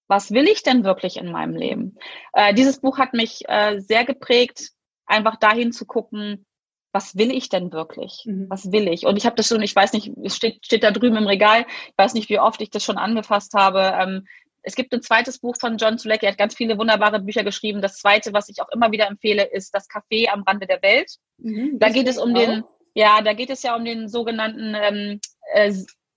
was 0.08 0.32
will 0.32 0.50
ich 0.50 0.62
denn 0.62 0.84
wirklich 0.84 1.16
in 1.16 1.32
meinem 1.32 1.56
Leben? 1.56 1.96
Äh, 2.34 2.54
dieses 2.54 2.82
Buch 2.82 2.98
hat 2.98 3.14
mich 3.14 3.48
äh, 3.48 3.80
sehr 3.80 4.04
geprägt, 4.04 4.72
einfach 5.06 5.38
dahin 5.38 5.72
zu 5.72 5.86
gucken, 5.86 6.46
was 6.92 7.16
will 7.16 7.32
ich 7.32 7.50
denn 7.50 7.72
wirklich? 7.72 8.24
Mhm. 8.26 8.48
Was 8.50 8.72
will 8.72 8.88
ich? 8.88 9.06
Und 9.06 9.18
ich 9.18 9.26
habe 9.26 9.36
das 9.36 9.48
schon, 9.48 9.62
ich 9.62 9.76
weiß 9.76 9.94
nicht, 9.94 10.12
es 10.24 10.36
steht, 10.36 10.66
steht 10.66 10.84
da 10.84 10.92
drüben 10.92 11.16
im 11.18 11.28
Regal, 11.28 11.66
ich 11.88 11.98
weiß 11.98 12.14
nicht, 12.14 12.30
wie 12.30 12.40
oft 12.40 12.62
ich 12.62 12.70
das 12.70 12.84
schon 12.84 12.98
angefasst 12.98 13.54
habe. 13.54 13.94
Ähm, 14.00 14.28
es 14.64 14.76
gibt 14.76 14.94
ein 14.94 15.02
zweites 15.02 15.40
Buch 15.40 15.56
von 15.60 15.78
John 15.78 15.98
Zulecki, 15.98 16.26
er 16.26 16.34
hat 16.34 16.38
ganz 16.38 16.56
viele 16.56 16.78
wunderbare 16.78 17.20
Bücher 17.20 17.44
geschrieben. 17.44 17.82
Das 17.82 17.98
zweite, 17.98 18.34
was 18.34 18.50
ich 18.50 18.62
auch 18.62 18.70
immer 18.70 18.92
wieder 18.92 19.08
empfehle, 19.08 19.44
ist 19.44 19.74
Das 19.74 19.90
Café 19.90 20.30
am 20.30 20.44
Rande 20.44 20.68
der 20.68 20.82
Welt. 20.82 21.12
Mhm, 21.38 21.80
da 21.80 21.90
geht 21.90 22.08
es 22.08 22.18
um 22.18 22.36
auch. 22.36 22.40
den, 22.40 22.64
ja, 22.94 23.22
da 23.22 23.34
geht 23.34 23.50
es 23.50 23.64
ja 23.64 23.76
um 23.76 23.86
den 23.86 24.08
sogenannten 24.08 24.76
ähm, 24.76 25.20
äh, 25.54 25.74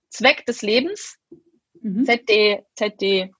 Zweck 0.09 0.45
des 0.45 0.61
Lebens. 0.61 1.17
Mhm. 1.81 2.05
ZD, 2.05 2.63
ZD, 2.75 3.31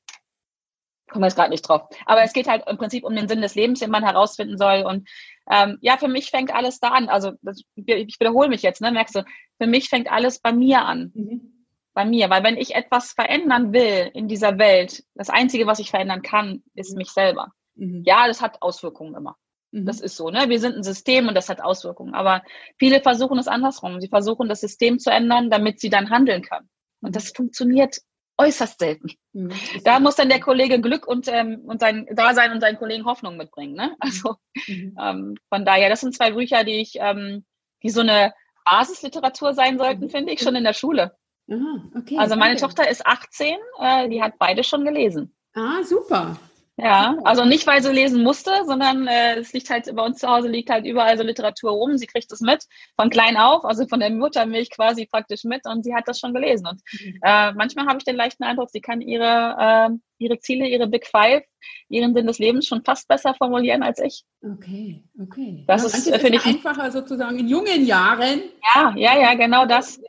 kommen 1.15 1.23
wir 1.23 1.27
jetzt 1.27 1.37
gerade 1.37 1.49
nicht 1.49 1.67
drauf. 1.67 1.83
Aber 2.05 2.23
es 2.23 2.33
geht 2.33 2.49
halt 2.49 2.63
im 2.67 2.77
Prinzip 2.77 3.05
um 3.05 3.15
den 3.15 3.29
Sinn 3.29 3.41
des 3.41 3.55
Lebens, 3.55 3.79
den 3.79 3.89
man 3.89 4.03
herausfinden 4.03 4.57
soll. 4.57 4.81
Und 4.81 5.07
ähm, 5.49 5.77
ja, 5.79 5.95
für 5.95 6.09
mich 6.09 6.29
fängt 6.29 6.53
alles 6.53 6.81
da 6.81 6.89
an. 6.89 7.07
Also 7.07 7.31
das, 7.41 7.61
ich 7.77 8.19
wiederhole 8.19 8.49
mich 8.49 8.63
jetzt, 8.63 8.81
ne? 8.81 8.91
Merkst 8.91 9.15
du, 9.15 9.23
für 9.57 9.67
mich 9.67 9.87
fängt 9.87 10.11
alles 10.11 10.39
bei 10.39 10.51
mir 10.51 10.81
an. 10.81 11.13
Mhm. 11.15 11.65
Bei 11.93 12.03
mir. 12.03 12.29
Weil 12.29 12.43
wenn 12.43 12.57
ich 12.57 12.75
etwas 12.75 13.13
verändern 13.13 13.71
will 13.71 14.11
in 14.13 14.27
dieser 14.27 14.57
Welt, 14.57 15.05
das 15.13 15.29
Einzige, 15.29 15.67
was 15.67 15.79
ich 15.79 15.89
verändern 15.89 16.21
kann, 16.21 16.63
ist 16.73 16.91
mhm. 16.91 16.97
mich 16.97 17.11
selber. 17.11 17.47
Mhm. 17.75 18.03
Ja, 18.05 18.27
das 18.27 18.41
hat 18.41 18.61
Auswirkungen 18.61 19.15
immer. 19.15 19.37
Mhm. 19.71 19.85
Das 19.85 20.01
ist 20.01 20.17
so, 20.17 20.31
ne? 20.31 20.49
Wir 20.49 20.59
sind 20.59 20.75
ein 20.75 20.83
System 20.83 21.29
und 21.29 21.35
das 21.35 21.47
hat 21.47 21.61
Auswirkungen. 21.61 22.13
Aber 22.13 22.43
viele 22.77 22.99
versuchen 22.99 23.39
es 23.39 23.47
andersrum. 23.47 24.01
Sie 24.01 24.09
versuchen, 24.09 24.49
das 24.49 24.59
System 24.59 24.99
zu 24.99 25.11
ändern, 25.11 25.49
damit 25.49 25.79
sie 25.79 25.89
dann 25.89 26.09
handeln 26.09 26.41
können. 26.41 26.69
Und 26.99 27.11
mhm. 27.11 27.13
das 27.13 27.31
funktioniert 27.31 27.99
äußerst 28.37 28.79
selten. 28.79 29.11
Mhm. 29.33 29.51
Da 29.83 29.99
muss 29.99 30.15
dann 30.15 30.29
der 30.29 30.39
Kollege 30.39 30.81
Glück 30.81 31.07
und, 31.07 31.27
ähm, 31.27 31.61
und 31.65 31.79
sein 31.79 32.07
Dasein 32.11 32.51
und 32.51 32.61
seinen 32.61 32.77
Kollegen 32.77 33.05
Hoffnung 33.05 33.37
mitbringen. 33.37 33.75
Ne? 33.75 33.95
Also 33.99 34.35
mhm. 34.67 34.97
ähm, 35.01 35.35
von 35.49 35.65
daher, 35.65 35.89
das 35.89 36.01
sind 36.01 36.15
zwei 36.15 36.31
Bücher, 36.31 36.63
die 36.63 36.81
ich, 36.81 36.95
ähm, 36.99 37.45
die 37.83 37.89
so 37.89 38.01
eine 38.01 38.33
Basisliteratur 38.65 39.53
sein 39.53 39.77
sollten, 39.77 40.05
mhm. 40.05 40.09
finde 40.09 40.33
ich, 40.33 40.41
schon 40.41 40.55
in 40.55 40.63
der 40.63 40.73
Schule. 40.73 41.15
Aha, 41.49 41.83
okay, 41.95 42.17
also 42.17 42.35
meine 42.35 42.55
okay. 42.55 42.61
Tochter 42.61 42.89
ist 42.89 43.05
18, 43.05 43.55
äh, 43.79 44.09
die 44.09 44.21
hat 44.21 44.39
beide 44.39 44.63
schon 44.63 44.83
gelesen. 44.83 45.35
Ah, 45.53 45.83
super. 45.83 46.37
Ja, 46.77 47.17
also 47.23 47.45
nicht, 47.45 47.65
weil 47.67 47.81
sie 47.81 47.91
lesen 47.91 48.21
musste, 48.21 48.51
sondern 48.65 49.07
äh, 49.07 49.37
es 49.37 49.53
liegt 49.53 49.69
halt 49.69 49.93
bei 49.95 50.03
uns 50.03 50.19
zu 50.19 50.27
Hause 50.27 50.49
liegt 50.49 50.69
halt 50.69 50.85
überall 50.85 51.17
so 51.17 51.23
Literatur 51.23 51.71
rum. 51.71 51.97
Sie 51.97 52.05
kriegt 52.05 52.29
es 52.33 52.41
mit 52.41 52.65
von 52.97 53.09
klein 53.09 53.37
auf, 53.37 53.63
also 53.63 53.87
von 53.87 54.01
der 54.01 54.09
Muttermilch 54.09 54.71
quasi 54.71 55.05
praktisch 55.05 55.45
mit 55.45 55.65
und 55.65 55.83
sie 55.83 55.95
hat 55.95 56.07
das 56.07 56.19
schon 56.19 56.33
gelesen. 56.33 56.67
Und 56.67 56.81
mhm. 56.91 57.19
äh, 57.23 57.53
manchmal 57.53 57.85
habe 57.85 57.99
ich 57.99 58.03
den 58.03 58.17
leichten 58.17 58.43
Eindruck, 58.43 58.71
sie 58.71 58.81
kann 58.81 58.99
ihre 58.99 59.89
äh, 59.89 59.97
ihre 60.17 60.39
Ziele, 60.39 60.67
ihre 60.67 60.87
Big 60.87 61.07
Five, 61.07 61.43
ihren 61.87 62.13
Sinn 62.13 62.27
des 62.27 62.39
Lebens 62.39 62.67
schon 62.67 62.83
fast 62.83 63.07
besser 63.07 63.33
formulieren 63.35 63.81
als 63.81 63.99
ich. 63.99 64.23
Okay, 64.41 65.03
okay. 65.21 65.63
Das 65.67 65.81
ja, 65.83 66.15
ist, 66.15 66.21
finde 66.21 66.37
ich 66.37 66.45
einfacher 66.45 66.91
sozusagen 66.91 67.39
in 67.39 67.47
jungen 67.47 67.85
Jahren. 67.85 68.41
Ja, 68.73 68.93
ja, 68.97 69.19
ja, 69.19 69.33
genau 69.35 69.65
das 69.65 70.01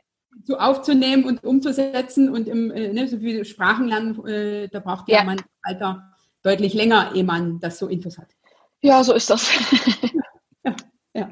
so 0.43 0.57
aufzunehmen 0.57 1.25
und 1.25 1.43
umzusetzen 1.43 2.29
und 2.29 2.47
im 2.47 2.71
äh, 2.71 2.93
ne, 2.93 3.07
so 3.07 3.21
wie 3.21 3.43
Sprachenlernen, 3.43 4.25
äh, 4.27 4.67
da 4.69 4.79
braucht 4.79 5.09
ja, 5.09 5.23
ja 5.23 5.35
Alter 5.61 6.16
deutlich 6.43 6.73
länger, 6.73 7.11
ehe 7.15 7.23
man 7.23 7.59
das 7.59 7.79
so 7.79 7.87
Infos 7.87 8.17
hat. 8.17 8.29
Ja, 8.81 9.03
so 9.03 9.13
ist 9.13 9.29
das. 9.29 9.49
ja, 10.63 10.75
ja. 11.13 11.29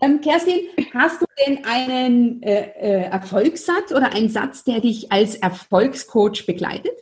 Ähm, 0.00 0.20
Kerstin, 0.20 0.68
hast 0.92 1.20
du 1.20 1.26
denn 1.44 1.64
einen 1.64 2.42
äh, 2.42 2.70
äh, 2.78 3.02
Erfolgssatz 3.04 3.92
oder 3.92 4.12
einen 4.12 4.28
Satz, 4.28 4.64
der 4.64 4.80
dich 4.80 5.10
als 5.10 5.34
Erfolgscoach 5.34 6.46
begleitet? 6.46 6.94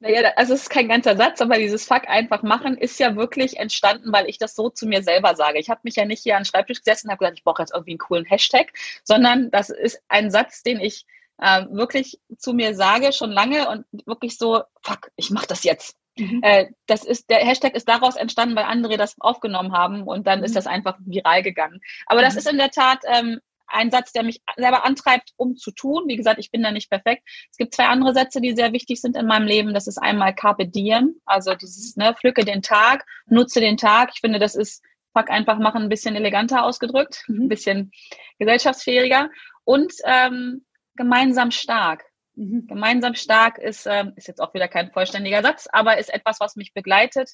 Naja, 0.00 0.32
also 0.36 0.54
es 0.54 0.62
ist 0.62 0.70
kein 0.70 0.88
ganzer 0.88 1.16
Satz, 1.16 1.40
aber 1.40 1.56
dieses 1.56 1.84
Fuck 1.84 2.08
einfach 2.08 2.42
machen 2.42 2.76
ist 2.76 2.98
ja 2.98 3.14
wirklich 3.14 3.58
entstanden, 3.58 4.12
weil 4.12 4.28
ich 4.28 4.38
das 4.38 4.56
so 4.56 4.68
zu 4.68 4.86
mir 4.86 5.02
selber 5.02 5.36
sage. 5.36 5.58
Ich 5.58 5.70
habe 5.70 5.80
mich 5.84 5.96
ja 5.96 6.04
nicht 6.04 6.22
hier 6.22 6.36
an 6.36 6.42
den 6.42 6.46
Schreibtisch 6.46 6.78
gesessen 6.78 7.06
und 7.06 7.12
habe 7.12 7.18
gesagt, 7.20 7.38
ich 7.38 7.44
brauche 7.44 7.62
jetzt 7.62 7.72
irgendwie 7.72 7.92
einen 7.92 7.98
coolen 7.98 8.24
Hashtag, 8.24 8.72
sondern 9.04 9.50
das 9.50 9.70
ist 9.70 10.02
ein 10.08 10.30
Satz, 10.30 10.62
den 10.62 10.80
ich 10.80 11.06
äh, 11.40 11.66
wirklich 11.70 12.20
zu 12.38 12.52
mir 12.52 12.74
sage 12.74 13.12
schon 13.12 13.30
lange 13.30 13.68
und 13.68 13.84
wirklich 14.06 14.38
so, 14.38 14.62
fuck, 14.82 15.10
ich 15.16 15.30
mache 15.30 15.46
das 15.46 15.64
jetzt. 15.64 15.96
Mhm. 16.16 16.40
Äh, 16.42 16.66
das 16.86 17.04
ist, 17.04 17.30
der 17.30 17.38
Hashtag 17.38 17.74
ist 17.74 17.88
daraus 17.88 18.16
entstanden, 18.16 18.56
weil 18.56 18.64
andere 18.64 18.96
das 18.96 19.16
aufgenommen 19.20 19.72
haben 19.72 20.02
und 20.02 20.26
dann 20.26 20.40
mhm. 20.40 20.44
ist 20.44 20.56
das 20.56 20.66
einfach 20.66 20.98
viral 21.04 21.42
gegangen. 21.42 21.80
Aber 22.06 22.20
mhm. 22.20 22.24
das 22.24 22.36
ist 22.36 22.48
in 22.48 22.58
der 22.58 22.70
Tat 22.70 23.00
ähm, 23.06 23.40
ein 23.66 23.90
Satz, 23.90 24.12
der 24.12 24.24
mich 24.24 24.42
selber 24.56 24.84
antreibt, 24.84 25.32
um 25.36 25.56
zu 25.56 25.70
tun. 25.70 26.04
Wie 26.06 26.16
gesagt, 26.16 26.40
ich 26.40 26.50
bin 26.50 26.62
da 26.62 26.72
nicht 26.72 26.90
perfekt. 26.90 27.22
Es 27.50 27.56
gibt 27.56 27.74
zwei 27.74 27.86
andere 27.86 28.12
Sätze, 28.12 28.40
die 28.40 28.54
sehr 28.54 28.72
wichtig 28.72 29.00
sind 29.00 29.16
in 29.16 29.26
meinem 29.26 29.46
Leben. 29.46 29.72
Das 29.72 29.86
ist 29.86 29.98
einmal 29.98 30.34
Carpe 30.34 30.66
Diem, 30.66 31.20
also 31.24 31.54
dieses, 31.54 31.96
ne, 31.96 32.14
pflücke 32.14 32.44
den 32.44 32.62
Tag, 32.62 33.06
nutze 33.26 33.60
den 33.60 33.76
Tag. 33.76 34.10
Ich 34.14 34.20
finde, 34.20 34.38
das 34.38 34.54
ist 34.54 34.82
Fuck 35.12 35.30
einfach 35.30 35.58
machen, 35.58 35.82
ein 35.82 35.88
bisschen 35.88 36.14
eleganter 36.14 36.64
ausgedrückt, 36.64 37.24
mhm. 37.26 37.44
ein 37.44 37.48
bisschen 37.48 37.92
gesellschaftsfähiger 38.38 39.30
und 39.64 39.92
ähm, 40.04 40.64
gemeinsam 41.00 41.50
stark. 41.50 42.04
Mhm. 42.34 42.66
Gemeinsam 42.66 43.14
stark 43.14 43.56
ist, 43.58 43.86
ähm, 43.86 44.12
ist 44.16 44.28
jetzt 44.28 44.40
auch 44.40 44.52
wieder 44.52 44.68
kein 44.68 44.92
vollständiger 44.92 45.42
Satz, 45.42 45.66
aber 45.72 45.96
ist 45.96 46.12
etwas, 46.12 46.40
was 46.40 46.56
mich 46.56 46.74
begleitet, 46.74 47.30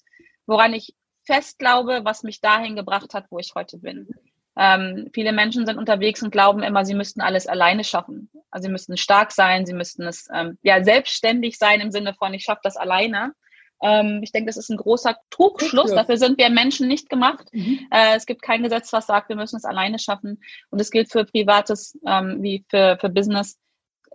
woran 0.46 0.72
ich 0.72 0.94
fest 1.24 1.58
glaube, 1.58 2.02
was 2.04 2.22
mich 2.22 2.40
dahin 2.40 2.76
gebracht 2.76 3.12
hat, 3.12 3.26
wo 3.30 3.40
ich 3.40 3.52
heute 3.56 3.78
bin. 3.78 4.08
Ähm, 4.56 5.10
viele 5.12 5.32
Menschen 5.32 5.66
sind 5.66 5.78
unterwegs 5.78 6.22
und 6.22 6.30
glauben 6.30 6.62
immer, 6.62 6.84
sie 6.84 6.94
müssten 6.94 7.20
alles 7.20 7.48
alleine 7.48 7.82
schaffen. 7.82 8.30
Also 8.52 8.66
sie 8.66 8.72
müssten 8.72 8.96
stark 8.96 9.32
sein, 9.32 9.66
sie 9.66 9.74
müssten 9.74 10.04
es 10.04 10.28
ähm, 10.32 10.58
ja 10.62 10.84
selbstständig 10.84 11.58
sein 11.58 11.80
im 11.80 11.90
Sinne 11.90 12.14
von, 12.14 12.32
ich 12.32 12.44
schaffe 12.44 12.60
das 12.62 12.76
alleine. 12.76 13.32
Ähm, 13.82 14.20
ich 14.22 14.32
denke, 14.32 14.46
das 14.46 14.56
ist 14.56 14.70
ein 14.70 14.76
großer 14.76 15.16
Trugschluss. 15.30 15.90
Dafür 15.92 16.16
sind 16.16 16.38
wir 16.38 16.48
Menschen 16.50 16.88
nicht 16.88 17.08
gemacht. 17.08 17.48
Mhm. 17.52 17.80
Äh, 17.90 18.16
es 18.16 18.26
gibt 18.26 18.42
kein 18.42 18.62
Gesetz, 18.62 18.92
was 18.92 19.06
sagt, 19.06 19.28
wir 19.28 19.36
müssen 19.36 19.56
es 19.56 19.64
alleine 19.64 19.98
schaffen. 19.98 20.40
Und 20.70 20.80
es 20.80 20.90
gilt 20.90 21.10
für 21.10 21.24
Privates 21.24 21.98
ähm, 22.06 22.42
wie 22.42 22.64
für, 22.68 22.96
für 23.00 23.08
Business 23.08 23.58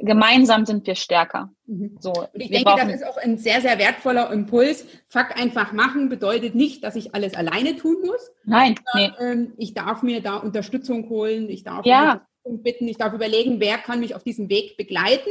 gemeinsam 0.02 0.66
sind 0.66 0.86
wir 0.88 0.96
stärker. 0.96 1.52
Mhm. 1.66 1.98
So, 2.00 2.12
und 2.12 2.30
ich 2.34 2.50
denke, 2.50 2.74
das 2.76 2.94
ist 2.94 3.06
auch 3.06 3.18
ein 3.18 3.38
sehr, 3.38 3.62
sehr 3.62 3.78
wertvoller 3.78 4.32
Impuls. 4.32 4.86
Fuck 5.08 5.38
einfach 5.40 5.74
machen 5.74 6.10
bedeutet 6.10 6.56
nicht, 6.56 6.84
dass 6.84 6.96
ich 6.96 7.14
alles 7.16 7.36
alleine 7.36 7.76
tun 7.76 7.98
muss. 8.06 8.32
Nein, 8.44 8.76
nee. 8.96 9.12
Ähm, 9.20 9.54
ich 9.58 9.74
darf 9.74 10.02
mir 10.02 10.22
da 10.22 10.38
Unterstützung 10.38 11.10
holen, 11.10 11.50
ich 11.50 11.64
darf 11.64 11.86
ja. 11.86 12.26
bitten, 12.44 12.88
ich 12.88 12.98
darf 12.98 13.14
überlegen, 13.14 13.60
wer 13.60 13.78
kann 13.78 14.00
mich 14.00 14.16
auf 14.16 14.24
diesem 14.24 14.50
Weg 14.50 14.78
begleiten. 14.78 15.30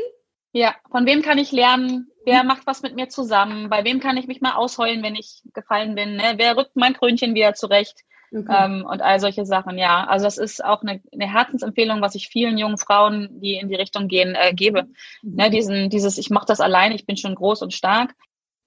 Ja, 0.52 0.74
von 0.90 1.06
wem 1.06 1.22
kann 1.22 1.38
ich 1.38 1.52
lernen? 1.52 2.08
Wer 2.24 2.44
macht 2.44 2.66
was 2.66 2.82
mit 2.82 2.96
mir 2.96 3.08
zusammen? 3.08 3.70
Bei 3.70 3.84
wem 3.84 4.00
kann 4.00 4.16
ich 4.16 4.26
mich 4.26 4.40
mal 4.40 4.54
ausheulen, 4.54 5.02
wenn 5.02 5.14
ich 5.14 5.42
gefallen 5.54 5.94
bin? 5.94 6.16
Ne? 6.16 6.34
Wer 6.36 6.56
rückt 6.56 6.76
mein 6.76 6.94
Krönchen 6.94 7.34
wieder 7.34 7.54
zurecht? 7.54 8.00
Okay. 8.32 8.64
Ähm, 8.64 8.86
und 8.88 9.02
all 9.02 9.18
solche 9.18 9.44
Sachen, 9.44 9.76
ja. 9.78 10.04
Also 10.06 10.24
das 10.24 10.38
ist 10.38 10.64
auch 10.64 10.82
eine, 10.82 11.00
eine 11.12 11.32
Herzensempfehlung, 11.32 12.00
was 12.00 12.14
ich 12.14 12.28
vielen 12.28 12.58
jungen 12.58 12.78
Frauen, 12.78 13.40
die 13.40 13.54
in 13.54 13.68
die 13.68 13.74
Richtung 13.74 14.06
gehen, 14.06 14.36
äh, 14.36 14.52
gebe. 14.54 14.84
Mhm. 15.22 15.34
Ne, 15.34 15.50
diesen, 15.50 15.90
dieses, 15.90 16.18
ich 16.18 16.30
mache 16.30 16.46
das 16.46 16.60
allein, 16.60 16.92
ich 16.92 17.06
bin 17.06 17.16
schon 17.16 17.34
groß 17.34 17.62
und 17.62 17.74
stark, 17.74 18.14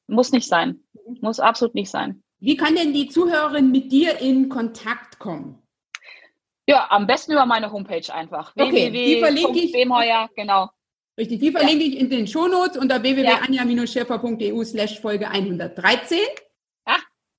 muss 0.07 0.31
nicht 0.31 0.47
sein. 0.47 0.81
Muss 1.21 1.39
absolut 1.39 1.75
nicht 1.75 1.89
sein. 1.89 2.23
Wie 2.39 2.57
kann 2.57 2.75
denn 2.75 2.93
die 2.93 3.07
Zuhörerin 3.07 3.71
mit 3.71 3.91
dir 3.91 4.19
in 4.19 4.49
Kontakt 4.49 5.19
kommen? 5.19 5.59
Ja, 6.67 6.87
am 6.89 7.07
besten 7.07 7.33
über 7.33 7.45
meine 7.45 7.71
Homepage 7.71 8.13
einfach. 8.13 8.53
Okay, 8.57 8.89
die 8.89 9.19
verlinke 9.19 9.59
ich. 9.59 9.73
Wemheuer, 9.73 10.29
genau. 10.35 10.69
Richtig, 11.17 11.39
die 11.39 11.51
verlinke 11.51 11.83
ja. 11.83 11.91
ich 11.91 11.99
in 11.99 12.09
den 12.09 12.27
Shownotes 12.27 12.77
unter 12.77 13.03
www.anja-schäfer.eu 13.03 14.63
slash 14.63 14.99
Folge 14.99 15.29
113. 15.29 16.19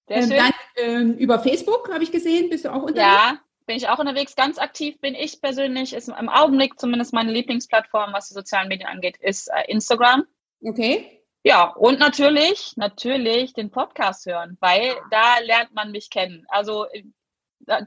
Sehr 0.07 0.17
ähm, 0.17 0.29
schön. 0.29 0.37
Dann 0.37 0.53
ähm, 0.77 1.13
über 1.15 1.39
Facebook 1.39 1.91
habe 1.93 2.05
ich 2.05 2.13
gesehen, 2.13 2.51
bist 2.51 2.65
du 2.65 2.71
auch 2.71 2.83
unterwegs? 2.83 3.01
Ja, 3.01 3.41
bin 3.67 3.77
ich 3.77 3.89
auch 3.89 3.99
unterwegs. 3.99 4.37
Ganz 4.37 4.59
aktiv 4.59 5.01
bin 5.01 5.15
ich 5.15 5.41
persönlich. 5.41 5.95
Ist 5.95 6.09
im 6.09 6.29
Augenblick 6.29 6.79
zumindest 6.79 7.13
meine 7.13 7.33
Lieblingsplattform, 7.33 8.13
was 8.13 8.29
die 8.29 8.35
sozialen 8.35 8.69
Medien 8.69 8.89
angeht, 8.89 9.17
ist 9.19 9.49
äh, 9.49 9.71
Instagram. 9.71 10.25
Okay. 10.63 11.23
Ja, 11.43 11.71
und 11.71 11.99
natürlich, 11.99 12.75
natürlich 12.77 13.53
den 13.53 13.71
Podcast 13.71 14.27
hören, 14.27 14.57
weil 14.61 14.95
da 15.11 15.39
lernt 15.41 15.75
man 15.75 15.91
mich 15.91 16.11
kennen. 16.11 16.47
Also 16.49 16.87
äh, 16.91 17.05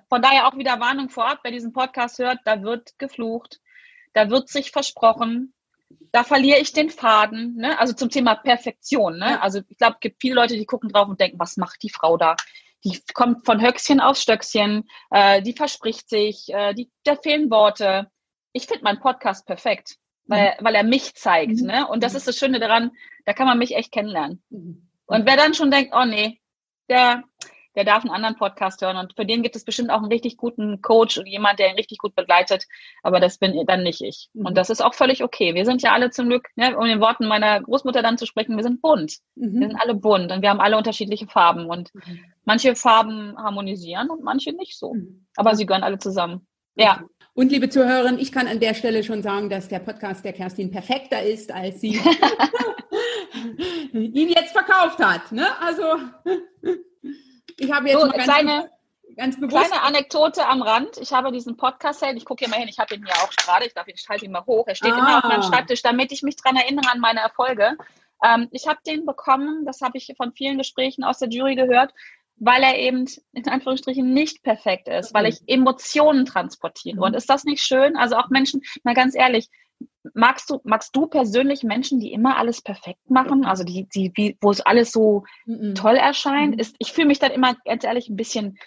von 0.10 0.22
daher 0.22 0.48
auch 0.48 0.58
wieder 0.58 0.80
Warnung 0.80 1.10
vorab, 1.10 1.40
wer 1.44 1.52
diesen 1.52 1.74
Podcast 1.74 2.20
hört, 2.20 2.40
da 2.46 2.64
wird 2.64 2.98
geflucht, 2.98 3.60
da 4.14 4.30
wird 4.30 4.50
sich 4.50 4.72
versprochen, 4.72 5.54
da 6.12 6.24
verliere 6.24 6.60
ich 6.60 6.74
den 6.74 6.90
Faden. 6.90 7.56
Ne? 7.56 7.80
Also 7.80 7.94
zum 7.94 8.10
Thema 8.10 8.36
Perfektion. 8.36 9.18
Ne? 9.18 9.42
Also 9.42 9.62
ich 9.68 9.78
glaube, 9.78 9.96
es 9.96 10.00
gibt 10.00 10.22
viele 10.22 10.36
Leute, 10.36 10.56
die 10.56 10.66
gucken 10.66 10.90
drauf 10.90 11.08
und 11.08 11.20
denken, 11.20 11.40
was 11.40 11.58
macht 11.58 11.82
die 11.84 11.90
Frau 11.90 12.18
da? 12.18 12.36
Die 12.84 13.02
kommt 13.14 13.46
von 13.46 13.62
Höchstchen 13.62 14.00
auf 14.00 14.18
Stöckchen, 14.18 14.88
äh, 15.12 15.42
die 15.42 15.54
verspricht 15.54 16.10
sich, 16.10 16.48
äh, 16.50 16.74
die, 16.74 16.92
da 17.04 17.16
fehlen 17.16 17.50
Worte. 17.50 18.10
Ich 18.54 18.68
finde 18.68 18.84
meinen 18.84 19.00
Podcast 19.00 19.46
perfekt, 19.46 19.98
weil, 20.26 20.56
mhm. 20.60 20.66
weil 20.66 20.76
er 20.76 20.84
mich 20.84 21.16
zeigt. 21.16 21.62
Mhm. 21.62 21.68
Ne? 21.68 21.88
Und 21.88 22.04
das 22.04 22.14
mhm. 22.14 22.18
ist 22.18 22.28
das 22.28 22.38
Schöne 22.38 22.60
daran, 22.60 22.92
da 23.26 23.34
kann 23.34 23.48
man 23.48 23.58
mich 23.58 23.76
echt 23.76 23.92
kennenlernen. 23.92 24.44
Mhm. 24.50 24.90
Und 25.06 25.26
wer 25.26 25.38
dann 25.38 25.54
schon 25.54 25.72
denkt, 25.72 25.94
oh 25.96 26.06
nee, 26.06 26.40
der, 26.90 27.24
der 27.78 27.86
darf 27.86 28.04
einen 28.04 28.14
anderen 28.14 28.36
Podcast 28.36 28.82
hören. 28.82 28.98
Und 28.98 29.14
für 29.16 29.26
den 29.26 29.44
gibt 29.44 29.56
es 29.56 29.64
bestimmt 29.64 29.92
auch 29.92 30.00
einen 30.00 30.12
richtig 30.12 30.36
guten 30.36 30.82
Coach 30.82 31.20
und 31.20 31.28
jemand, 31.28 31.60
der 31.60 31.70
ihn 31.70 31.76
richtig 31.76 32.00
gut 32.00 32.16
begleitet. 32.16 32.66
Aber 33.04 33.20
das 33.20 33.38
bin 33.38 33.64
dann 33.68 33.84
nicht 33.84 34.02
ich. 34.02 34.30
Und 34.34 34.50
mhm. 34.52 34.56
das 34.56 34.72
ist 34.72 34.82
auch 34.82 34.96
völlig 34.96 35.24
okay. 35.24 35.54
Wir 35.54 35.64
sind 35.64 35.84
ja 35.84 35.94
alle 35.94 36.10
zum 36.10 36.28
Glück, 36.28 36.48
ne, 36.56 36.76
um 36.76 36.86
den 36.86 37.00
Worten 37.00 37.28
meiner 37.28 37.62
Großmutter 37.62 38.02
dann 38.02 38.18
zu 38.18 38.26
sprechen, 38.26 38.58
wir 38.58 38.64
sind 38.64 38.82
bunt. 38.82 39.20
Mhm. 39.36 39.60
Wir 39.60 39.68
sind 39.68 39.80
alle 39.80 39.94
bunt 39.94 40.32
und 40.32 40.42
wir 40.42 40.50
haben 40.50 40.60
alle 40.60 40.76
unterschiedliche 40.76 41.28
Farben. 41.28 41.68
Und 41.68 41.94
mhm. 41.94 42.20
manche 42.46 42.76
Farben 42.76 43.38
harmonisieren 43.38 44.10
und 44.10 44.24
manche 44.24 44.54
nicht 44.54 44.76
so. 44.76 44.96
Mhm. 44.96 45.28
Aber 45.36 45.56
sie 45.56 45.68
gehören 45.68 45.84
alle 45.84 46.00
zusammen. 46.00 46.48
Ja. 46.76 47.04
Und 47.36 47.52
liebe 47.52 47.70
Zuhörerinnen, 47.70 48.20
ich 48.20 48.32
kann 48.32 48.48
an 48.48 48.60
der 48.60 48.74
Stelle 48.74 49.04
schon 49.04 49.22
sagen, 49.22 49.52
dass 49.52 49.68
der 49.68 49.78
Podcast 49.78 50.26
der 50.26 50.34
Kerstin 50.34 50.72
perfekter 50.72 51.22
ist, 51.22 51.52
als 51.52 51.80
sie 51.80 52.00
ihn 53.94 54.30
jetzt 54.30 54.52
verkauft 54.52 54.98
hat. 54.98 55.32
Ne? 55.32 55.46
Also 55.62 55.84
ich 57.58 57.72
habe 57.72 57.90
jetzt 57.90 58.02
so, 58.02 58.08
mal 58.08 58.18
ganz, 58.18 58.24
kleine, 58.24 58.72
ganz 59.16 59.40
bewusst. 59.40 59.68
Kleine 59.68 59.84
Anekdote 59.84 60.48
am 60.48 60.62
Rand. 60.62 60.98
Ich 60.98 61.14
habe 61.14 61.32
diesen 61.32 61.58
Podcast 61.58 62.04
ich 62.04 62.26
gucke 62.26 62.46
hier 62.46 62.50
mal 62.50 62.60
hin, 62.60 62.70
ich 62.70 62.80
habe 62.80 62.96
ihn 62.96 63.06
hier 63.06 63.16
auch 63.16 63.30
gerade, 63.32 63.66
ich 63.66 63.74
darf 63.74 63.88
ihn, 63.88 63.96
ich 63.98 64.08
halte 64.10 64.26
ihn 64.26 64.32
mal 64.32 64.46
hoch. 64.46 64.66
Er 64.68 64.76
steht 64.76 64.94
ah. 64.94 64.98
immer 64.98 65.18
auf 65.18 65.24
meinem 65.24 65.42
ah. 65.42 65.44
Schreibtisch, 65.44 65.82
damit 65.82 66.12
ich 66.12 66.24
mich 66.24 66.36
daran 66.36 66.58
erinnere 66.58 66.92
an 66.92 67.00
meine 67.00 67.20
Erfolge. 67.20 67.78
Ähm, 68.24 68.48
ich 68.52 68.68
habe 68.68 68.80
den 68.86 69.06
bekommen, 69.06 69.66
das 69.66 69.82
habe 69.82 69.98
ich 69.98 70.14
von 70.18 70.34
vielen 70.34 70.58
Gesprächen 70.58 71.04
aus 71.04 71.20
der 71.20 71.30
Jury 71.30 71.56
gehört, 71.56 71.94
weil 72.38 72.64
er 72.64 72.78
eben 72.78 73.06
in 73.34 73.48
Anführungsstrichen 73.48 74.14
nicht 74.14 74.44
perfekt 74.44 74.88
ist, 74.88 75.14
weil 75.14 75.26
ich 75.26 75.42
Emotionen 75.48 76.26
transportiere. 76.26 76.98
Mhm. 76.98 77.04
Und 77.04 77.16
ist 77.16 77.30
das 77.30 77.44
nicht 77.44 77.64
schön? 77.64 77.98
Also 77.98 78.16
auch 78.16 78.30
Menschen, 78.30 78.62
mal 78.84 78.94
ganz 78.94 79.16
ehrlich, 79.16 79.50
magst 80.14 80.50
du, 80.50 80.60
magst 80.64 80.96
du 80.96 81.08
persönlich 81.08 81.64
Menschen, 81.64 82.00
die 82.00 82.12
immer 82.12 82.38
alles 82.38 82.62
perfekt 82.62 83.10
machen? 83.10 83.46
Also 83.46 83.64
die, 83.64 83.88
die, 83.94 84.12
wie, 84.16 84.38
wo 84.42 84.52
es 84.52 84.62
alles 84.62 84.92
so 84.92 85.24
mhm. 85.46 85.76
toll 85.76 85.96
erscheint? 85.96 86.56
Mhm. 86.56 86.60
Ist, 86.60 86.76
ich 86.80 86.92
fühle 86.92 87.08
mich 87.08 87.20
dann 87.20 87.32
immer 87.32 87.56
ganz 87.66 87.84
ehrlich 87.84 88.10
ein 88.10 88.16
bisschen 88.16 88.58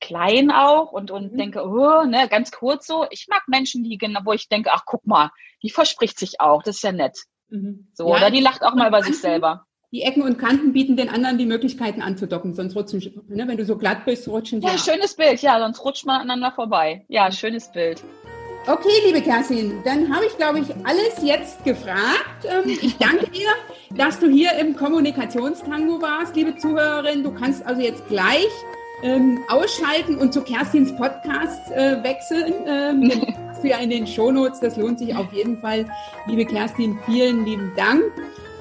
klein 0.00 0.50
auch 0.50 0.92
und, 0.92 1.10
und 1.10 1.32
mhm. 1.32 1.36
denke, 1.38 1.62
oh, 1.64 2.04
ne, 2.04 2.28
ganz 2.28 2.50
kurz 2.50 2.86
so. 2.86 3.06
Ich 3.10 3.26
mag 3.28 3.42
Menschen, 3.46 3.84
die 3.84 3.96
genau, 3.98 4.20
wo 4.24 4.32
ich 4.32 4.48
denke, 4.48 4.70
ach 4.72 4.82
guck 4.84 5.06
mal, 5.06 5.30
die 5.62 5.70
verspricht 5.70 6.18
sich 6.18 6.40
auch, 6.40 6.62
das 6.62 6.76
ist 6.76 6.82
ja 6.82 6.92
nett. 6.92 7.16
Mhm. 7.48 7.88
So, 7.94 8.08
ja, 8.08 8.16
oder 8.16 8.30
die 8.30 8.40
lacht 8.40 8.62
auch 8.62 8.74
mal 8.74 8.88
über 8.88 9.02
sich 9.02 9.18
selber. 9.20 9.66
Die 9.92 10.02
Ecken 10.02 10.22
und 10.22 10.38
Kanten 10.38 10.72
bieten 10.72 10.96
den 10.96 11.10
anderen 11.10 11.36
die 11.36 11.44
Möglichkeiten 11.44 12.00
anzudocken, 12.00 12.54
sonst 12.54 12.74
rutschen, 12.74 13.24
ne, 13.28 13.46
wenn 13.46 13.58
du 13.58 13.64
so 13.64 13.76
glatt 13.76 14.06
bist, 14.06 14.26
rutschen 14.26 14.62
sie. 14.62 14.66
Ja, 14.66 14.78
schönes 14.78 15.14
Bild, 15.14 15.42
ja, 15.42 15.58
sonst 15.58 15.84
rutscht 15.84 16.06
man 16.06 16.22
aneinander 16.22 16.52
vorbei. 16.52 17.04
Ja, 17.08 17.30
schönes 17.30 17.70
Bild. 17.70 18.02
Okay, 18.64 18.90
liebe 19.04 19.20
Kerstin, 19.20 19.82
dann 19.84 20.14
habe 20.14 20.26
ich, 20.26 20.36
glaube 20.36 20.60
ich, 20.60 20.68
alles 20.84 21.20
jetzt 21.20 21.64
gefragt. 21.64 22.44
Ähm, 22.44 22.78
ich 22.80 22.96
danke 22.96 23.28
dir, 23.28 23.48
dass 23.90 24.20
du 24.20 24.28
hier 24.28 24.52
im 24.52 24.76
Kommunikationstango 24.76 26.00
warst, 26.00 26.36
liebe 26.36 26.56
Zuhörerin. 26.56 27.24
Du 27.24 27.32
kannst 27.32 27.66
also 27.66 27.82
jetzt 27.82 28.06
gleich 28.06 28.46
ähm, 29.02 29.40
ausschalten 29.48 30.16
und 30.16 30.32
zu 30.32 30.42
Kerstins 30.42 30.94
Podcast 30.94 31.72
äh, 31.72 32.04
wechseln. 32.04 32.54
Ähm, 32.64 33.08
den 33.08 33.34
hast 33.48 33.64
du 33.64 33.68
ja 33.68 33.78
in 33.78 33.90
den 33.90 34.06
Shownotes, 34.06 34.60
das 34.60 34.76
lohnt 34.76 35.00
sich 35.00 35.12
auf 35.16 35.32
jeden 35.32 35.60
Fall. 35.60 35.84
Liebe 36.28 36.44
Kerstin, 36.44 36.96
vielen 37.04 37.44
lieben 37.44 37.72
Dank, 37.76 38.04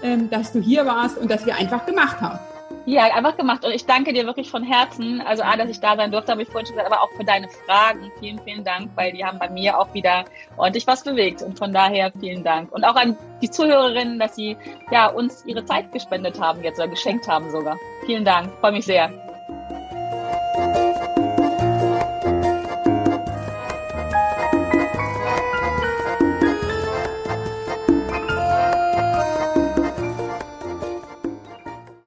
ähm, 0.02 0.32
dass 0.32 0.52
du 0.52 0.60
hier 0.60 0.84
warst 0.84 1.20
und 1.20 1.30
dass 1.30 1.45
wir 1.45 1.56
einfach 1.56 1.86
gemacht 1.86 2.20
haben. 2.22 2.39
Ja, 2.86 3.04
einfach 3.14 3.38
gemacht. 3.38 3.64
Und 3.64 3.72
ich 3.72 3.86
danke 3.86 4.12
dir 4.12 4.26
wirklich 4.26 4.50
von 4.50 4.64
Herzen. 4.64 5.22
Also 5.22 5.44
A, 5.44 5.56
dass 5.56 5.70
ich 5.70 5.80
da 5.80 5.96
sein 5.96 6.12
durfte, 6.12 6.32
habe 6.32 6.42
ich 6.42 6.50
vorhin 6.50 6.66
schon 6.66 6.76
gesagt, 6.76 6.92
aber 6.92 7.04
auch 7.04 7.12
für 7.12 7.24
deine 7.24 7.48
Fragen. 7.48 8.12
Vielen, 8.20 8.40
vielen 8.40 8.64
Dank, 8.64 8.90
weil 8.96 9.12
die 9.12 9.24
haben 9.24 9.38
bei 9.38 9.50
mir 9.50 9.78
auch 9.78 9.94
wieder 9.94 10.26
ordentlich 10.58 10.88
was 10.88 11.04
bewegt. 11.04 11.44
Und 11.44 11.58
von 11.58 11.72
daher 11.72 12.12
vielen 12.20 12.44
Dank. 12.44 12.72
Und 12.72 12.84
auch 12.84 12.96
an 12.96 13.16
die 13.42 13.50
Zuhörerinnen, 13.50 14.18
dass 14.20 14.36
sie 14.36 14.58
ja 14.92 15.08
uns 15.08 15.46
ihre 15.46 15.64
Zeit 15.66 15.92
gespendet 15.92 16.40
haben 16.40 16.64
jetzt 16.64 16.80
oder 16.80 16.88
geschenkt 16.88 17.28
haben 17.28 17.52
sogar. 17.52 17.78
Vielen 18.06 18.26
Dank. 18.26 18.52
Freue 18.62 18.72
mich 18.72 18.86
sehr. 18.86 19.31